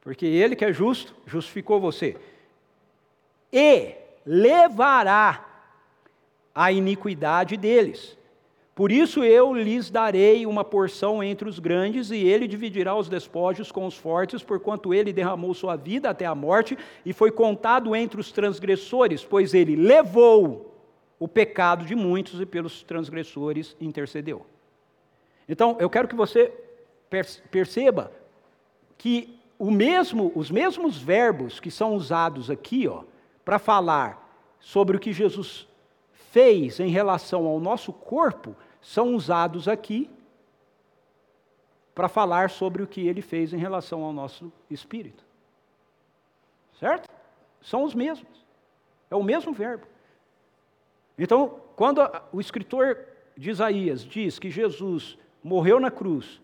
Porque 0.00 0.26
ele 0.26 0.56
que 0.56 0.64
é 0.64 0.72
justo, 0.72 1.14
justificou 1.26 1.80
você. 1.80 2.16
E 3.52 3.94
levará 4.26 5.46
a 6.54 6.72
iniquidade 6.72 7.56
deles. 7.56 8.18
Por 8.80 8.90
isso 8.90 9.22
eu 9.22 9.52
lhes 9.52 9.90
darei 9.90 10.46
uma 10.46 10.64
porção 10.64 11.22
entre 11.22 11.46
os 11.46 11.58
grandes, 11.58 12.10
e 12.10 12.16
ele 12.16 12.48
dividirá 12.48 12.96
os 12.96 13.10
despojos 13.10 13.70
com 13.70 13.84
os 13.84 13.94
fortes, 13.94 14.42
porquanto 14.42 14.94
ele 14.94 15.12
derramou 15.12 15.52
sua 15.52 15.76
vida 15.76 16.08
até 16.08 16.24
a 16.24 16.34
morte, 16.34 16.78
e 17.04 17.12
foi 17.12 17.30
contado 17.30 17.94
entre 17.94 18.18
os 18.18 18.32
transgressores, 18.32 19.22
pois 19.22 19.52
ele 19.52 19.76
levou 19.76 20.74
o 21.18 21.28
pecado 21.28 21.84
de 21.84 21.94
muitos 21.94 22.40
e 22.40 22.46
pelos 22.46 22.82
transgressores 22.82 23.76
intercedeu. 23.78 24.46
Então, 25.46 25.76
eu 25.78 25.90
quero 25.90 26.08
que 26.08 26.16
você 26.16 26.50
perceba 27.50 28.10
que 28.96 29.38
mesmo, 29.60 30.32
os 30.34 30.50
mesmos 30.50 30.96
verbos 30.96 31.60
que 31.60 31.70
são 31.70 31.94
usados 31.94 32.50
aqui, 32.50 32.88
ó, 32.88 33.02
para 33.44 33.58
falar 33.58 34.42
sobre 34.58 34.96
o 34.96 35.00
que 35.00 35.12
Jesus 35.12 35.68
fez 36.30 36.80
em 36.80 36.88
relação 36.88 37.44
ao 37.44 37.60
nosso 37.60 37.92
corpo 37.92 38.56
são 38.80 39.14
usados 39.14 39.68
aqui 39.68 40.10
para 41.94 42.08
falar 42.08 42.50
sobre 42.50 42.82
o 42.82 42.86
que 42.86 43.06
ele 43.06 43.20
fez 43.20 43.52
em 43.52 43.58
relação 43.58 44.02
ao 44.02 44.12
nosso 44.12 44.52
espírito. 44.70 45.22
Certo? 46.78 47.08
São 47.60 47.84
os 47.84 47.94
mesmos. 47.94 48.46
É 49.10 49.16
o 49.16 49.22
mesmo 49.22 49.52
verbo. 49.52 49.86
Então, 51.18 51.60
quando 51.76 52.00
o 52.32 52.40
escritor 52.40 52.98
de 53.36 53.50
Isaías 53.50 54.02
diz 54.04 54.38
que 54.38 54.50
Jesus 54.50 55.18
morreu 55.42 55.78
na 55.78 55.90
cruz 55.90 56.40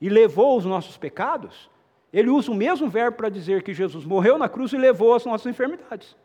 e 0.00 0.08
levou 0.08 0.56
os 0.56 0.64
nossos 0.64 0.96
pecados, 0.96 1.68
ele 2.12 2.28
usa 2.28 2.52
o 2.52 2.54
mesmo 2.54 2.88
verbo 2.88 3.16
para 3.16 3.28
dizer 3.28 3.62
que 3.62 3.74
Jesus 3.74 4.04
morreu 4.04 4.38
na 4.38 4.48
cruz 4.48 4.72
e 4.72 4.76
levou 4.76 5.14
as 5.14 5.24
nossas 5.24 5.46
enfermidades. 5.46 6.16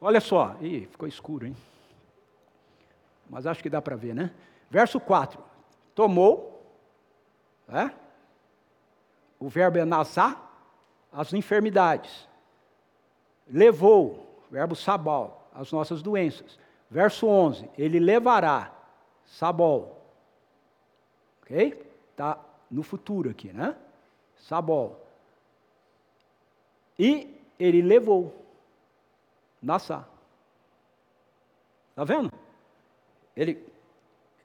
Olha 0.00 0.20
só, 0.20 0.56
Ih, 0.60 0.86
ficou 0.86 1.06
escuro, 1.06 1.46
hein? 1.46 1.56
Mas 3.28 3.46
acho 3.46 3.62
que 3.62 3.70
dá 3.70 3.82
para 3.82 3.96
ver, 3.96 4.14
né? 4.14 4.32
Verso 4.70 5.00
4: 5.00 5.42
Tomou, 5.94 6.62
é? 7.68 7.90
o 9.38 9.48
verbo 9.48 9.78
é 9.78 9.84
nasar, 9.84 10.42
as 11.12 11.32
enfermidades. 11.32 12.28
Levou, 13.48 14.42
verbo 14.50 14.74
sabal, 14.74 15.48
as 15.54 15.72
nossas 15.72 16.02
doenças. 16.02 16.58
Verso 16.90 17.26
11: 17.26 17.68
Ele 17.76 17.98
levará, 17.98 18.72
sabol. 19.24 20.00
Ok? 21.42 21.86
Está 22.10 22.38
no 22.70 22.82
futuro 22.82 23.30
aqui, 23.30 23.52
né? 23.52 23.76
Sabol. 24.36 25.04
E 26.98 27.40
ele 27.58 27.82
levou, 27.82 28.34
Nassá. 29.62 30.06
Está 31.90 32.04
vendo? 32.04 32.30
Ele 33.36 33.62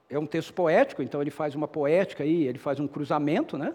é 0.10 0.20
um 0.20 0.26
texto 0.26 0.54
poético, 0.54 1.02
então 1.02 1.22
ele 1.22 1.32
faz 1.32 1.56
uma 1.56 1.68
poética 1.68 2.24
aí, 2.24 2.44
ele 2.46 2.60
faz 2.60 2.80
um 2.80 2.88
cruzamento, 2.88 3.58
né? 3.58 3.74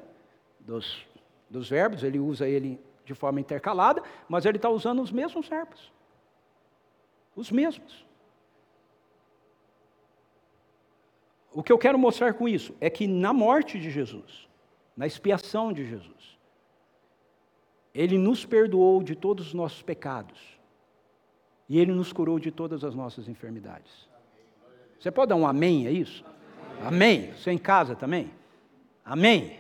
Dos, 0.60 1.06
dos 1.48 1.68
verbos, 1.70 2.02
ele 2.02 2.18
usa 2.18 2.46
ele 2.46 2.78
de 3.04 3.14
forma 3.14 3.40
intercalada, 3.40 4.02
mas 4.28 4.44
ele 4.44 4.58
está 4.58 4.68
usando 4.68 5.00
os 5.00 5.10
mesmos 5.10 5.48
verbos. 5.48 5.90
Os 7.34 7.50
mesmos. 7.50 8.04
O 11.52 11.62
que 11.62 11.72
eu 11.72 11.78
quero 11.78 11.98
mostrar 11.98 12.34
com 12.34 12.46
isso 12.46 12.74
é 12.80 12.90
que 12.90 13.06
na 13.06 13.32
morte 13.32 13.78
de 13.78 13.90
Jesus, 13.90 14.46
na 14.94 15.06
expiação 15.06 15.72
de 15.72 15.86
Jesus, 15.86 16.38
Ele 17.94 18.18
nos 18.18 18.44
perdoou 18.44 19.02
de 19.02 19.14
todos 19.14 19.48
os 19.48 19.54
nossos 19.54 19.80
pecados 19.80 20.58
e 21.66 21.78
Ele 21.78 21.92
nos 21.92 22.12
curou 22.12 22.38
de 22.38 22.50
todas 22.50 22.84
as 22.84 22.94
nossas 22.94 23.26
enfermidades. 23.26 24.06
Você 25.06 25.12
pode 25.12 25.28
dar 25.28 25.36
um 25.36 25.46
amém 25.46 25.86
a 25.86 25.90
isso? 25.92 26.24
Amém. 26.84 27.32
Você 27.34 27.52
em 27.52 27.58
casa 27.58 27.94
também? 27.94 28.28
Amém. 29.04 29.56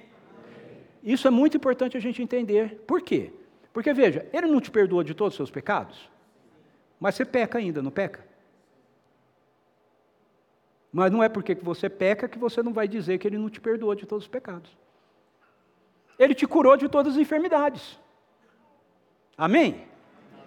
Isso 1.04 1.28
é 1.28 1.30
muito 1.30 1.56
importante 1.56 1.96
a 1.96 2.00
gente 2.00 2.20
entender. 2.20 2.82
Por 2.84 3.00
quê? 3.00 3.32
Porque 3.72 3.92
veja, 3.92 4.26
Ele 4.32 4.48
não 4.48 4.60
te 4.60 4.72
perdoa 4.72 5.04
de 5.04 5.14
todos 5.14 5.34
os 5.34 5.36
seus 5.36 5.48
pecados, 5.48 6.10
mas 6.98 7.14
você 7.14 7.24
peca 7.24 7.58
ainda, 7.58 7.80
não 7.80 7.92
peca? 7.92 8.26
Mas 10.92 11.12
não 11.12 11.22
é 11.22 11.28
porque 11.28 11.54
você 11.54 11.88
peca 11.88 12.26
que 12.26 12.40
você 12.40 12.60
não 12.60 12.72
vai 12.72 12.88
dizer 12.88 13.16
que 13.16 13.28
Ele 13.28 13.38
não 13.38 13.48
te 13.48 13.60
perdoou 13.60 13.94
de 13.94 14.04
todos 14.04 14.24
os 14.24 14.28
pecados. 14.28 14.76
Ele 16.18 16.34
te 16.34 16.44
curou 16.44 16.76
de 16.76 16.88
todas 16.88 17.12
as 17.12 17.20
enfermidades. 17.20 17.96
Amém? 19.38 19.86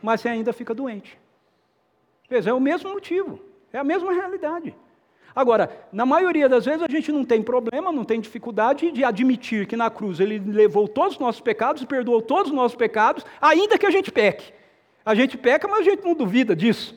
Mas 0.03 0.19
você 0.19 0.27
ainda 0.27 0.51
fica 0.51 0.73
doente. 0.73 1.17
Veja, 2.29 2.49
é 2.49 2.53
o 2.53 2.59
mesmo 2.59 2.89
motivo, 2.89 3.39
é 3.71 3.77
a 3.77 3.83
mesma 3.85 4.11
realidade. 4.11 4.75
Agora, 5.39 5.71
na 5.89 6.05
maioria 6.05 6.49
das 6.49 6.65
vezes 6.65 6.81
a 6.81 6.87
gente 6.89 7.13
não 7.13 7.23
tem 7.23 7.41
problema, 7.41 7.93
não 7.93 8.03
tem 8.03 8.19
dificuldade 8.19 8.91
de 8.91 9.05
admitir 9.05 9.65
que 9.65 9.77
na 9.77 9.89
cruz 9.89 10.19
ele 10.19 10.37
levou 10.37 10.85
todos 10.85 11.13
os 11.13 11.19
nossos 11.19 11.39
pecados 11.39 11.85
perdoou 11.85 12.21
todos 12.21 12.51
os 12.51 12.55
nossos 12.57 12.75
pecados, 12.75 13.25
ainda 13.39 13.77
que 13.77 13.85
a 13.85 13.89
gente 13.89 14.11
peque. 14.11 14.51
A 15.05 15.15
gente 15.15 15.37
peca, 15.37 15.65
mas 15.65 15.79
a 15.79 15.89
gente 15.89 16.03
não 16.03 16.13
duvida 16.13 16.53
disso. 16.53 16.93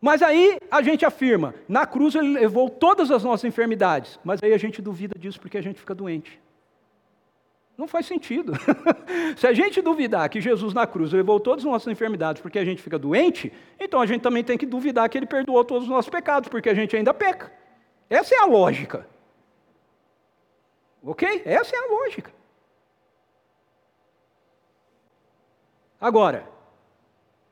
Mas 0.00 0.22
aí 0.22 0.56
a 0.70 0.80
gente 0.82 1.04
afirma, 1.04 1.52
na 1.68 1.84
cruz 1.84 2.14
ele 2.14 2.28
levou 2.28 2.70
todas 2.70 3.10
as 3.10 3.24
nossas 3.24 3.44
enfermidades, 3.44 4.20
mas 4.22 4.40
aí 4.40 4.52
a 4.52 4.58
gente 4.58 4.80
duvida 4.80 5.18
disso 5.18 5.40
porque 5.40 5.58
a 5.58 5.62
gente 5.62 5.80
fica 5.80 5.96
doente. 5.96 6.40
Não 7.76 7.88
faz 7.88 8.06
sentido. 8.06 8.52
Se 9.36 9.46
a 9.46 9.52
gente 9.52 9.80
duvidar 9.80 10.28
que 10.28 10.40
Jesus 10.40 10.74
na 10.74 10.86
cruz 10.86 11.12
levou 11.12 11.40
todas 11.40 11.64
as 11.64 11.70
nossas 11.70 11.90
enfermidades 11.90 12.42
porque 12.42 12.58
a 12.58 12.64
gente 12.64 12.82
fica 12.82 12.98
doente, 12.98 13.52
então 13.80 14.00
a 14.00 14.06
gente 14.06 14.20
também 14.20 14.44
tem 14.44 14.58
que 14.58 14.66
duvidar 14.66 15.08
que 15.08 15.18
ele 15.18 15.26
perdoou 15.26 15.64
todos 15.64 15.84
os 15.84 15.88
nossos 15.88 16.10
pecados 16.10 16.48
porque 16.48 16.68
a 16.68 16.74
gente 16.74 16.94
ainda 16.94 17.14
peca. 17.14 17.52
Essa 18.08 18.34
é 18.34 18.38
a 18.38 18.44
lógica. 18.44 19.06
Ok? 21.02 21.42
Essa 21.44 21.74
é 21.74 21.78
a 21.78 21.90
lógica. 21.90 22.32
Agora, 26.00 26.48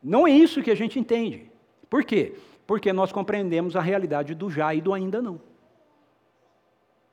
não 0.03 0.27
é 0.27 0.31
isso 0.31 0.63
que 0.63 0.71
a 0.71 0.75
gente 0.75 0.99
entende. 0.99 1.51
Por 1.89 2.05
quê? 2.05 2.37
Porque 2.67 2.93
nós 2.93 3.11
compreendemos 3.11 3.75
a 3.75 3.81
realidade 3.81 4.35
do 4.35 4.51
já 4.51 4.75
e 4.75 4.81
do 4.81 4.93
ainda 4.93 5.23
não. 5.23 5.41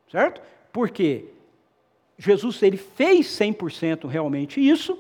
Certo? 0.10 0.41
Porque 0.72 1.26
Jesus 2.18 2.61
ele 2.63 2.78
fez 2.78 3.28
100% 3.28 4.07
realmente 4.07 4.59
isso, 4.59 4.97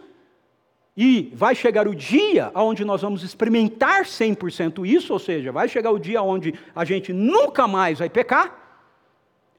e 0.95 1.31
vai 1.33 1.53
chegar 1.53 1.87
o 1.87 1.93
dia 1.93 2.51
onde 2.55 2.83
nós 2.83 3.01
vamos 3.01 3.23
experimentar 3.23 4.03
100% 4.03 4.85
isso, 4.87 5.13
ou 5.13 5.19
seja, 5.19 5.51
vai 5.51 5.67
chegar 5.67 5.91
o 5.91 5.99
dia 5.99 6.21
onde 6.21 6.53
a 6.75 6.83
gente 6.83 7.13
nunca 7.13 7.67
mais 7.67 7.99
vai 7.99 8.09
pecar, 8.09 8.57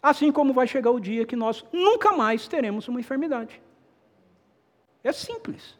assim 0.02 0.32
como 0.32 0.52
vai 0.52 0.66
chegar 0.66 0.90
o 0.90 0.98
dia 0.98 1.24
que 1.24 1.36
nós 1.36 1.64
nunca 1.72 2.12
mais 2.12 2.48
teremos 2.48 2.88
uma 2.88 2.98
enfermidade. 2.98 3.60
É 5.04 5.12
simples. 5.12 5.78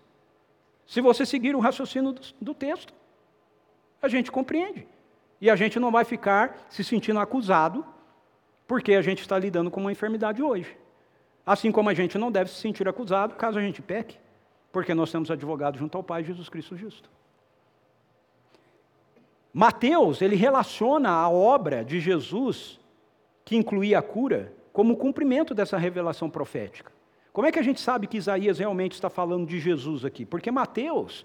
Se 0.86 1.00
você 1.00 1.26
seguir 1.26 1.56
o 1.56 1.60
raciocínio 1.60 2.12
do, 2.12 2.22
do 2.40 2.54
texto 2.54 2.94
a 4.00 4.08
gente 4.08 4.30
compreende. 4.30 4.86
E 5.40 5.50
a 5.50 5.56
gente 5.56 5.78
não 5.78 5.90
vai 5.90 6.04
ficar 6.04 6.66
se 6.68 6.82
sentindo 6.82 7.20
acusado 7.20 7.84
porque 8.66 8.94
a 8.94 9.02
gente 9.02 9.20
está 9.20 9.38
lidando 9.38 9.70
com 9.70 9.80
uma 9.80 9.92
enfermidade 9.92 10.42
hoje. 10.42 10.76
Assim 11.48 11.72
como 11.72 11.88
a 11.88 11.94
gente 11.94 12.18
não 12.18 12.30
deve 12.30 12.50
se 12.50 12.56
sentir 12.56 12.86
acusado 12.86 13.34
caso 13.34 13.58
a 13.58 13.62
gente 13.62 13.80
peque, 13.80 14.18
porque 14.70 14.92
nós 14.92 15.10
temos 15.10 15.30
advogado 15.30 15.78
junto 15.78 15.96
ao 15.96 16.04
Pai 16.04 16.22
Jesus 16.22 16.46
Cristo 16.46 16.76
justo. 16.76 17.08
Mateus, 19.50 20.20
ele 20.20 20.36
relaciona 20.36 21.08
a 21.08 21.26
obra 21.30 21.82
de 21.82 22.00
Jesus, 22.00 22.78
que 23.46 23.56
incluía 23.56 23.98
a 23.98 24.02
cura, 24.02 24.52
como 24.74 24.94
cumprimento 24.94 25.54
dessa 25.54 25.78
revelação 25.78 26.28
profética. 26.28 26.92
Como 27.32 27.46
é 27.46 27.50
que 27.50 27.58
a 27.58 27.62
gente 27.62 27.80
sabe 27.80 28.06
que 28.06 28.18
Isaías 28.18 28.58
realmente 28.58 28.92
está 28.92 29.08
falando 29.08 29.46
de 29.46 29.58
Jesus 29.58 30.04
aqui? 30.04 30.26
Porque 30.26 30.50
Mateus 30.50 31.24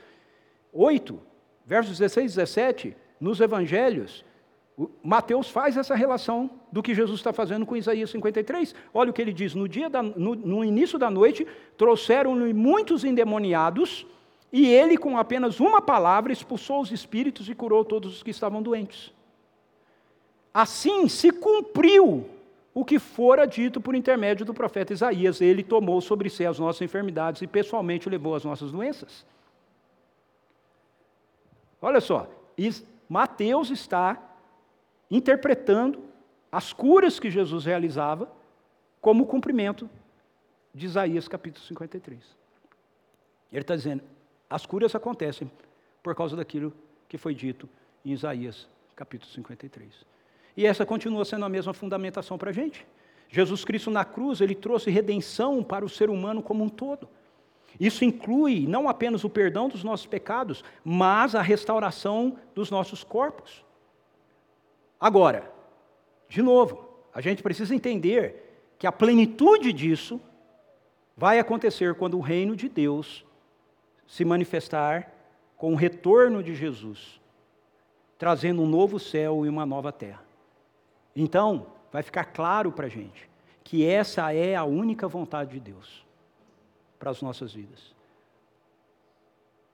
8, 0.72 1.20
versos 1.66 1.98
16 1.98 2.32
e 2.32 2.36
17, 2.38 2.98
nos 3.20 3.42
evangelhos, 3.42 4.24
Mateus 5.04 5.50
faz 5.50 5.78
essa 5.78 5.94
relação 5.94 6.50
do 6.72 6.82
que 6.82 6.96
Jesus 6.96 7.20
está 7.20 7.32
fazendo 7.32 7.66
com 7.66 7.78
Isaías 7.78 8.10
53. 8.10 8.74
Olha 8.94 9.12
o 9.12 9.14
que 9.14 9.22
ele 9.22 9.34
diz: 9.34 9.54
no, 9.54 9.68
dia 9.68 9.90
da, 9.90 10.02
no, 10.02 10.36
no 10.36 10.66
início 10.66 10.98
da 10.98 11.12
noite, 11.12 11.46
trouxeram-lhe 11.78 12.54
muitos 12.54 13.04
endemoniados, 13.04 14.06
e 14.52 14.68
ele, 14.68 14.98
com 14.98 15.18
apenas 15.18 15.60
uma 15.60 15.82
palavra, 15.82 16.34
expulsou 16.34 16.82
os 16.82 16.92
espíritos 16.92 17.48
e 17.48 17.56
curou 17.56 17.86
todos 17.86 18.16
os 18.16 18.24
que 18.24 18.32
estavam 18.32 18.64
doentes. 18.64 19.14
Assim 20.52 21.08
se 21.08 21.32
cumpriu 21.32 22.28
o 22.74 22.84
que 22.84 22.98
fora 22.98 23.46
dito 23.46 23.80
por 23.80 23.94
intermédio 23.94 24.44
do 24.44 24.56
profeta 24.56 24.92
Isaías: 24.92 25.40
ele 25.40 25.62
tomou 25.62 26.02
sobre 26.02 26.32
si 26.32 26.44
as 26.46 26.58
nossas 26.58 26.82
enfermidades 26.82 27.44
e 27.44 27.48
pessoalmente 27.48 28.10
levou 28.10 28.34
as 28.34 28.44
nossas 28.44 28.72
doenças. 28.72 29.24
Olha 31.80 32.02
só, 32.02 32.28
Mateus 33.08 33.70
está 33.70 34.33
interpretando 35.14 36.04
as 36.52 36.74
curas 36.74 37.20
que 37.20 37.30
Jesus 37.30 37.66
realizava 37.66 38.32
como 39.00 39.28
cumprimento 39.28 39.88
de 40.74 40.88
Isaías 40.88 41.28
capítulo 41.28 41.64
53. 41.66 42.20
Ele 43.52 43.62
está 43.62 43.76
dizendo: 43.76 44.02
as 44.50 44.66
curas 44.66 44.96
acontecem 44.96 45.52
por 46.02 46.16
causa 46.16 46.36
daquilo 46.36 46.74
que 47.08 47.18
foi 47.18 47.36
dito 47.36 47.70
em 48.04 48.12
Isaías 48.12 48.68
capítulo 48.96 49.32
53. 49.32 49.88
E 50.58 50.66
essa 50.66 50.84
continua 50.84 51.24
sendo 51.26 51.46
a 51.46 51.50
mesma 51.50 51.74
fundamentação 51.74 52.36
para 52.36 52.50
a 52.50 52.54
gente. 52.54 52.86
Jesus 53.30 53.64
Cristo 53.64 53.92
na 53.92 54.04
cruz, 54.04 54.42
ele 54.42 54.56
trouxe 54.56 54.90
redenção 54.90 55.64
para 55.64 55.86
o 55.86 55.90
ser 55.90 56.10
humano 56.10 56.42
como 56.42 56.64
um 56.64 56.70
todo. 56.70 57.08
Isso 57.80 58.04
inclui 58.04 58.68
não 58.68 58.90
apenas 58.90 59.24
o 59.24 59.30
perdão 59.30 59.70
dos 59.70 59.84
nossos 59.84 60.06
pecados, 60.08 60.64
mas 60.84 61.36
a 61.36 61.42
restauração 61.42 62.38
dos 62.56 62.72
nossos 62.72 63.04
corpos. 63.04 63.64
Agora, 65.04 65.52
de 66.30 66.42
novo, 66.42 66.88
a 67.14 67.20
gente 67.20 67.44
precisa 67.44 67.76
entender 67.76 68.74
que 68.80 68.88
a 68.88 68.92
plenitude 68.92 69.74
disso 69.74 70.22
vai 71.18 71.40
acontecer 71.40 71.96
quando 71.96 72.18
o 72.18 72.22
reino 72.22 72.56
de 72.56 72.70
Deus 72.70 73.26
se 74.08 74.24
manifestar 74.24 75.14
com 75.58 75.74
o 75.74 75.76
retorno 75.76 76.42
de 76.42 76.56
Jesus, 76.56 77.20
trazendo 78.18 78.62
um 78.62 78.66
novo 78.66 78.98
céu 78.98 79.46
e 79.46 79.50
uma 79.50 79.66
nova 79.66 79.92
terra. 79.92 80.24
Então, 81.14 81.68
vai 81.92 82.02
ficar 82.02 82.24
claro 82.24 82.72
para 82.72 82.86
a 82.86 82.90
gente 82.90 83.30
que 83.62 83.86
essa 83.86 84.34
é 84.34 84.56
a 84.56 84.64
única 84.64 85.06
vontade 85.06 85.52
de 85.52 85.60
Deus 85.60 86.06
para 86.98 87.12
as 87.12 87.22
nossas 87.22 87.54
vidas. 87.54 87.94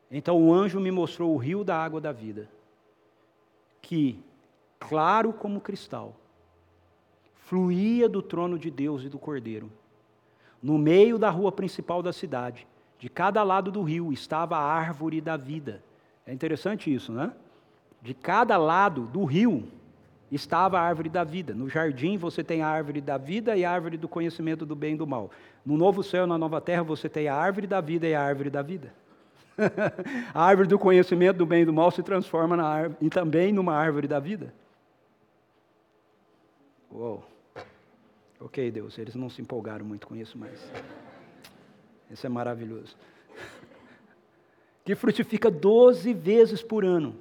Então 0.10 0.42
o 0.42 0.52
anjo 0.52 0.80
me 0.80 0.90
mostrou 0.90 1.36
o 1.36 1.38
rio 1.38 1.64
da 1.64 1.78
água 1.78 2.02
da 2.02 2.12
vida, 2.12 2.50
que, 3.80 4.24
claro 4.80 5.34
como 5.34 5.60
cristal, 5.60 6.16
fluía 7.36 8.08
do 8.08 8.22
trono 8.22 8.58
de 8.58 8.72
Deus 8.72 9.04
e 9.04 9.10
do 9.10 9.20
Cordeiro. 9.20 9.72
No 10.62 10.78
meio 10.78 11.18
da 11.18 11.30
rua 11.30 11.52
principal 11.52 12.02
da 12.02 12.12
cidade, 12.12 12.68
de 12.98 13.10
cada 13.10 13.44
lado 13.44 13.72
do 13.72 13.82
rio, 13.82 14.12
estava 14.12 14.58
a 14.58 14.64
árvore 14.64 15.22
da 15.22 15.38
vida. 15.38 15.82
É 16.26 16.34
interessante 16.34 16.94
isso, 16.94 17.12
né? 17.12 17.32
De 18.02 18.14
cada 18.14 18.58
lado 18.58 19.04
do 19.08 19.24
rio 19.24 19.68
estava 20.32 20.80
a 20.80 20.82
árvore 20.82 21.10
da 21.10 21.24
vida. 21.24 21.54
No 21.54 21.70
jardim 21.70 22.18
você 22.18 22.44
tem 22.44 22.62
a 22.62 22.68
árvore 22.68 23.02
da 23.02 23.18
vida 23.18 23.56
e 23.56 23.66
a 23.66 23.72
árvore 23.72 23.98
do 23.98 24.08
conhecimento 24.08 24.66
do 24.66 24.76
bem 24.76 24.94
e 24.94 24.98
do 24.98 25.08
mal. 25.08 25.32
No 25.66 25.78
novo 25.78 26.04
céu 26.04 26.26
e 26.26 26.28
na 26.28 26.38
nova 26.38 26.62
terra 26.62 26.84
você 26.84 27.10
tem 27.10 27.28
a 27.28 27.36
árvore 27.36 27.68
da 27.68 27.82
vida 27.82 28.08
e 28.08 28.14
a 28.14 28.22
árvore 28.22 28.50
da 28.50 28.62
vida. 28.62 28.94
a 30.34 30.44
árvore 30.44 30.68
do 30.68 30.80
conhecimento 30.80 31.38
do 31.38 31.46
bem 31.46 31.64
e 31.64 31.66
do 31.66 31.74
mal 31.74 31.92
se 31.92 32.04
transforma 32.04 32.56
na 32.56 32.66
árvore, 32.66 32.98
e 33.02 33.10
também 33.10 33.52
numa 33.52 33.74
árvore 33.74 34.08
da 34.08 34.20
vida. 34.20 34.54
Uou. 36.92 37.24
Ok, 38.40 38.72
Deus, 38.72 38.98
eles 38.98 39.16
não 39.16 39.30
se 39.30 39.42
empolgaram 39.42 39.86
muito 39.86 40.08
com 40.08 40.16
isso, 40.16 40.38
mas. 40.38 40.60
Isso 42.10 42.26
é 42.26 42.30
maravilhoso. 42.30 42.96
Que 44.86 44.96
frutifica 44.96 45.52
12 45.52 46.16
vezes 46.16 46.64
por 46.64 46.84
ano, 46.84 47.16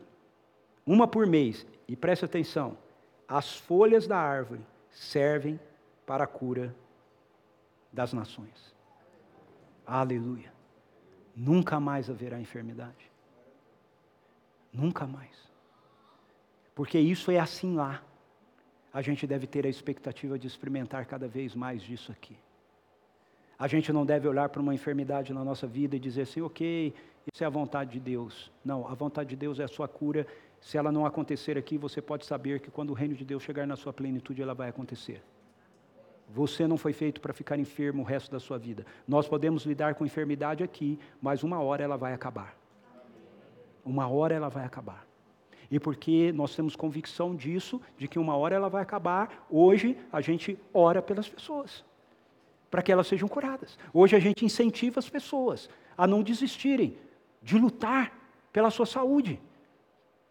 uma 0.86 1.06
por 1.06 1.26
mês. 1.26 1.66
E 1.86 1.94
preste 1.94 2.24
atenção: 2.24 2.78
as 3.26 3.58
folhas 3.58 4.06
da 4.06 4.16
árvore 4.16 4.62
servem 4.90 5.60
para 6.06 6.24
a 6.24 6.26
cura 6.26 6.74
das 7.92 8.14
nações. 8.14 8.74
Aleluia. 9.86 10.50
Nunca 11.36 11.78
mais 11.78 12.08
haverá 12.08 12.40
enfermidade. 12.40 13.10
Nunca 14.72 15.06
mais. 15.06 15.36
Porque 16.74 16.98
isso 16.98 17.30
é 17.30 17.38
assim 17.38 17.74
lá. 17.74 18.02
A 18.92 19.02
gente 19.02 19.26
deve 19.26 19.46
ter 19.46 19.66
a 19.66 19.68
expectativa 19.68 20.38
de 20.38 20.46
experimentar 20.46 21.06
cada 21.06 21.28
vez 21.28 21.54
mais 21.54 21.82
disso 21.82 22.10
aqui. 22.10 22.36
A 23.58 23.66
gente 23.66 23.92
não 23.92 24.06
deve 24.06 24.28
olhar 24.28 24.48
para 24.48 24.62
uma 24.62 24.74
enfermidade 24.74 25.32
na 25.32 25.44
nossa 25.44 25.66
vida 25.66 25.96
e 25.96 25.98
dizer 25.98 26.22
assim, 26.22 26.40
ok, 26.40 26.94
isso 27.32 27.42
é 27.42 27.46
a 27.46 27.50
vontade 27.50 27.92
de 27.92 28.00
Deus. 28.00 28.50
Não, 28.64 28.86
a 28.86 28.94
vontade 28.94 29.30
de 29.30 29.36
Deus 29.36 29.58
é 29.58 29.64
a 29.64 29.68
sua 29.68 29.88
cura. 29.88 30.26
Se 30.60 30.78
ela 30.78 30.92
não 30.92 31.04
acontecer 31.04 31.58
aqui, 31.58 31.76
você 31.76 32.00
pode 32.00 32.24
saber 32.24 32.60
que 32.60 32.70
quando 32.70 32.90
o 32.90 32.94
reino 32.94 33.14
de 33.14 33.24
Deus 33.24 33.42
chegar 33.42 33.66
na 33.66 33.74
sua 33.76 33.92
plenitude, 33.92 34.40
ela 34.40 34.54
vai 34.54 34.68
acontecer. 34.68 35.22
Você 36.30 36.66
não 36.66 36.76
foi 36.76 36.92
feito 36.92 37.20
para 37.20 37.32
ficar 37.32 37.58
enfermo 37.58 38.02
o 38.02 38.04
resto 38.04 38.30
da 38.30 38.38
sua 38.38 38.58
vida. 38.58 38.86
Nós 39.06 39.26
podemos 39.26 39.64
lidar 39.64 39.94
com 39.94 40.04
enfermidade 40.04 40.62
aqui, 40.62 40.98
mas 41.20 41.42
uma 41.42 41.60
hora 41.60 41.82
ela 41.82 41.96
vai 41.96 42.12
acabar. 42.12 42.54
Uma 43.84 44.06
hora 44.08 44.34
ela 44.34 44.48
vai 44.48 44.64
acabar. 44.64 45.07
E 45.70 45.78
porque 45.78 46.32
nós 46.32 46.54
temos 46.54 46.74
convicção 46.74 47.34
disso, 47.34 47.80
de 47.96 48.08
que 48.08 48.18
uma 48.18 48.36
hora 48.36 48.54
ela 48.54 48.68
vai 48.68 48.82
acabar, 48.82 49.46
hoje 49.50 49.96
a 50.10 50.20
gente 50.20 50.58
ora 50.72 51.02
pelas 51.02 51.28
pessoas, 51.28 51.84
para 52.70 52.82
que 52.82 52.90
elas 52.90 53.06
sejam 53.06 53.28
curadas. 53.28 53.78
Hoje 53.92 54.16
a 54.16 54.18
gente 54.18 54.44
incentiva 54.44 54.98
as 54.98 55.08
pessoas 55.08 55.68
a 55.96 56.06
não 56.06 56.22
desistirem, 56.22 56.96
de 57.42 57.58
lutar 57.58 58.12
pela 58.52 58.70
sua 58.70 58.86
saúde, 58.86 59.40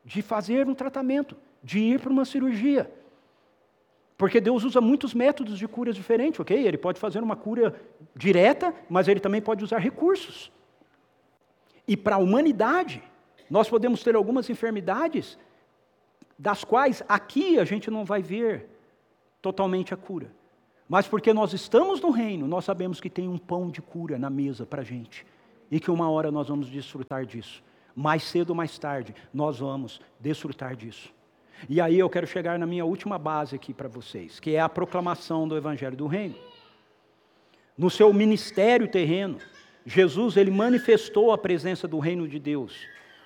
de 0.03 0.21
fazer 0.21 0.67
um 0.67 0.73
tratamento, 0.73 1.35
de 1.63 1.79
ir 1.79 1.99
para 1.99 2.11
uma 2.11 2.25
cirurgia. 2.25 2.89
Porque 4.17 4.41
Deus 4.41 4.63
usa 4.63 4.81
muitos 4.81 5.13
métodos 5.13 5.59
de 5.59 5.67
curas 5.67 5.95
diferentes, 5.95 6.39
ok? 6.39 6.65
Ele 6.65 6.77
pode 6.77 6.99
fazer 6.99 7.21
uma 7.21 7.35
cura 7.35 7.79
direta, 8.15 8.73
mas 8.89 9.07
ele 9.07 9.19
também 9.19 9.41
pode 9.41 9.63
usar 9.63 9.77
recursos. 9.77 10.51
E 11.87 11.95
para 11.95 12.15
a 12.15 12.19
humanidade, 12.19 13.03
nós 13.49 13.69
podemos 13.69 14.03
ter 14.03 14.15
algumas 14.15 14.49
enfermidades 14.49 15.37
das 16.37 16.63
quais 16.63 17.03
aqui 17.07 17.59
a 17.59 17.65
gente 17.65 17.89
não 17.89 18.05
vai 18.05 18.21
ver 18.21 18.69
totalmente 19.41 19.93
a 19.93 19.97
cura. 19.97 20.31
Mas 20.87 21.07
porque 21.07 21.33
nós 21.33 21.53
estamos 21.53 21.99
no 21.99 22.11
reino, 22.11 22.47
nós 22.47 22.63
sabemos 22.63 23.01
que 23.01 23.09
tem 23.09 23.27
um 23.27 23.37
pão 23.37 23.69
de 23.69 23.81
cura 23.81 24.17
na 24.17 24.29
mesa 24.29 24.65
para 24.65 24.81
a 24.81 24.85
gente. 24.85 25.25
E 25.69 25.79
que 25.79 25.91
uma 25.91 26.09
hora 26.09 26.31
nós 26.31 26.47
vamos 26.47 26.69
desfrutar 26.69 27.25
disso. 27.25 27.61
Mais 27.95 28.23
cedo 28.23 28.51
ou 28.51 28.55
mais 28.55 28.77
tarde, 28.77 29.13
nós 29.33 29.59
vamos 29.59 29.99
desfrutar 30.19 30.75
disso. 30.75 31.11
E 31.67 31.81
aí 31.81 31.97
eu 31.97 32.09
quero 32.09 32.27
chegar 32.27 32.57
na 32.59 32.65
minha 32.65 32.85
última 32.85 33.17
base 33.17 33.55
aqui 33.55 33.73
para 33.73 33.89
vocês, 33.89 34.39
que 34.39 34.55
é 34.55 34.59
a 34.59 34.69
proclamação 34.69 35.47
do 35.47 35.57
Evangelho 35.57 35.97
do 35.97 36.07
Reino. 36.07 36.35
No 37.77 37.89
seu 37.89 38.13
ministério 38.13 38.87
terreno, 38.87 39.39
Jesus 39.85 40.37
ele 40.37 40.51
manifestou 40.51 41.31
a 41.31 41.37
presença 41.37 41.87
do 41.87 41.99
reino 41.99 42.27
de 42.27 42.39
Deus, 42.39 42.77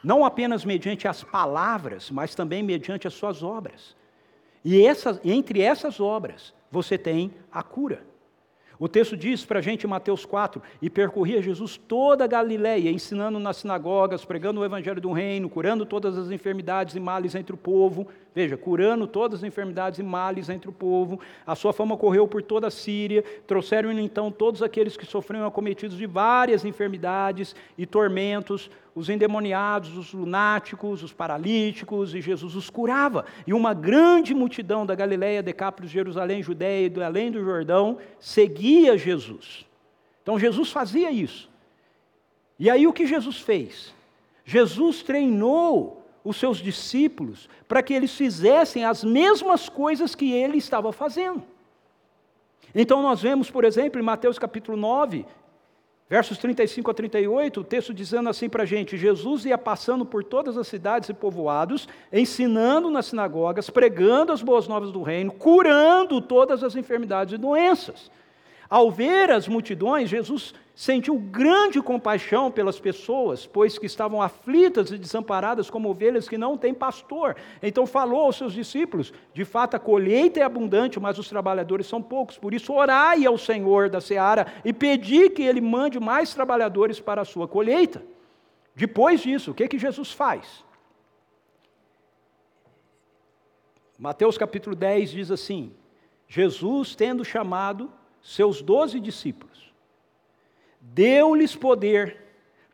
não 0.04 0.26
apenas 0.26 0.66
mediante 0.66 1.08
as 1.08 1.24
palavras, 1.24 2.10
mas 2.10 2.36
também 2.36 2.64
mediante 2.64 3.08
as 3.08 3.14
suas 3.14 3.44
obras. 3.44 3.96
E 4.64 4.86
essas, 4.86 5.20
entre 5.24 5.62
essas 5.62 6.00
obras, 6.00 6.54
você 6.72 6.98
tem 6.98 7.34
a 7.52 7.64
cura. 7.64 8.04
O 8.80 8.88
texto 8.88 9.16
diz 9.16 9.46
para 9.46 9.60
a 9.60 9.62
gente 9.62 9.86
em 9.86 9.90
Mateus 9.90 10.26
4: 10.26 10.60
E 10.82 10.90
percorria 10.90 11.42
Jesus 11.42 11.78
toda 11.78 12.24
a 12.24 12.28
Galiléia, 12.28 12.90
ensinando 12.90 13.38
nas 13.38 13.58
sinagogas, 13.58 14.26
pregando 14.26 14.60
o 14.60 14.66
evangelho 14.66 15.00
do 15.00 15.12
reino, 15.12 15.48
curando 15.50 15.86
todas 15.86 16.18
as 16.18 16.32
enfermidades 16.32 16.96
e 16.96 17.00
males 17.00 17.36
entre 17.36 17.54
o 17.54 17.58
povo. 17.58 18.08
Veja, 18.34 18.56
curando 18.56 19.06
todas 19.08 19.40
as 19.40 19.44
enfermidades 19.44 20.00
e 20.00 20.04
males 20.04 20.48
entre 20.48 20.70
o 20.70 20.74
povo. 20.74 21.20
A 21.46 21.54
sua 21.54 21.74
fama 21.74 21.98
correu 21.98 22.26
por 22.28 22.42
toda 22.42 22.68
a 22.68 22.72
Síria. 22.72 23.24
Trouxeram 23.46 23.92
então 23.92 24.32
todos 24.32 24.64
aqueles 24.64 24.96
que 24.96 25.06
sofriam 25.06 25.46
acometidos 25.46 25.98
de 25.98 26.06
várias 26.06 26.64
enfermidades 26.64 27.54
e 27.78 27.86
tormentos, 27.86 28.72
os 28.96 29.10
endemoniados, 29.10 29.98
os 29.98 30.14
lunáticos, 30.14 31.04
os 31.04 31.12
paralíticos, 31.12 32.16
e 32.16 32.22
Jesus 32.22 32.56
os 32.56 32.70
curava. 32.70 33.26
E 33.46 33.54
uma 33.54 33.74
grande 33.74 34.34
multidão 34.34 34.86
da 34.86 34.96
Galiléia, 34.96 35.44
Decápolis, 35.44 35.92
Jerusalém, 35.92 36.42
Judéia 36.42 36.90
e 36.96 37.04
além 37.04 37.32
do 37.32 37.44
Jordão 37.44 37.98
seguia 38.18 38.98
Jesus. 38.98 39.66
Então 40.24 40.40
Jesus 40.40 40.72
fazia 40.72 41.12
isso. 41.12 41.50
E 42.58 42.70
aí 42.70 42.88
o 42.88 42.94
que 42.94 43.06
Jesus 43.06 43.42
fez? 43.42 43.94
Jesus 44.46 45.04
treinou 45.04 46.01
os 46.24 46.38
seus 46.38 46.58
discípulos 46.58 47.50
para 47.68 47.82
que 47.82 47.94
eles 47.94 48.14
fizessem 48.14 48.86
as 48.86 49.04
mesmas 49.04 49.70
coisas 49.70 50.14
que 50.16 50.32
ele 50.32 50.58
estava 50.58 50.92
fazendo. 50.92 51.44
Então 52.74 53.02
nós 53.02 53.22
vemos, 53.22 53.50
por 53.50 53.64
exemplo, 53.66 54.00
em 54.00 54.04
Mateus 54.04 54.40
capítulo 54.40 54.78
9, 54.78 55.26
versos 56.10 56.38
35 56.38 56.92
a 56.92 56.94
38, 56.94 57.62
o 57.62 57.64
texto 57.64 57.94
dizendo 57.94 58.30
assim 58.30 58.50
para 58.50 58.64
a 58.64 58.66
gente: 58.66 58.98
Jesus 58.98 59.46
ia 59.46 59.58
passando 59.58 60.06
por 60.06 60.24
todas 60.24 60.58
as 60.58 60.68
cidades 60.68 61.10
e 61.10 61.14
povoados, 61.14 61.88
ensinando 62.12 62.90
nas 62.90 63.08
sinagogas, 63.08 63.70
pregando 63.70 64.32
as 64.32 64.42
boas 64.42 64.68
novas 64.68 64.92
do 64.92 65.02
reino, 65.02 65.32
curando 65.32 66.22
todas 66.22 66.64
as 66.64 66.76
enfermidades 66.76 67.34
e 67.34 67.38
doenças. 67.38 68.12
Ao 68.72 68.90
ver 68.90 69.30
as 69.30 69.50
multidões, 69.50 70.10
Jesus 70.10 70.54
sentiu 70.74 71.18
grande 71.18 71.82
compaixão 71.82 72.50
pelas 72.50 72.80
pessoas, 72.80 73.46
pois 73.46 73.78
que 73.78 73.86
estavam 73.86 74.22
aflitas 74.22 74.92
e 74.92 74.98
desamparadas 74.98 75.70
como 75.70 75.90
ovelhas 75.90 76.30
que 76.30 76.38
não 76.38 76.58
têm 76.58 76.74
pastor. 76.74 77.36
Então 77.62 77.86
falou 77.86 78.22
aos 78.22 78.38
seus 78.38 78.54
discípulos: 78.54 79.12
De 79.34 79.44
fato, 79.44 79.76
a 79.76 79.80
colheita 79.80 80.40
é 80.40 80.44
abundante, 80.44 81.02
mas 81.02 81.20
os 81.20 81.28
trabalhadores 81.28 81.86
são 81.86 82.02
poucos. 82.02 82.38
Por 82.38 82.54
isso, 82.54 82.72
orai 82.72 83.26
ao 83.26 83.38
Senhor 83.38 83.90
da 83.90 84.00
seara 84.00 84.48
e 84.64 84.72
pedi 84.72 85.30
que 85.30 85.44
ele 85.44 85.60
mande 85.60 86.00
mais 86.00 86.34
trabalhadores 86.34 86.98
para 86.98 87.24
a 87.24 87.26
sua 87.26 87.50
colheita. 87.50 88.02
Depois 88.74 89.20
disso, 89.20 89.52
o 89.52 89.54
que, 89.54 89.68
que 89.68 89.78
Jesus 89.78 90.14
faz? 90.14 90.64
Mateus 94.00 94.38
capítulo 94.38 94.78
10 94.78 95.12
diz 95.12 95.30
assim: 95.30 95.74
Jesus, 96.26 96.96
tendo 96.96 97.26
chamado 97.26 97.92
seus 98.22 98.62
doze 98.62 99.00
discípulos, 99.00 99.72
deu-lhes 100.80 101.56
poder 101.56 102.18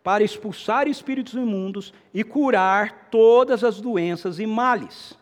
para 0.03 0.23
expulsar 0.23 0.87
espíritos 0.87 1.33
imundos 1.33 1.93
e 2.13 2.23
curar 2.23 3.09
todas 3.11 3.63
as 3.63 3.81
doenças 3.81 4.39
e 4.39 4.45
males. 4.45 5.17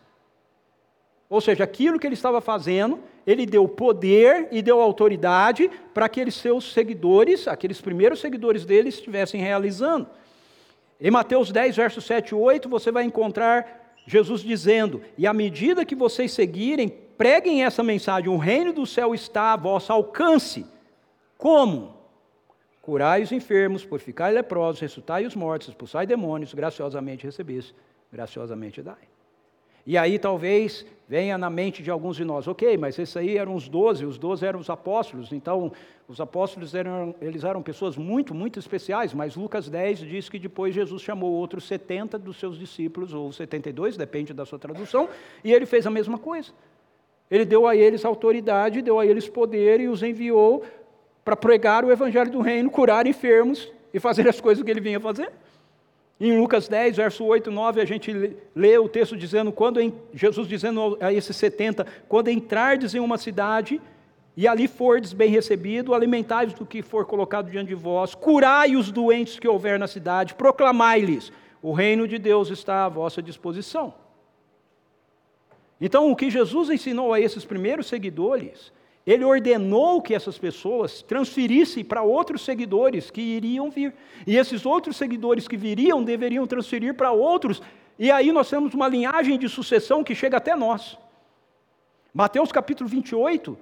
Ou 1.28 1.42
seja, 1.42 1.64
aquilo 1.64 2.00
que 2.00 2.06
ele 2.06 2.14
estava 2.14 2.40
fazendo, 2.40 3.00
ele 3.26 3.46
deu 3.46 3.68
poder 3.68 4.48
e 4.52 4.62
deu 4.62 4.80
autoridade 4.80 5.70
para 5.94 6.06
aqueles 6.06 6.36
seus 6.36 6.72
seguidores, 6.72 7.48
aqueles 7.48 7.82
primeiros 7.82 8.20
seguidores 8.20 8.64
dele, 8.64 8.90
estivessem 8.90 9.42
realizando. 9.42 10.08
Em 11.02 11.10
Mateus 11.10 11.52
10, 11.52 11.76
versos 11.76 12.06
7 12.06 12.30
e 12.30 12.36
8, 12.36 12.70
você 12.70 12.92
vai 12.92 13.04
encontrar 13.04 13.85
Jesus 14.06 14.42
dizendo: 14.42 15.02
E 15.18 15.26
à 15.26 15.34
medida 15.34 15.86
que 15.86 15.96
vocês 15.96 16.32
seguirem 16.32 16.90
preguem 16.90 17.64
essa 17.64 17.84
mensagem: 17.84 18.30
o 18.30 18.38
reino 18.38 18.72
do 18.74 18.86
céu 18.86 19.14
está 19.14 19.54
a 19.54 19.58
vosso 19.58 19.92
alcance. 19.92 20.66
Como? 21.38 21.96
Curai 22.82 23.24
os 23.24 23.32
enfermos, 23.32 23.84
purificai 23.84 24.32
leprosos, 24.32 24.80
ressuscitai 24.80 25.26
os 25.26 25.36
mortos, 25.36 25.70
expulsai 25.70 26.06
demônios, 26.06 26.54
graciosamente 26.54 27.26
recebeste, 27.26 27.74
graciosamente 28.12 28.82
dai. 28.82 29.15
E 29.86 29.98
aí 29.98 30.18
talvez 30.18 30.86
venha 31.08 31.38
na 31.38 31.50
mente 31.50 31.84
de 31.84 31.92
alguns 31.92 32.16
de 32.16 32.26
nós, 32.26 32.48
ok, 32.48 32.78
mas 32.78 32.98
esses 32.98 33.16
aí 33.16 33.38
eram 33.38 33.54
os 33.54 33.70
doze, 33.70 34.06
os 34.06 34.18
doze 34.18 34.44
eram 34.44 34.60
os 34.60 34.70
apóstolos, 34.70 35.32
então 35.32 35.72
os 36.08 36.20
apóstolos 36.20 36.74
eram, 36.74 37.14
eles 37.22 37.44
eram 37.44 37.62
pessoas 37.62 37.96
muito, 37.96 38.34
muito 38.34 38.58
especiais, 38.58 39.14
mas 39.14 39.36
Lucas 39.36 39.70
10 39.70 40.00
diz 40.00 40.30
que 40.30 40.40
depois 40.40 40.74
Jesus 40.74 41.04
chamou 41.04 41.32
outros 41.32 41.66
70 41.66 42.18
dos 42.18 42.38
seus 42.38 42.58
discípulos, 42.58 43.14
ou 43.14 43.32
72, 43.32 43.96
depende 43.98 44.34
da 44.34 44.46
sua 44.46 44.58
tradução, 44.58 45.08
e 45.44 45.54
ele 45.54 45.68
fez 45.68 45.86
a 45.86 45.92
mesma 45.92 46.18
coisa. 46.18 46.52
Ele 47.30 47.46
deu 47.46 47.68
a 47.68 47.76
eles 47.76 48.04
autoridade, 48.04 48.82
deu 48.82 49.00
a 49.00 49.06
eles 49.06 49.28
poder 49.28 49.80
e 49.80 49.88
os 49.88 50.02
enviou 50.02 50.64
para 51.24 51.36
pregar 51.36 51.84
o 51.86 51.92
evangelho 51.92 52.32
do 52.32 52.42
reino, 52.42 52.70
curar 52.70 53.08
enfermos 53.08 53.72
e 53.94 54.00
fazer 54.00 54.28
as 54.28 54.40
coisas 54.42 54.64
que 54.64 54.70
ele 54.70 54.82
vinha 54.82 55.00
fazer. 55.00 55.32
Em 56.20 56.38
Lucas 56.38 56.70
10, 56.70 56.96
verso 56.96 57.26
8 57.26 57.50
e 57.50 57.54
9, 57.54 57.82
a 57.82 57.86
gente 57.86 58.38
lê 58.56 58.78
o 58.78 58.88
texto 58.88 59.18
dizendo, 59.18 59.52
quando 59.52 59.80
Jesus 60.14 60.48
dizendo 60.48 60.98
a 61.02 61.12
esses 61.12 61.36
70, 61.36 61.86
quando 62.08 62.30
entrardes 62.30 62.96
em 62.96 63.00
uma 63.00 63.18
cidade 63.18 63.82
e 64.38 64.48
ali 64.48 64.68
fordes 64.68 65.12
bem 65.12 65.30
recebido, 65.30 65.94
alimentai-vos 65.94 66.54
do 66.54 66.66
que 66.66 66.82
for 66.82 67.06
colocado 67.06 67.52
diante 67.52 67.68
de 67.68 67.76
vós, 67.76 68.16
curai 68.16 68.78
os 68.78 68.92
doentes 68.92 69.40
que 69.40 69.48
houver 69.48 69.78
na 69.78 69.88
cidade, 69.88 70.36
proclamai-lhes, 70.36 71.34
o 71.62 71.74
reino 71.74 72.08
de 72.08 72.18
Deus 72.18 72.50
está 72.50 72.86
à 72.86 72.90
vossa 72.90 73.22
disposição. 73.22 73.94
Então, 75.82 76.10
o 76.10 76.16
que 76.16 76.30
Jesus 76.30 76.70
ensinou 76.70 77.14
a 77.14 77.20
esses 77.20 77.44
primeiros 77.44 77.88
seguidores 77.88 78.72
ele 79.06 79.24
ordenou 79.24 80.02
que 80.02 80.16
essas 80.16 80.38
pessoas 80.38 81.04
transferissem 81.04 81.84
para 81.86 82.02
outros 82.02 82.44
seguidores 82.44 83.12
que 83.12 83.22
iriam 83.22 83.70
vir. 83.70 83.94
E 84.26 84.36
esses 84.36 84.66
outros 84.66 84.98
seguidores 84.98 85.48
que 85.48 85.56
viriam 85.56 86.04
deveriam 86.04 86.48
transferir 86.48 86.96
para 86.96 87.12
outros. 87.12 87.62
E 88.00 88.10
aí 88.10 88.32
nós 88.32 88.50
temos 88.50 88.74
uma 88.74 88.88
linhagem 88.88 89.38
de 89.38 89.48
sucessão 89.48 90.04
que 90.04 90.16
chega 90.16 90.38
até 90.38 90.56
nós. 90.56 90.98
Mateus 92.12 92.52
capítulo 92.52 92.90
28 92.90 93.56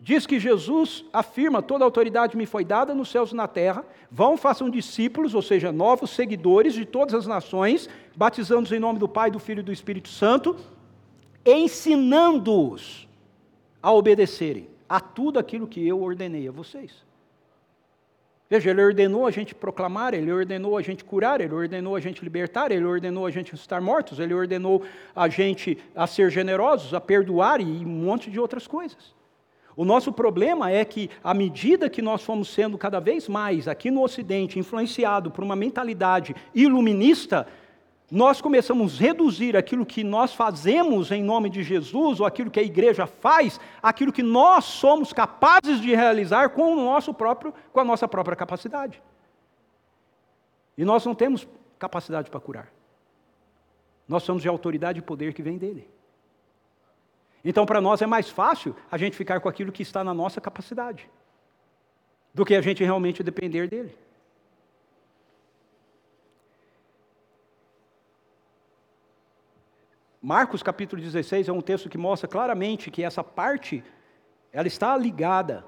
diz 0.00 0.26
que 0.26 0.40
Jesus 0.40 1.04
afirma: 1.12 1.62
toda 1.62 1.84
autoridade 1.84 2.36
me 2.36 2.44
foi 2.44 2.64
dada 2.64 2.92
nos 2.92 3.08
céus 3.08 3.30
e 3.30 3.36
na 3.36 3.46
terra. 3.46 3.84
Vão, 4.10 4.36
façam 4.36 4.68
discípulos, 4.68 5.32
ou 5.32 5.42
seja, 5.42 5.70
novos 5.70 6.10
seguidores 6.10 6.74
de 6.74 6.84
todas 6.84 7.14
as 7.14 7.26
nações, 7.28 7.88
batizando-os 8.16 8.72
em 8.72 8.80
nome 8.80 8.98
do 8.98 9.08
Pai, 9.08 9.30
do 9.30 9.38
Filho 9.38 9.60
e 9.60 9.62
do 9.62 9.72
Espírito 9.72 10.08
Santo, 10.08 10.56
ensinando-os 11.46 13.11
a 13.82 13.92
obedecerem 13.92 14.68
a 14.88 15.00
tudo 15.00 15.38
aquilo 15.38 15.66
que 15.66 15.86
eu 15.86 16.02
ordenei 16.02 16.46
a 16.46 16.52
vocês. 16.52 16.92
Veja, 18.48 18.68
ele 18.68 18.82
ordenou 18.82 19.26
a 19.26 19.30
gente 19.30 19.54
proclamar, 19.54 20.12
ele 20.12 20.30
ordenou 20.30 20.76
a 20.76 20.82
gente 20.82 21.02
curar, 21.02 21.40
ele 21.40 21.54
ordenou 21.54 21.96
a 21.96 22.00
gente 22.00 22.22
libertar, 22.22 22.70
ele 22.70 22.84
ordenou 22.84 23.24
a 23.24 23.30
gente 23.30 23.54
estar 23.54 23.80
mortos, 23.80 24.18
ele 24.18 24.34
ordenou 24.34 24.82
a 25.16 25.26
gente 25.26 25.78
a 25.94 26.06
ser 26.06 26.30
generosos, 26.30 26.92
a 26.92 27.00
perdoar 27.00 27.62
e 27.62 27.64
um 27.64 27.88
monte 27.88 28.30
de 28.30 28.38
outras 28.38 28.66
coisas. 28.66 29.14
O 29.74 29.86
nosso 29.86 30.12
problema 30.12 30.70
é 30.70 30.84
que, 30.84 31.08
à 31.24 31.32
medida 31.32 31.88
que 31.88 32.02
nós 32.02 32.22
fomos 32.22 32.48
sendo 32.48 32.76
cada 32.76 33.00
vez 33.00 33.26
mais, 33.26 33.66
aqui 33.66 33.90
no 33.90 34.02
Ocidente, 34.02 34.58
influenciado 34.58 35.30
por 35.30 35.42
uma 35.42 35.56
mentalidade 35.56 36.36
iluminista, 36.54 37.46
nós 38.14 38.42
começamos 38.42 38.98
a 38.98 39.00
reduzir 39.00 39.56
aquilo 39.56 39.86
que 39.86 40.04
nós 40.04 40.34
fazemos 40.34 41.10
em 41.10 41.22
nome 41.22 41.48
de 41.48 41.62
Jesus, 41.62 42.20
ou 42.20 42.26
aquilo 42.26 42.50
que 42.50 42.60
a 42.60 42.62
igreja 42.62 43.06
faz, 43.06 43.58
aquilo 43.82 44.12
que 44.12 44.22
nós 44.22 44.66
somos 44.66 45.14
capazes 45.14 45.80
de 45.80 45.94
realizar 45.94 46.50
com, 46.50 46.74
o 46.74 46.76
nosso 46.76 47.14
próprio, 47.14 47.54
com 47.72 47.80
a 47.80 47.84
nossa 47.84 48.06
própria 48.06 48.36
capacidade. 48.36 49.02
E 50.76 50.84
nós 50.84 51.06
não 51.06 51.14
temos 51.14 51.48
capacidade 51.78 52.28
para 52.28 52.38
curar. 52.38 52.70
Nós 54.06 54.24
somos 54.24 54.42
de 54.42 54.48
autoridade 54.48 54.98
e 54.98 55.02
poder 55.02 55.32
que 55.32 55.42
vem 55.42 55.56
dele. 55.56 55.88
Então, 57.42 57.64
para 57.64 57.80
nós 57.80 58.02
é 58.02 58.06
mais 58.06 58.28
fácil 58.28 58.76
a 58.90 58.98
gente 58.98 59.16
ficar 59.16 59.40
com 59.40 59.48
aquilo 59.48 59.72
que 59.72 59.82
está 59.82 60.04
na 60.04 60.12
nossa 60.12 60.38
capacidade, 60.38 61.08
do 62.34 62.44
que 62.44 62.54
a 62.54 62.60
gente 62.60 62.84
realmente 62.84 63.22
depender 63.22 63.68
dele. 63.68 63.96
Marcos 70.22 70.62
capítulo 70.62 71.02
16 71.02 71.48
é 71.48 71.52
um 71.52 71.60
texto 71.60 71.88
que 71.88 71.98
mostra 71.98 72.28
claramente 72.28 72.92
que 72.92 73.02
essa 73.02 73.24
parte 73.24 73.82
ela 74.52 74.68
está 74.68 74.96
ligada 74.96 75.64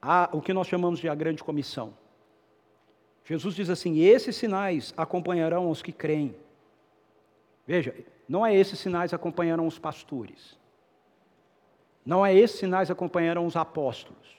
ao 0.00 0.40
que 0.40 0.54
nós 0.54 0.66
chamamos 0.66 0.98
de 0.98 1.08
a 1.08 1.14
grande 1.14 1.44
comissão. 1.44 1.92
Jesus 3.24 3.54
diz 3.54 3.68
assim: 3.68 3.98
"Esses 3.98 4.36
sinais 4.36 4.94
acompanharão 4.96 5.68
os 5.68 5.82
que 5.82 5.92
creem". 5.92 6.34
Veja, 7.66 7.94
não 8.26 8.44
é 8.44 8.54
esses 8.54 8.78
sinais 8.78 9.12
acompanharão 9.12 9.66
os 9.66 9.78
pastores. 9.78 10.58
Não 12.06 12.24
é 12.24 12.34
esses 12.34 12.58
sinais 12.58 12.90
acompanharão 12.90 13.44
os 13.44 13.56
apóstolos. 13.56 14.34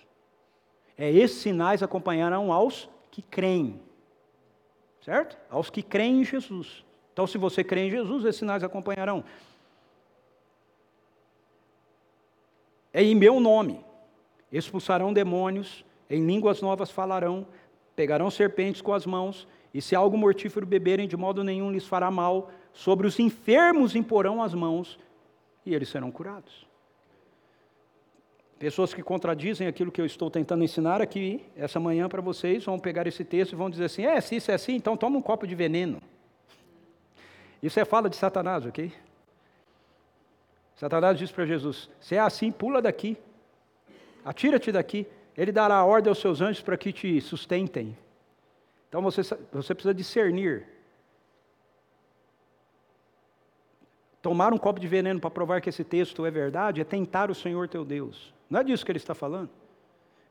É 0.98 1.12
esses 1.12 1.38
sinais 1.38 1.84
acompanharão 1.84 2.52
aos 2.52 2.90
que 3.12 3.22
creem. 3.22 3.80
Certo? 5.02 5.38
Aos 5.50 5.70
que 5.70 5.84
creem 5.84 6.22
em 6.22 6.24
Jesus. 6.24 6.85
Então, 7.16 7.26
se 7.26 7.38
você 7.38 7.64
crê 7.64 7.88
em 7.88 7.90
Jesus, 7.90 8.26
esses 8.26 8.40
sinais 8.40 8.62
acompanharão. 8.62 9.24
É 12.92 13.02
em 13.02 13.16
meu 13.16 13.40
nome. 13.40 13.80
Expulsarão 14.52 15.14
demônios, 15.14 15.86
em 16.10 16.26
línguas 16.26 16.62
novas 16.62 16.92
falarão, 16.92 17.48
pegarão 17.96 18.30
serpentes 18.30 18.82
com 18.82 18.94
as 18.94 19.06
mãos, 19.06 19.48
e 19.74 19.82
se 19.82 19.96
algo 19.96 20.18
mortífero 20.18 20.66
beberem, 20.66 21.08
de 21.08 21.16
modo 21.16 21.42
nenhum 21.42 21.72
lhes 21.72 21.88
fará 21.88 22.12
mal. 22.12 22.52
Sobre 22.74 23.08
os 23.08 23.18
enfermos 23.18 23.96
imporão 23.96 24.44
as 24.44 24.54
mãos, 24.54 25.00
e 25.66 25.74
eles 25.74 25.88
serão 25.88 26.12
curados. 26.12 26.68
Pessoas 28.60 28.94
que 28.94 29.02
contradizem 29.02 29.68
aquilo 29.68 29.90
que 29.90 30.02
eu 30.02 30.06
estou 30.06 30.30
tentando 30.30 30.66
ensinar 30.66 31.02
aqui, 31.02 31.46
essa 31.56 31.80
manhã 31.80 32.10
para 32.10 32.22
vocês, 32.22 32.66
vão 32.66 32.78
pegar 32.78 33.08
esse 33.08 33.24
texto 33.24 33.54
e 33.54 33.56
vão 33.56 33.70
dizer 33.70 33.86
assim: 33.86 34.06
é, 34.06 34.20
se 34.20 34.36
isso 34.36 34.52
é 34.52 34.56
assim, 34.56 34.76
então 34.76 34.98
toma 34.98 35.18
um 35.18 35.22
copo 35.22 35.48
de 35.48 35.56
veneno. 35.56 36.02
Isso 37.66 37.80
é 37.80 37.84
fala 37.84 38.08
de 38.08 38.16
Satanás, 38.16 38.64
ok? 38.64 38.94
Satanás 40.76 41.18
diz 41.18 41.32
para 41.32 41.48
Jesus: 41.48 41.90
se 42.00 42.14
é 42.14 42.20
assim, 42.20 42.52
pula 42.52 42.80
daqui, 42.80 43.18
atira-te 44.24 44.72
daqui, 44.72 45.08
ele 45.36 45.52
dará 45.52 45.84
ordem 45.84 46.10
aos 46.10 46.20
seus 46.20 46.42
anjos 46.42 46.62
para 46.62 46.78
que 46.78 46.94
te 46.94 47.20
sustentem. 47.20 47.98
Então 48.88 49.02
você, 49.02 49.22
você 49.52 49.74
precisa 49.74 49.96
discernir. 49.96 50.68
Tomar 54.22 54.54
um 54.54 54.60
copo 54.60 54.80
de 54.80 54.88
veneno 54.88 55.20
para 55.20 55.32
provar 55.32 55.60
que 55.60 55.70
esse 55.70 55.84
texto 55.84 56.24
é 56.24 56.30
verdade 56.30 56.82
é 56.82 56.84
tentar 56.84 57.32
o 57.32 57.36
Senhor 57.36 57.68
teu 57.68 57.84
Deus. 57.84 58.32
Não 58.48 58.60
é 58.60 58.64
disso 58.64 58.86
que 58.86 58.92
ele 58.92 59.00
está 59.00 59.16
falando. 59.16 59.50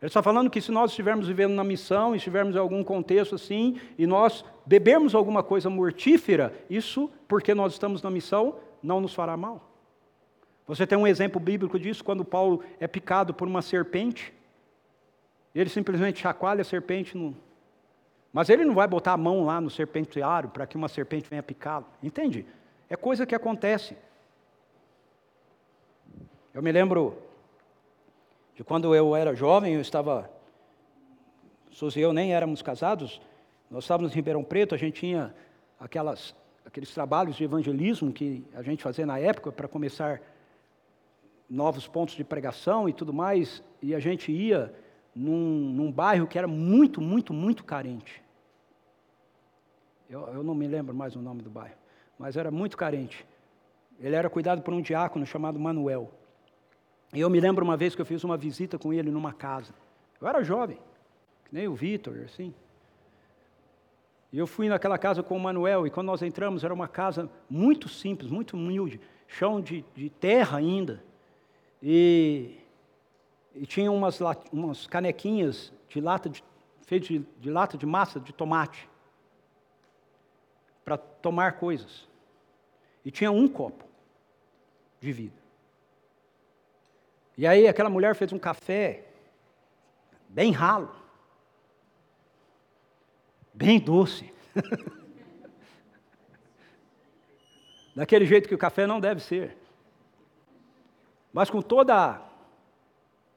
Ele 0.05 0.11
está 0.11 0.23
falando 0.23 0.51
que 0.51 0.61
se 0.61 0.71
nós 0.71 0.91
estivermos 0.91 1.27
vivendo 1.27 1.55
na 1.55 1.65
missão, 1.65 2.15
estivermos 2.15 2.55
em 2.55 2.59
algum 2.59 2.85
contexto 2.85 3.37
assim, 3.37 3.81
e 3.97 4.07
nós 4.07 4.45
bebermos 4.67 5.15
alguma 5.15 5.43
coisa 5.43 5.71
mortífera, 5.71 6.53
isso, 6.69 7.11
porque 7.27 7.55
nós 7.55 7.73
estamos 7.73 8.03
na 8.03 8.11
missão, 8.11 8.57
não 8.83 9.01
nos 9.01 9.15
fará 9.15 9.35
mal. 9.35 9.67
Você 10.67 10.87
tem 10.87 10.99
um 10.99 11.07
exemplo 11.07 11.41
bíblico 11.41 11.79
disso, 11.79 12.05
quando 12.05 12.23
Paulo 12.23 12.63
é 12.79 12.87
picado 12.87 13.33
por 13.33 13.49
uma 13.49 13.63
serpente, 13.63 14.31
ele 15.55 15.71
simplesmente 15.71 16.21
chacoalha 16.21 16.61
a 16.61 16.67
serpente 16.67 17.17
no. 17.17 17.35
Mas 18.31 18.51
ele 18.51 18.67
não 18.67 18.75
vai 18.75 18.87
botar 18.87 19.15
a 19.15 19.17
mão 19.17 19.47
lá 19.47 19.59
no 19.59 19.71
serpentiário 19.71 20.51
para 20.51 20.67
que 20.67 20.77
uma 20.77 20.89
serpente 20.89 21.31
venha 21.31 21.43
picá-lo. 21.43 21.87
Entende? 22.03 22.45
É 22.91 22.95
coisa 22.95 23.25
que 23.25 23.35
acontece. 23.35 23.97
Eu 26.53 26.63
me 26.63 26.71
lembro 26.71 27.17
de 28.55 28.63
quando 28.63 28.95
eu 28.95 29.15
era 29.17 29.35
jovem, 29.35 29.75
eu 29.75 29.81
estava, 29.81 30.31
Suzy 31.71 32.01
e 32.01 32.03
eu 32.03 32.13
nem 32.13 32.35
éramos 32.35 32.63
casados, 32.63 33.21
nós 33.71 33.85
estávamos 33.85 34.13
em 34.13 34.15
Ribeirão 34.15 34.45
Preto, 34.45 34.75
a 34.75 34.79
gente 34.79 35.01
tinha 35.01 35.35
aquelas, 35.79 36.35
aqueles 36.65 36.93
trabalhos 36.93 37.37
de 37.37 37.45
evangelismo 37.45 38.13
que 38.13 38.45
a 38.55 38.63
gente 38.63 38.83
fazia 38.83 39.05
na 39.05 39.19
época 39.19 39.51
para 39.51 39.67
começar 39.67 40.21
novos 41.49 41.87
pontos 41.87 42.15
de 42.15 42.25
pregação 42.25 42.89
e 42.89 42.93
tudo 42.93 43.13
mais, 43.13 43.63
e 43.83 43.95
a 43.95 43.99
gente 43.99 44.31
ia 44.31 44.73
num, 45.15 45.73
num 45.73 45.93
bairro 45.93 46.27
que 46.27 46.39
era 46.39 46.49
muito, 46.49 47.01
muito, 47.01 47.33
muito 47.33 47.65
carente. 47.65 48.23
Eu, 50.09 50.27
eu 50.29 50.43
não 50.43 50.55
me 50.55 50.67
lembro 50.67 50.95
mais 50.95 51.17
o 51.17 51.21
nome 51.21 51.43
do 51.43 51.51
bairro, 51.51 51.77
mas 52.19 52.37
era 52.37 52.51
muito 52.51 52.77
carente. 52.77 53.27
Ele 53.99 54.15
era 54.15 54.29
cuidado 54.29 54.63
por 54.63 54.75
um 54.75 54.81
diácono 54.81 55.25
chamado 55.25 55.59
Manuel. 55.59 56.11
Eu 57.15 57.31
me 57.31 57.39
lembro 57.39 57.65
uma 57.65 57.77
vez 57.77 57.95
que 57.95 58.01
eu 58.01 58.07
fiz 58.07 58.25
uma 58.25 58.37
visita 58.37 58.79
com 58.79 58.93
ele 58.93 59.11
numa 59.11 59.33
casa. 59.33 59.73
Eu 60.21 60.27
era 60.27 60.43
jovem, 60.43 60.79
que 61.45 61.55
nem 61.55 61.69
o 61.69 61.75
Vitor, 61.75 62.23
assim. 62.25 62.53
E 64.33 64.39
eu 64.39 64.49
fui 64.49 64.69
naquela 64.69 64.99
casa 64.99 65.23
com 65.23 65.37
o 65.37 65.41
Manuel, 65.41 65.87
e 65.87 65.91
quando 65.91 66.09
nós 66.09 66.21
entramos, 66.21 66.65
era 66.65 66.75
uma 66.75 66.89
casa 66.89 67.31
muito 67.49 67.89
simples, 67.89 68.33
muito 68.33 68.57
humilde, 68.57 69.01
chão 69.29 69.61
de, 69.61 69.85
de 69.95 70.11
terra 70.11 70.59
ainda. 70.59 71.05
E, 71.81 72.59
e 73.55 73.65
tinha 73.65 73.93
umas, 73.93 74.19
umas 74.53 74.89
canequinhas 74.89 75.73
de 75.89 76.01
lata 76.01 76.29
de, 76.29 76.43
feito 76.83 77.07
de, 77.07 77.25
de 77.39 77.49
lata 77.49 77.79
de 77.79 77.87
massa 77.87 78.19
de 78.19 78.33
tomate, 78.33 78.89
para 80.85 80.97
tomar 80.97 81.53
coisas. 81.53 82.09
E 83.05 83.13
tinha 83.13 83.31
um 83.31 83.47
copo 83.47 83.85
de 85.01 85.13
vidro. 85.13 85.44
E 87.37 87.47
aí 87.47 87.67
aquela 87.67 87.91
mulher 87.91 88.15
fez 88.15 88.33
um 88.33 88.39
café 88.39 89.05
bem 90.29 90.53
ralo, 90.53 90.95
bem 93.53 93.81
doce. 93.81 94.33
Daquele 97.95 98.27
jeito 98.27 98.49
que 98.49 98.55
o 98.55 98.59
café 98.59 98.87
não 98.87 99.01
deve 99.01 99.21
ser. 99.21 99.57
Mas 101.33 101.51
com 101.51 101.61
toda 101.61 102.21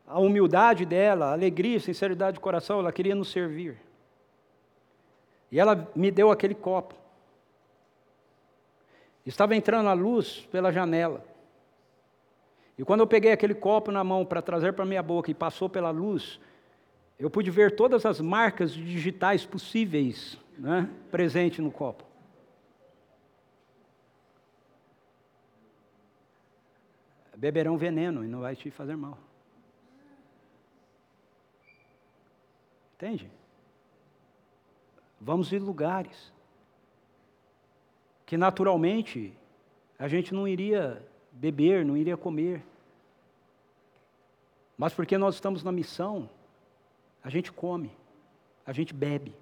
a 0.07 0.19
humildade 0.19 0.85
dela, 0.85 1.27
a 1.27 1.33
alegria, 1.33 1.77
a 1.77 1.81
sinceridade 1.81 2.35
de 2.35 2.39
coração, 2.39 2.79
ela 2.79 2.91
queria 2.91 3.13
nos 3.13 3.31
servir. 3.31 3.77
E 5.51 5.59
ela 5.59 5.89
me 5.95 6.09
deu 6.09 6.31
aquele 6.31 6.55
copo. 6.55 6.95
Estava 9.25 9.55
entrando 9.55 9.89
a 9.89 9.93
luz 9.93 10.47
pela 10.51 10.71
janela. 10.71 11.25
E 12.77 12.85
quando 12.85 12.99
eu 12.99 13.07
peguei 13.07 13.31
aquele 13.31 13.55
copo 13.55 13.91
na 13.91 14.03
mão 14.03 14.25
para 14.25 14.41
trazer 14.41 14.73
para 14.73 14.85
minha 14.85 15.01
boca 15.01 15.31
e 15.31 15.33
passou 15.33 15.67
pela 15.67 15.89
luz, 15.89 16.39
eu 17.17 17.29
pude 17.29 17.49
ver 17.49 17.75
todas 17.75 18.05
as 18.05 18.21
marcas 18.21 18.71
digitais 18.71 19.45
possíveis 19.45 20.37
né, 20.57 20.87
presente 21.09 21.61
no 21.61 21.71
copo. 21.71 22.05
Beberão 27.35 27.77
veneno 27.77 28.23
e 28.23 28.27
não 28.27 28.41
vai 28.41 28.55
te 28.55 28.69
fazer 28.69 28.95
mal. 28.95 29.17
Entende? 32.95 33.29
Vamos 35.19 35.53
em 35.53 35.59
lugares 35.59 36.33
que 38.25 38.37
naturalmente 38.37 39.33
a 39.97 40.07
gente 40.07 40.33
não 40.33 40.47
iria 40.47 41.03
beber, 41.37 41.85
não 41.85 41.95
iria 41.95 42.17
comer. 42.17 42.63
Mas 44.77 44.93
porque 44.93 45.17
nós 45.17 45.35
estamos 45.35 45.63
na 45.63 45.71
missão, 45.71 46.29
a 47.23 47.29
gente 47.29 47.51
come, 47.51 47.91
a 48.65 48.71
gente 48.71 48.93
bebe. 48.93 49.35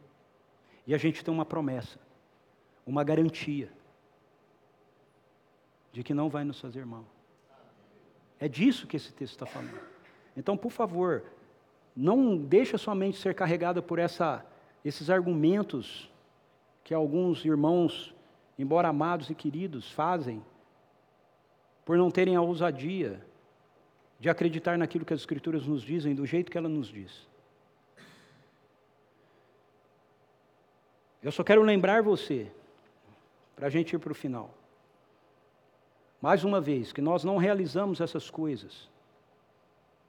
E 0.87 0.93
a 0.93 0.97
gente 0.97 1.23
tem 1.23 1.33
uma 1.33 1.45
promessa, 1.45 1.99
uma 2.85 3.03
garantia 3.03 3.71
de 5.91 6.03
que 6.03 6.13
não 6.13 6.29
vai 6.29 6.43
nos 6.43 6.59
fazer 6.59 6.85
mal. 6.85 7.05
É 8.39 8.47
disso 8.47 8.85
que 8.85 8.97
esse 8.97 9.11
texto 9.11 9.33
está 9.33 9.45
falando. 9.45 9.79
Então, 10.37 10.55
por 10.55 10.71
favor, 10.71 11.23
não 11.95 12.37
deixe 12.37 12.75
a 12.75 12.79
sua 12.79 12.93
mente 12.93 13.17
ser 13.17 13.33
carregada 13.33 13.81
por 13.81 13.97
essa, 13.97 14.45
esses 14.83 15.09
argumentos 15.09 16.11
que 16.83 16.93
alguns 16.93 17.43
irmãos, 17.43 18.13
embora 18.59 18.89
amados 18.89 19.29
e 19.29 19.35
queridos, 19.35 19.89
fazem, 19.91 20.43
por 21.85 21.97
não 21.97 22.11
terem 22.11 22.35
a 22.35 22.41
ousadia 22.41 23.23
de 24.19 24.29
acreditar 24.29 24.77
naquilo 24.77 25.05
que 25.05 25.13
as 25.13 25.21
Escrituras 25.21 25.65
nos 25.65 25.83
dizem, 25.83 26.15
do 26.15 26.25
jeito 26.25 26.51
que 26.51 26.57
ela 26.57 26.67
nos 26.67 26.87
diz. 26.87 27.27
Eu 31.21 31.31
só 31.31 31.43
quero 31.43 31.61
lembrar 31.61 32.01
você, 32.01 32.51
para 33.55 33.67
a 33.67 33.69
gente 33.69 33.95
ir 33.95 33.99
para 33.99 34.11
o 34.11 34.15
final, 34.15 34.53
mais 36.21 36.43
uma 36.43 36.59
vez, 36.59 36.91
que 36.91 37.01
nós 37.01 37.23
não 37.23 37.37
realizamos 37.37 38.01
essas 38.01 38.29
coisas 38.29 38.89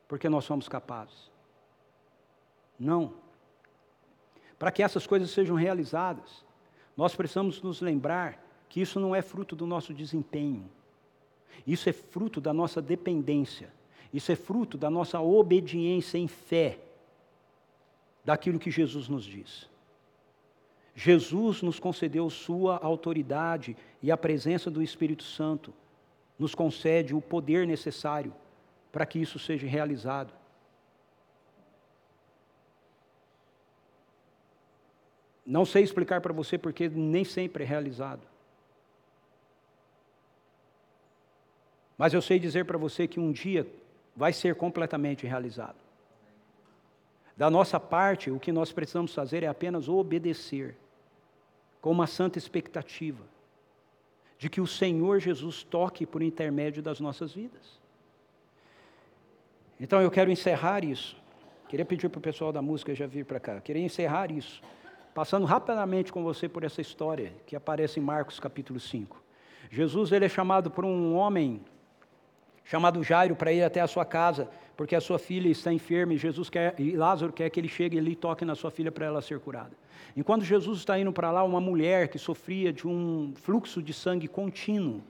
porque 0.08 0.28
nós 0.28 0.44
somos 0.44 0.68
capazes. 0.68 1.30
Não. 2.78 3.14
Para 4.58 4.70
que 4.70 4.82
essas 4.82 5.06
coisas 5.06 5.30
sejam 5.30 5.56
realizadas, 5.56 6.44
nós 6.96 7.14
precisamos 7.14 7.60
nos 7.62 7.80
lembrar 7.80 8.42
que 8.68 8.80
isso 8.80 8.98
não 8.98 9.14
é 9.14 9.22
fruto 9.22 9.54
do 9.54 9.66
nosso 9.66 9.92
desempenho, 9.92 10.70
isso 11.66 11.88
é 11.88 11.92
fruto 11.92 12.40
da 12.40 12.52
nossa 12.52 12.80
dependência, 12.80 13.72
isso 14.12 14.30
é 14.30 14.36
fruto 14.36 14.78
da 14.78 14.88
nossa 14.88 15.20
obediência 15.20 16.18
em 16.18 16.28
fé 16.28 16.78
daquilo 18.24 18.58
que 18.58 18.70
Jesus 18.70 19.08
nos 19.08 19.24
diz. 19.24 19.68
Jesus 20.94 21.60
nos 21.60 21.78
concedeu 21.78 22.28
Sua 22.30 22.78
autoridade 22.78 23.76
e 24.02 24.10
a 24.10 24.16
presença 24.16 24.70
do 24.70 24.82
Espírito 24.82 25.22
Santo 25.22 25.72
nos 26.38 26.54
concede 26.54 27.14
o 27.14 27.20
poder 27.20 27.66
necessário 27.66 28.34
para 28.90 29.04
que 29.04 29.18
isso 29.18 29.38
seja 29.38 29.66
realizado. 29.66 30.32
Não 35.44 35.64
sei 35.64 35.82
explicar 35.84 36.20
para 36.20 36.32
você 36.32 36.58
porque 36.58 36.88
nem 36.88 37.24
sempre 37.24 37.62
é 37.62 37.66
realizado. 37.66 38.26
Mas 41.96 42.12
eu 42.12 42.20
sei 42.20 42.38
dizer 42.38 42.64
para 42.64 42.78
você 42.78 43.06
que 43.06 43.18
um 43.18 43.32
dia 43.32 43.66
vai 44.14 44.32
ser 44.32 44.54
completamente 44.54 45.26
realizado. 45.26 45.76
Da 47.36 47.50
nossa 47.50 47.78
parte, 47.78 48.30
o 48.30 48.40
que 48.40 48.50
nós 48.50 48.72
precisamos 48.72 49.14
fazer 49.14 49.42
é 49.42 49.46
apenas 49.46 49.88
obedecer, 49.88 50.76
com 51.80 51.90
uma 51.90 52.06
santa 52.06 52.38
expectativa, 52.38 53.22
de 54.38 54.48
que 54.48 54.60
o 54.60 54.66
Senhor 54.66 55.20
Jesus 55.20 55.62
toque 55.62 56.06
por 56.06 56.22
intermédio 56.22 56.82
das 56.82 56.98
nossas 56.98 57.32
vidas. 57.32 57.80
Então 59.78 60.00
eu 60.00 60.10
quero 60.10 60.30
encerrar 60.30 60.84
isso. 60.84 61.16
Queria 61.68 61.84
pedir 61.84 62.08
para 62.08 62.18
o 62.18 62.22
pessoal 62.22 62.52
da 62.52 62.62
música 62.62 62.94
já 62.94 63.06
vir 63.06 63.24
para 63.24 63.40
cá. 63.40 63.60
Queria 63.60 63.82
encerrar 63.82 64.30
isso 64.30 64.62
passando 65.16 65.46
rapidamente 65.46 66.12
com 66.12 66.22
você 66.22 66.46
por 66.46 66.62
essa 66.62 66.82
história 66.82 67.32
que 67.46 67.56
aparece 67.56 67.98
em 67.98 68.02
Marcos 68.02 68.38
capítulo 68.38 68.78
5. 68.78 69.22
Jesus 69.70 70.12
ele 70.12 70.26
é 70.26 70.28
chamado 70.28 70.70
por 70.70 70.84
um 70.84 71.14
homem 71.14 71.64
chamado 72.66 73.02
Jairo 73.02 73.34
para 73.34 73.52
ir 73.52 73.62
até 73.62 73.80
a 73.80 73.86
sua 73.86 74.04
casa, 74.04 74.50
porque 74.76 74.94
a 74.94 75.00
sua 75.00 75.18
filha 75.18 75.48
está 75.48 75.72
enferma 75.72 76.12
e 76.12 76.18
Jesus 76.18 76.50
quer 76.50 76.74
e 76.78 76.96
Lázaro 76.96 77.32
quer 77.32 77.48
que 77.48 77.58
ele 77.58 77.68
chegue 77.68 77.98
e 77.98 78.16
toque 78.16 78.44
na 78.44 78.54
sua 78.54 78.70
filha 78.70 78.92
para 78.92 79.06
ela 79.06 79.22
ser 79.22 79.38
curada. 79.40 79.72
Enquanto 80.16 80.44
Jesus 80.44 80.80
está 80.80 80.98
indo 80.98 81.12
para 81.12 81.30
lá, 81.30 81.44
uma 81.44 81.60
mulher 81.60 82.08
que 82.08 82.18
sofria 82.18 82.72
de 82.72 82.86
um 82.86 83.32
fluxo 83.36 83.82
de 83.82 83.92
sangue 83.92 84.26
contínuo 84.26 85.00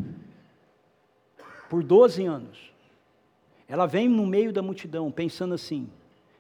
por 1.69 1.83
12 1.83 2.25
anos. 2.25 2.73
Ela 3.69 3.87
vem 3.87 4.09
no 4.09 4.27
meio 4.27 4.53
da 4.53 4.63
multidão 4.63 5.11
pensando 5.11 5.55
assim: 5.55 5.89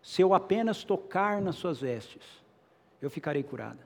se 0.02 0.22
eu 0.22 0.34
apenas 0.34 0.84
tocar 0.84 1.40
nas 1.40 1.56
suas 1.56 1.80
vestes, 1.80 2.22
eu 3.00 3.10
ficarei 3.10 3.42
curada. 3.42 3.80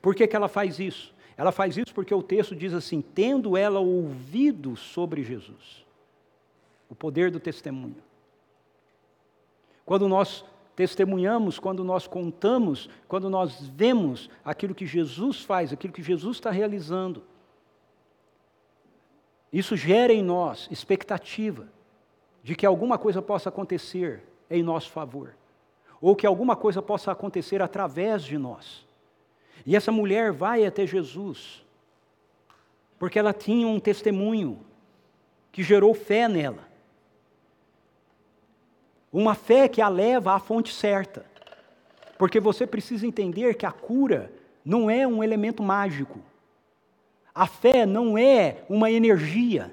Por 0.00 0.14
que, 0.14 0.26
que 0.26 0.36
ela 0.36 0.48
faz 0.48 0.78
isso? 0.78 1.12
Ela 1.36 1.50
faz 1.50 1.76
isso 1.76 1.92
porque 1.92 2.14
o 2.14 2.22
texto 2.22 2.54
diz 2.54 2.72
assim: 2.72 3.02
tendo 3.02 3.56
ela 3.56 3.80
ouvido 3.80 4.76
sobre 4.76 5.22
Jesus, 5.22 5.84
o 6.90 6.94
poder 6.94 7.30
do 7.30 7.38
testemunho. 7.38 8.02
Quando 9.86 10.08
nós 10.08 10.44
testemunhamos, 10.74 11.58
quando 11.58 11.84
nós 11.84 12.06
contamos, 12.06 12.88
quando 13.06 13.30
nós 13.30 13.66
vemos 13.68 14.28
aquilo 14.44 14.74
que 14.74 14.86
Jesus 14.86 15.42
faz, 15.42 15.72
aquilo 15.72 15.92
que 15.92 16.02
Jesus 16.02 16.36
está 16.36 16.50
realizando, 16.50 17.22
isso 19.52 19.76
gera 19.76 20.12
em 20.12 20.22
nós 20.22 20.68
expectativa 20.70 21.68
de 22.42 22.54
que 22.54 22.66
alguma 22.66 22.98
coisa 22.98 23.20
possa 23.20 23.48
acontecer 23.48 24.22
em 24.48 24.62
nosso 24.62 24.90
favor 24.90 25.34
ou 26.00 26.16
que 26.16 26.26
alguma 26.26 26.56
coisa 26.56 26.80
possa 26.80 27.12
acontecer 27.12 27.60
através 27.60 28.22
de 28.22 28.38
nós. 28.38 28.86
E 29.66 29.76
essa 29.76 29.92
mulher 29.92 30.32
vai 30.32 30.64
até 30.64 30.86
Jesus, 30.86 31.64
porque 32.98 33.18
ela 33.18 33.34
tinha 33.34 33.66
um 33.66 33.78
testemunho 33.78 34.64
que 35.52 35.62
gerou 35.62 35.92
fé 35.92 36.26
nela. 36.26 36.69
Uma 39.12 39.34
fé 39.34 39.68
que 39.68 39.82
a 39.82 39.88
leva 39.88 40.34
à 40.34 40.38
fonte 40.38 40.72
certa. 40.72 41.24
Porque 42.18 42.38
você 42.38 42.66
precisa 42.66 43.06
entender 43.06 43.54
que 43.54 43.66
a 43.66 43.72
cura 43.72 44.32
não 44.64 44.90
é 44.90 45.06
um 45.06 45.24
elemento 45.24 45.62
mágico. 45.62 46.20
A 47.34 47.46
fé 47.46 47.86
não 47.86 48.16
é 48.16 48.58
uma 48.68 48.90
energia. 48.90 49.72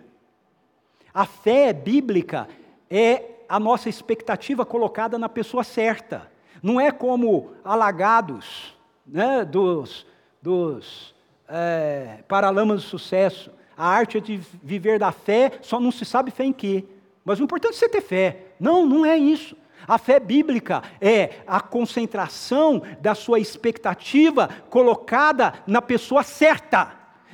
A 1.13 1.25
fé 1.25 1.73
bíblica 1.73 2.47
é 2.89 3.23
a 3.49 3.59
nossa 3.59 3.89
expectativa 3.89 4.65
colocada 4.65 5.17
na 5.17 5.29
pessoa 5.29 5.63
certa. 5.63 6.29
Não 6.61 6.79
é 6.79 6.91
como 6.91 7.51
alagados 7.63 8.75
né, 9.05 9.45
dos, 9.45 10.05
dos 10.41 11.13
é, 11.47 12.19
paralamas 12.27 12.83
do 12.83 12.87
sucesso. 12.87 13.51
A 13.75 13.87
arte 13.87 14.19
de 14.19 14.37
viver 14.63 14.99
da 14.99 15.11
fé, 15.11 15.59
só 15.61 15.79
não 15.79 15.91
se 15.91 16.03
sabe 16.03 16.31
fé 16.31 16.45
em 16.45 16.53
quê. 16.53 16.83
Mas 17.27 17.41
o 17.41 17.43
importante 17.43 17.73
é 17.73 17.77
você 17.77 17.89
ter 17.89 17.99
fé. 17.99 18.37
Não, 18.57 18.85
não 18.85 19.05
é 19.05 19.17
isso. 19.17 19.53
A 19.85 19.97
fé 19.97 20.17
bíblica 20.17 20.81
é 21.01 21.41
a 21.45 21.59
concentração 21.59 22.81
da 23.01 23.13
sua 23.13 23.37
expectativa 23.37 24.49
colocada 24.69 25.55
na 25.67 25.81
pessoa 25.81 26.23
certa. 26.23 26.89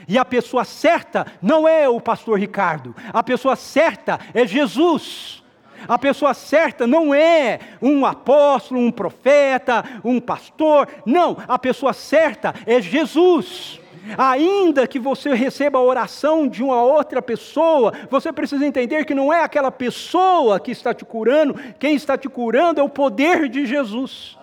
E 0.07 0.17
a 0.17 0.25
pessoa 0.25 0.65
certa 0.65 1.27
não 1.39 1.67
é 1.67 1.87
o 1.87 2.01
pastor 2.01 2.39
Ricardo, 2.39 2.95
a 3.13 3.21
pessoa 3.21 3.55
certa 3.55 4.19
é 4.33 4.47
Jesus. 4.47 5.43
A 5.87 5.99
pessoa 5.99 6.33
certa 6.33 6.87
não 6.87 7.13
é 7.13 7.59
um 7.79 8.03
apóstolo, 8.03 8.79
um 8.79 8.91
profeta, 8.91 9.83
um 10.03 10.19
pastor. 10.19 10.87
Não, 11.05 11.37
a 11.47 11.59
pessoa 11.59 11.93
certa 11.93 12.51
é 12.65 12.81
Jesus. 12.81 13.79
Ainda 14.17 14.85
que 14.85 14.99
você 14.99 15.33
receba 15.33 15.79
a 15.79 15.83
oração 15.83 16.47
de 16.47 16.61
uma 16.61 16.81
outra 16.81 17.21
pessoa, 17.21 17.93
você 18.09 18.33
precisa 18.33 18.65
entender 18.65 19.05
que 19.05 19.15
não 19.15 19.31
é 19.31 19.41
aquela 19.41 19.71
pessoa 19.71 20.59
que 20.59 20.71
está 20.71 20.93
te 20.93 21.05
curando, 21.05 21.55
quem 21.79 21.95
está 21.95 22.17
te 22.17 22.27
curando 22.27 22.81
é 22.81 22.83
o 22.83 22.89
poder 22.89 23.47
de 23.47 23.65
Jesus. 23.65 24.37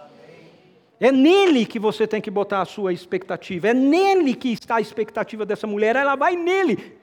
É 0.98 1.12
nele 1.12 1.66
que 1.66 1.78
você 1.78 2.06
tem 2.06 2.20
que 2.20 2.30
botar 2.30 2.62
a 2.62 2.66
sua 2.66 2.92
expectativa, 2.92 3.68
é 3.68 3.74
nele 3.74 4.34
que 4.34 4.52
está 4.52 4.76
a 4.76 4.80
expectativa 4.80 5.44
dessa 5.44 5.66
mulher, 5.66 5.96
ela 5.96 6.14
vai 6.14 6.36
nele, 6.36 6.98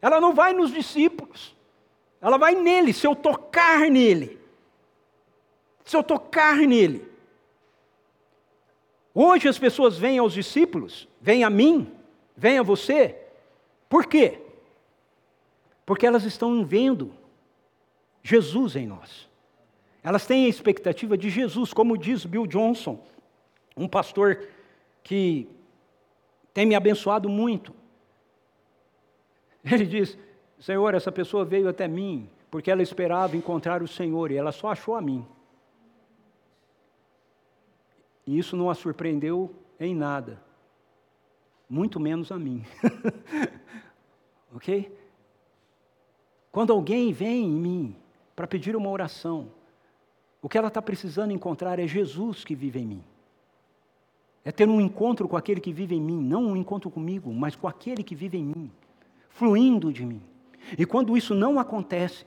ela 0.00 0.20
não 0.20 0.32
vai 0.32 0.52
nos 0.52 0.72
discípulos, 0.72 1.54
ela 2.20 2.36
vai 2.38 2.54
nele, 2.54 2.92
se 2.92 3.06
eu 3.06 3.16
tocar 3.16 3.90
nele, 3.90 4.38
se 5.84 5.96
eu 5.96 6.02
tocar 6.02 6.56
nele. 6.56 7.08
Hoje 9.12 9.48
as 9.48 9.58
pessoas 9.58 9.98
vêm 9.98 10.18
aos 10.18 10.32
discípulos, 10.32 11.08
vêm 11.20 11.44
a 11.44 11.50
mim, 11.50 11.92
vêm 12.36 12.58
a 12.58 12.62
você, 12.62 13.16
por 13.88 14.06
quê? 14.06 14.40
Porque 15.84 16.06
elas 16.06 16.24
estão 16.24 16.64
vendo 16.64 17.12
Jesus 18.22 18.76
em 18.76 18.86
nós. 18.86 19.28
Elas 20.02 20.26
têm 20.26 20.46
a 20.46 20.48
expectativa 20.48 21.16
de 21.18 21.28
Jesus, 21.28 21.72
como 21.72 21.98
diz 21.98 22.24
Bill 22.24 22.46
Johnson, 22.46 22.98
um 23.76 23.88
pastor 23.88 24.48
que 25.02 25.48
tem 26.54 26.64
me 26.64 26.74
abençoado 26.74 27.28
muito. 27.28 27.74
Ele 29.64 29.84
diz: 29.84 30.16
Senhor, 30.58 30.94
essa 30.94 31.12
pessoa 31.12 31.44
veio 31.44 31.68
até 31.68 31.86
mim 31.86 32.30
porque 32.50 32.70
ela 32.70 32.82
esperava 32.82 33.36
encontrar 33.36 33.82
o 33.82 33.88
Senhor 33.88 34.30
e 34.30 34.36
ela 34.36 34.50
só 34.50 34.68
achou 34.68 34.96
a 34.96 35.00
mim. 35.00 35.24
E 38.26 38.38
isso 38.38 38.56
não 38.56 38.68
a 38.68 38.74
surpreendeu 38.74 39.54
em 39.78 39.94
nada, 39.94 40.42
muito 41.70 42.00
menos 42.00 42.32
a 42.32 42.38
mim. 42.38 42.64
ok? 44.52 44.92
Quando 46.50 46.72
alguém 46.72 47.12
vem 47.12 47.44
em 47.44 47.50
mim 47.50 47.96
para 48.34 48.48
pedir 48.48 48.74
uma 48.74 48.90
oração, 48.90 49.52
o 50.42 50.48
que 50.48 50.58
ela 50.58 50.66
está 50.66 50.82
precisando 50.82 51.32
encontrar 51.32 51.78
é 51.78 51.86
Jesus 51.86 52.44
que 52.44 52.56
vive 52.56 52.80
em 52.80 52.86
mim. 52.86 53.04
É 54.44 54.50
ter 54.50 54.68
um 54.68 54.80
encontro 54.80 55.28
com 55.28 55.36
aquele 55.36 55.60
que 55.60 55.72
vive 55.72 55.94
em 55.94 56.00
mim, 56.00 56.20
não 56.20 56.46
um 56.46 56.56
encontro 56.56 56.90
comigo, 56.90 57.32
mas 57.32 57.54
com 57.54 57.68
aquele 57.68 58.02
que 58.02 58.16
vive 58.16 58.38
em 58.38 58.44
mim, 58.44 58.70
fluindo 59.28 59.92
de 59.92 60.04
mim. 60.04 60.20
E 60.76 60.84
quando 60.84 61.16
isso 61.16 61.34
não 61.34 61.60
acontece, 61.60 62.24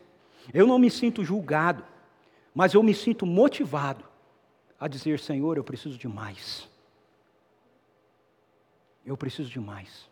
eu 0.53 0.65
não 0.65 0.79
me 0.79 0.89
sinto 0.89 1.25
julgado, 1.25 1.83
mas 2.53 2.73
eu 2.73 2.83
me 2.83 2.93
sinto 2.93 3.25
motivado 3.25 4.05
a 4.79 4.87
dizer: 4.87 5.19
Senhor, 5.19 5.57
eu 5.57 5.63
preciso 5.63 5.97
de 5.97 6.07
mais. 6.07 6.69
Eu 9.05 9.17
preciso 9.17 9.49
de 9.49 9.59
mais. 9.59 10.09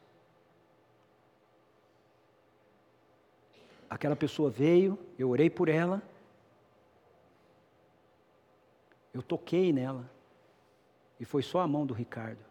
Aquela 3.90 4.16
pessoa 4.16 4.50
veio, 4.50 4.98
eu 5.20 5.30
orei 5.30 5.50
por 5.50 5.68
ela, 5.68 6.02
eu 9.14 9.22
toquei 9.22 9.74
nela, 9.74 10.10
e 11.20 11.26
foi 11.26 11.44
só 11.44 11.60
a 11.60 11.68
mão 11.68 11.86
do 11.86 11.94
Ricardo. 11.94 12.44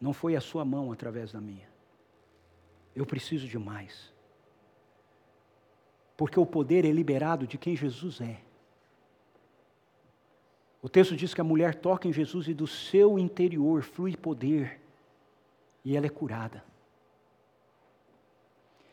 Não 0.00 0.12
foi 0.12 0.36
a 0.36 0.40
sua 0.40 0.64
mão 0.64 0.92
através 0.92 1.32
da 1.32 1.40
minha. 1.40 1.68
Eu 2.94 3.06
preciso 3.06 3.46
de 3.46 3.58
mais. 3.58 4.12
Porque 6.16 6.38
o 6.38 6.46
poder 6.46 6.84
é 6.84 6.90
liberado 6.90 7.46
de 7.46 7.56
quem 7.56 7.74
Jesus 7.76 8.20
é. 8.20 8.40
O 10.82 10.88
texto 10.88 11.16
diz 11.16 11.32
que 11.32 11.40
a 11.40 11.44
mulher 11.44 11.74
toca 11.74 12.06
em 12.06 12.12
Jesus 12.12 12.46
e 12.46 12.52
do 12.52 12.66
seu 12.66 13.18
interior 13.18 13.82
flui 13.82 14.14
poder. 14.16 14.83
E 15.84 15.96
ela 15.96 16.06
é 16.06 16.10
curada. 16.10 16.64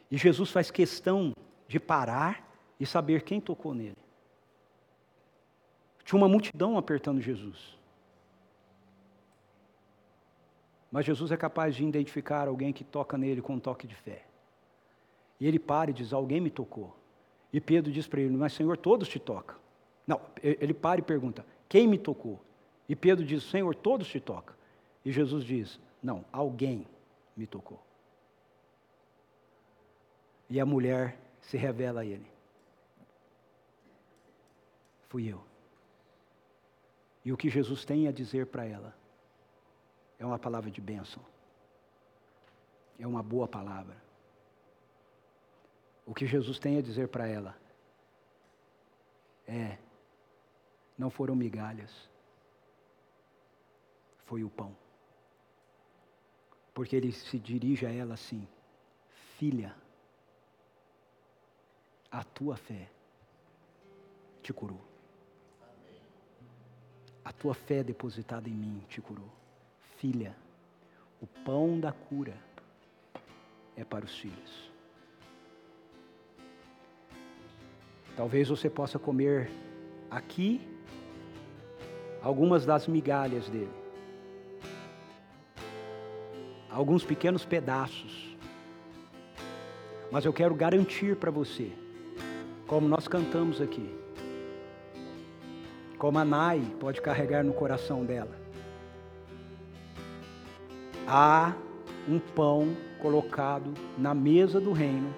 E 0.09 0.17
Jesus 0.17 0.51
faz 0.51 0.69
questão 0.69 1.33
de 1.67 1.79
parar 1.79 2.45
e 2.79 2.85
saber 2.85 3.21
quem 3.21 3.39
tocou 3.39 3.73
nele. 3.73 3.97
Tinha 6.03 6.17
uma 6.17 6.27
multidão 6.27 6.77
apertando 6.77 7.21
Jesus. 7.21 7.77
Mas 10.91 11.05
Jesus 11.05 11.31
é 11.31 11.37
capaz 11.37 11.75
de 11.75 11.85
identificar 11.85 12.49
alguém 12.49 12.73
que 12.73 12.83
toca 12.83 13.17
nele 13.17 13.41
com 13.41 13.53
um 13.53 13.59
toque 13.59 13.87
de 13.87 13.95
fé. 13.95 14.25
E 15.39 15.47
ele 15.47 15.57
para 15.57 15.91
e 15.91 15.93
diz: 15.93 16.11
Alguém 16.11 16.41
me 16.41 16.49
tocou. 16.49 16.93
E 17.53 17.61
Pedro 17.61 17.89
diz 17.91 18.07
para 18.07 18.19
ele: 18.19 18.35
Mas 18.35 18.51
Senhor, 18.51 18.75
todos 18.75 19.07
te 19.07 19.17
tocam. 19.17 19.55
Não, 20.05 20.19
ele 20.43 20.73
para 20.73 20.99
e 20.99 21.03
pergunta: 21.03 21.45
Quem 21.69 21.87
me 21.87 21.97
tocou? 21.97 22.43
E 22.89 22.95
Pedro 22.95 23.25
diz: 23.25 23.43
Senhor, 23.43 23.73
todos 23.73 24.07
te 24.07 24.19
tocam. 24.19 24.53
E 25.05 25.11
Jesus 25.11 25.45
diz: 25.45 25.79
Não, 26.01 26.25
alguém 26.31 26.87
me 27.35 27.45
tocou. 27.45 27.79
E 30.49 30.59
a 30.59 30.65
mulher 30.65 31.17
se 31.41 31.57
revela 31.57 32.01
a 32.01 32.05
ele: 32.05 32.29
Fui 35.07 35.31
eu. 35.31 35.43
E 37.23 37.31
o 37.31 37.37
que 37.37 37.49
Jesus 37.49 37.85
tem 37.85 38.07
a 38.07 38.11
dizer 38.11 38.47
para 38.47 38.65
ela 38.65 38.95
é 40.17 40.25
uma 40.25 40.39
palavra 40.39 40.71
de 40.71 40.81
bênção. 40.81 41.23
É 42.99 43.05
uma 43.05 43.21
boa 43.21 43.47
palavra. 43.47 43.95
O 46.05 46.13
que 46.13 46.25
Jesus 46.25 46.59
tem 46.59 46.77
a 46.77 46.81
dizer 46.81 47.07
para 47.07 47.27
ela 47.27 47.55
é: 49.47 49.77
não 50.97 51.09
foram 51.09 51.35
migalhas, 51.35 52.09
foi 54.25 54.43
o 54.43 54.49
pão. 54.49 54.75
Porque 56.81 56.95
ele 56.95 57.11
se 57.11 57.37
dirige 57.37 57.85
a 57.85 57.91
ela 57.91 58.15
assim: 58.15 58.47
Filha, 59.37 59.75
a 62.09 62.23
tua 62.23 62.55
fé 62.57 62.89
te 64.41 64.51
curou. 64.51 64.81
A 67.23 67.31
tua 67.31 67.53
fé 67.53 67.83
depositada 67.83 68.49
em 68.49 68.53
mim 68.53 68.83
te 68.89 68.99
curou 68.99 69.29
filha, 70.01 70.35
o 71.21 71.27
pão 71.45 71.79
da 71.79 71.91
cura 71.91 72.33
é 73.77 73.83
para 73.83 74.03
os 74.03 74.17
filhos. 74.17 74.71
Talvez 78.17 78.49
você 78.49 78.67
possa 78.67 78.97
comer 78.97 79.51
aqui 80.09 80.59
algumas 82.19 82.65
das 82.65 82.87
migalhas 82.87 83.47
dele, 83.47 83.80
alguns 86.71 87.03
pequenos 87.03 87.43
pedaços, 87.43 88.35
mas 90.11 90.25
eu 90.25 90.33
quero 90.33 90.55
garantir 90.55 91.15
para 91.15 91.29
você, 91.29 91.71
como 92.65 92.87
nós 92.87 93.07
cantamos 93.07 93.61
aqui, 93.61 93.93
como 95.97 96.17
a 96.17 96.25
Nai 96.25 96.61
pode 96.79 97.01
carregar 97.01 97.43
no 97.43 97.53
coração 97.53 98.05
dela, 98.05 98.35
há 101.07 101.53
um 102.07 102.19
pão 102.19 102.75
colocado 102.99 103.73
na 103.97 104.13
mesa 104.13 104.59
do 104.59 104.71
reino 104.71 105.13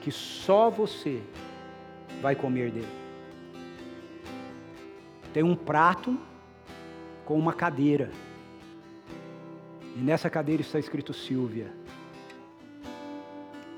que 0.00 0.10
só 0.10 0.70
você 0.70 1.22
vai 2.22 2.34
comer 2.34 2.70
dele. 2.70 3.00
Tem 5.32 5.42
um 5.42 5.54
prato 5.54 6.18
com 7.24 7.38
uma 7.38 7.52
cadeira. 7.52 8.10
E 9.96 10.00
nessa 10.00 10.30
cadeira 10.30 10.62
está 10.62 10.78
escrito 10.78 11.12
Silvia. 11.12 11.72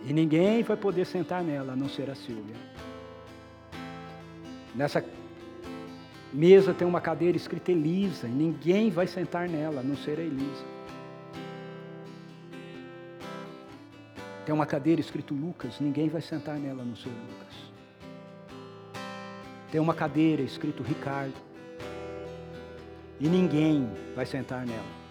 E 0.05 0.13
ninguém 0.13 0.63
vai 0.63 0.77
poder 0.77 1.07
sentar 1.07 1.43
nela 1.43 1.73
a 1.73 1.77
não 1.77 1.89
ser 1.89 2.11
a 2.11 2.15
Silvia. 2.15 2.57
Nessa 4.75 5.05
Mesa 6.33 6.73
tem 6.73 6.89
uma 6.89 7.01
cadeira 7.01 7.37
escrita 7.37 7.71
Elisa, 7.71 8.27
e 8.27 8.31
ninguém 8.31 8.89
vai 8.89 9.07
sentar 9.07 9.47
nela, 9.49 9.81
a 9.81 9.83
não 9.83 9.95
ser 9.95 10.19
a 10.19 10.23
Elisa. 10.23 10.65
Tem 14.47 14.55
uma 14.55 14.65
cadeira 14.65 14.99
escrito 14.99 15.35
Lucas, 15.35 15.79
ninguém 15.79 16.09
vai 16.09 16.23
sentar 16.23 16.59
nela, 16.59 16.83
a 16.83 16.85
não 16.87 16.97
ser 16.97 17.11
Lucas. 17.11 17.55
Tem 19.71 19.79
uma 19.79 19.93
cadeira 19.93 20.41
escrito 20.41 20.83
Ricardo, 20.83 21.35
e 23.21 23.29
ninguém 23.29 23.87
vai 24.17 24.25
sentar 24.25 24.65
nela, 24.65 25.02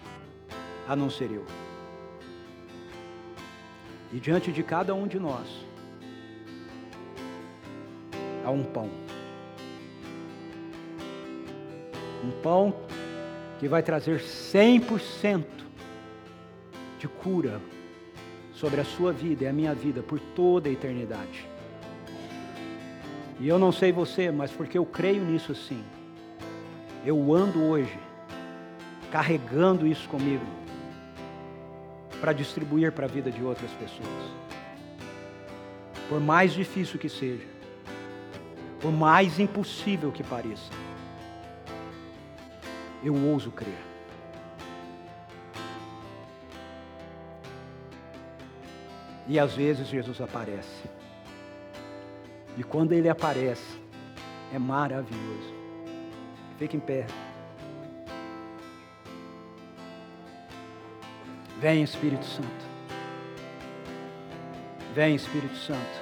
a 0.86 0.96
não 0.96 1.08
ser 1.08 1.30
eu. 1.30 1.44
E 4.12 4.20
diante 4.20 4.52
de 4.52 4.62
cada 4.62 4.94
um 4.94 5.06
de 5.06 5.18
nós, 5.18 5.46
há 8.44 8.50
um 8.50 8.62
pão. 8.62 8.90
Um 12.24 12.30
pão 12.42 12.74
que 13.58 13.66
vai 13.66 13.82
trazer 13.82 14.20
100% 14.20 15.44
de 16.98 17.08
cura 17.08 17.60
sobre 18.52 18.80
a 18.80 18.84
sua 18.84 19.12
vida 19.12 19.44
e 19.44 19.48
a 19.48 19.52
minha 19.52 19.74
vida 19.74 20.02
por 20.02 20.20
toda 20.20 20.68
a 20.68 20.72
eternidade. 20.72 21.48
E 23.40 23.48
eu 23.48 23.58
não 23.58 23.72
sei 23.72 23.90
você, 23.90 24.30
mas 24.30 24.52
porque 24.52 24.78
eu 24.78 24.84
creio 24.84 25.24
nisso 25.24 25.54
sim. 25.54 25.82
Eu 27.04 27.34
ando 27.34 27.60
hoje 27.62 27.98
carregando 29.10 29.86
isso 29.86 30.08
comigo 30.08 30.61
para 32.22 32.32
distribuir 32.32 32.92
para 32.92 33.06
a 33.06 33.08
vida 33.08 33.32
de 33.32 33.42
outras 33.42 33.72
pessoas. 33.72 34.30
Por 36.08 36.20
mais 36.20 36.52
difícil 36.52 36.96
que 36.96 37.08
seja, 37.08 37.44
por 38.80 38.92
mais 38.92 39.40
impossível 39.40 40.12
que 40.12 40.22
pareça, 40.22 40.70
eu 43.02 43.12
ouso 43.12 43.50
crer. 43.50 43.74
E 49.26 49.36
às 49.36 49.54
vezes 49.54 49.88
Jesus 49.88 50.20
aparece. 50.20 50.88
E 52.56 52.62
quando 52.62 52.92
ele 52.92 53.08
aparece, 53.08 53.80
é 54.52 54.60
maravilhoso. 54.60 55.52
Fique 56.56 56.76
em 56.76 56.80
pé. 56.80 57.04
Vem 61.62 61.84
Espírito 61.84 62.24
Santo. 62.24 62.66
Vem 64.96 65.14
Espírito 65.14 65.54
Santo. 65.54 66.01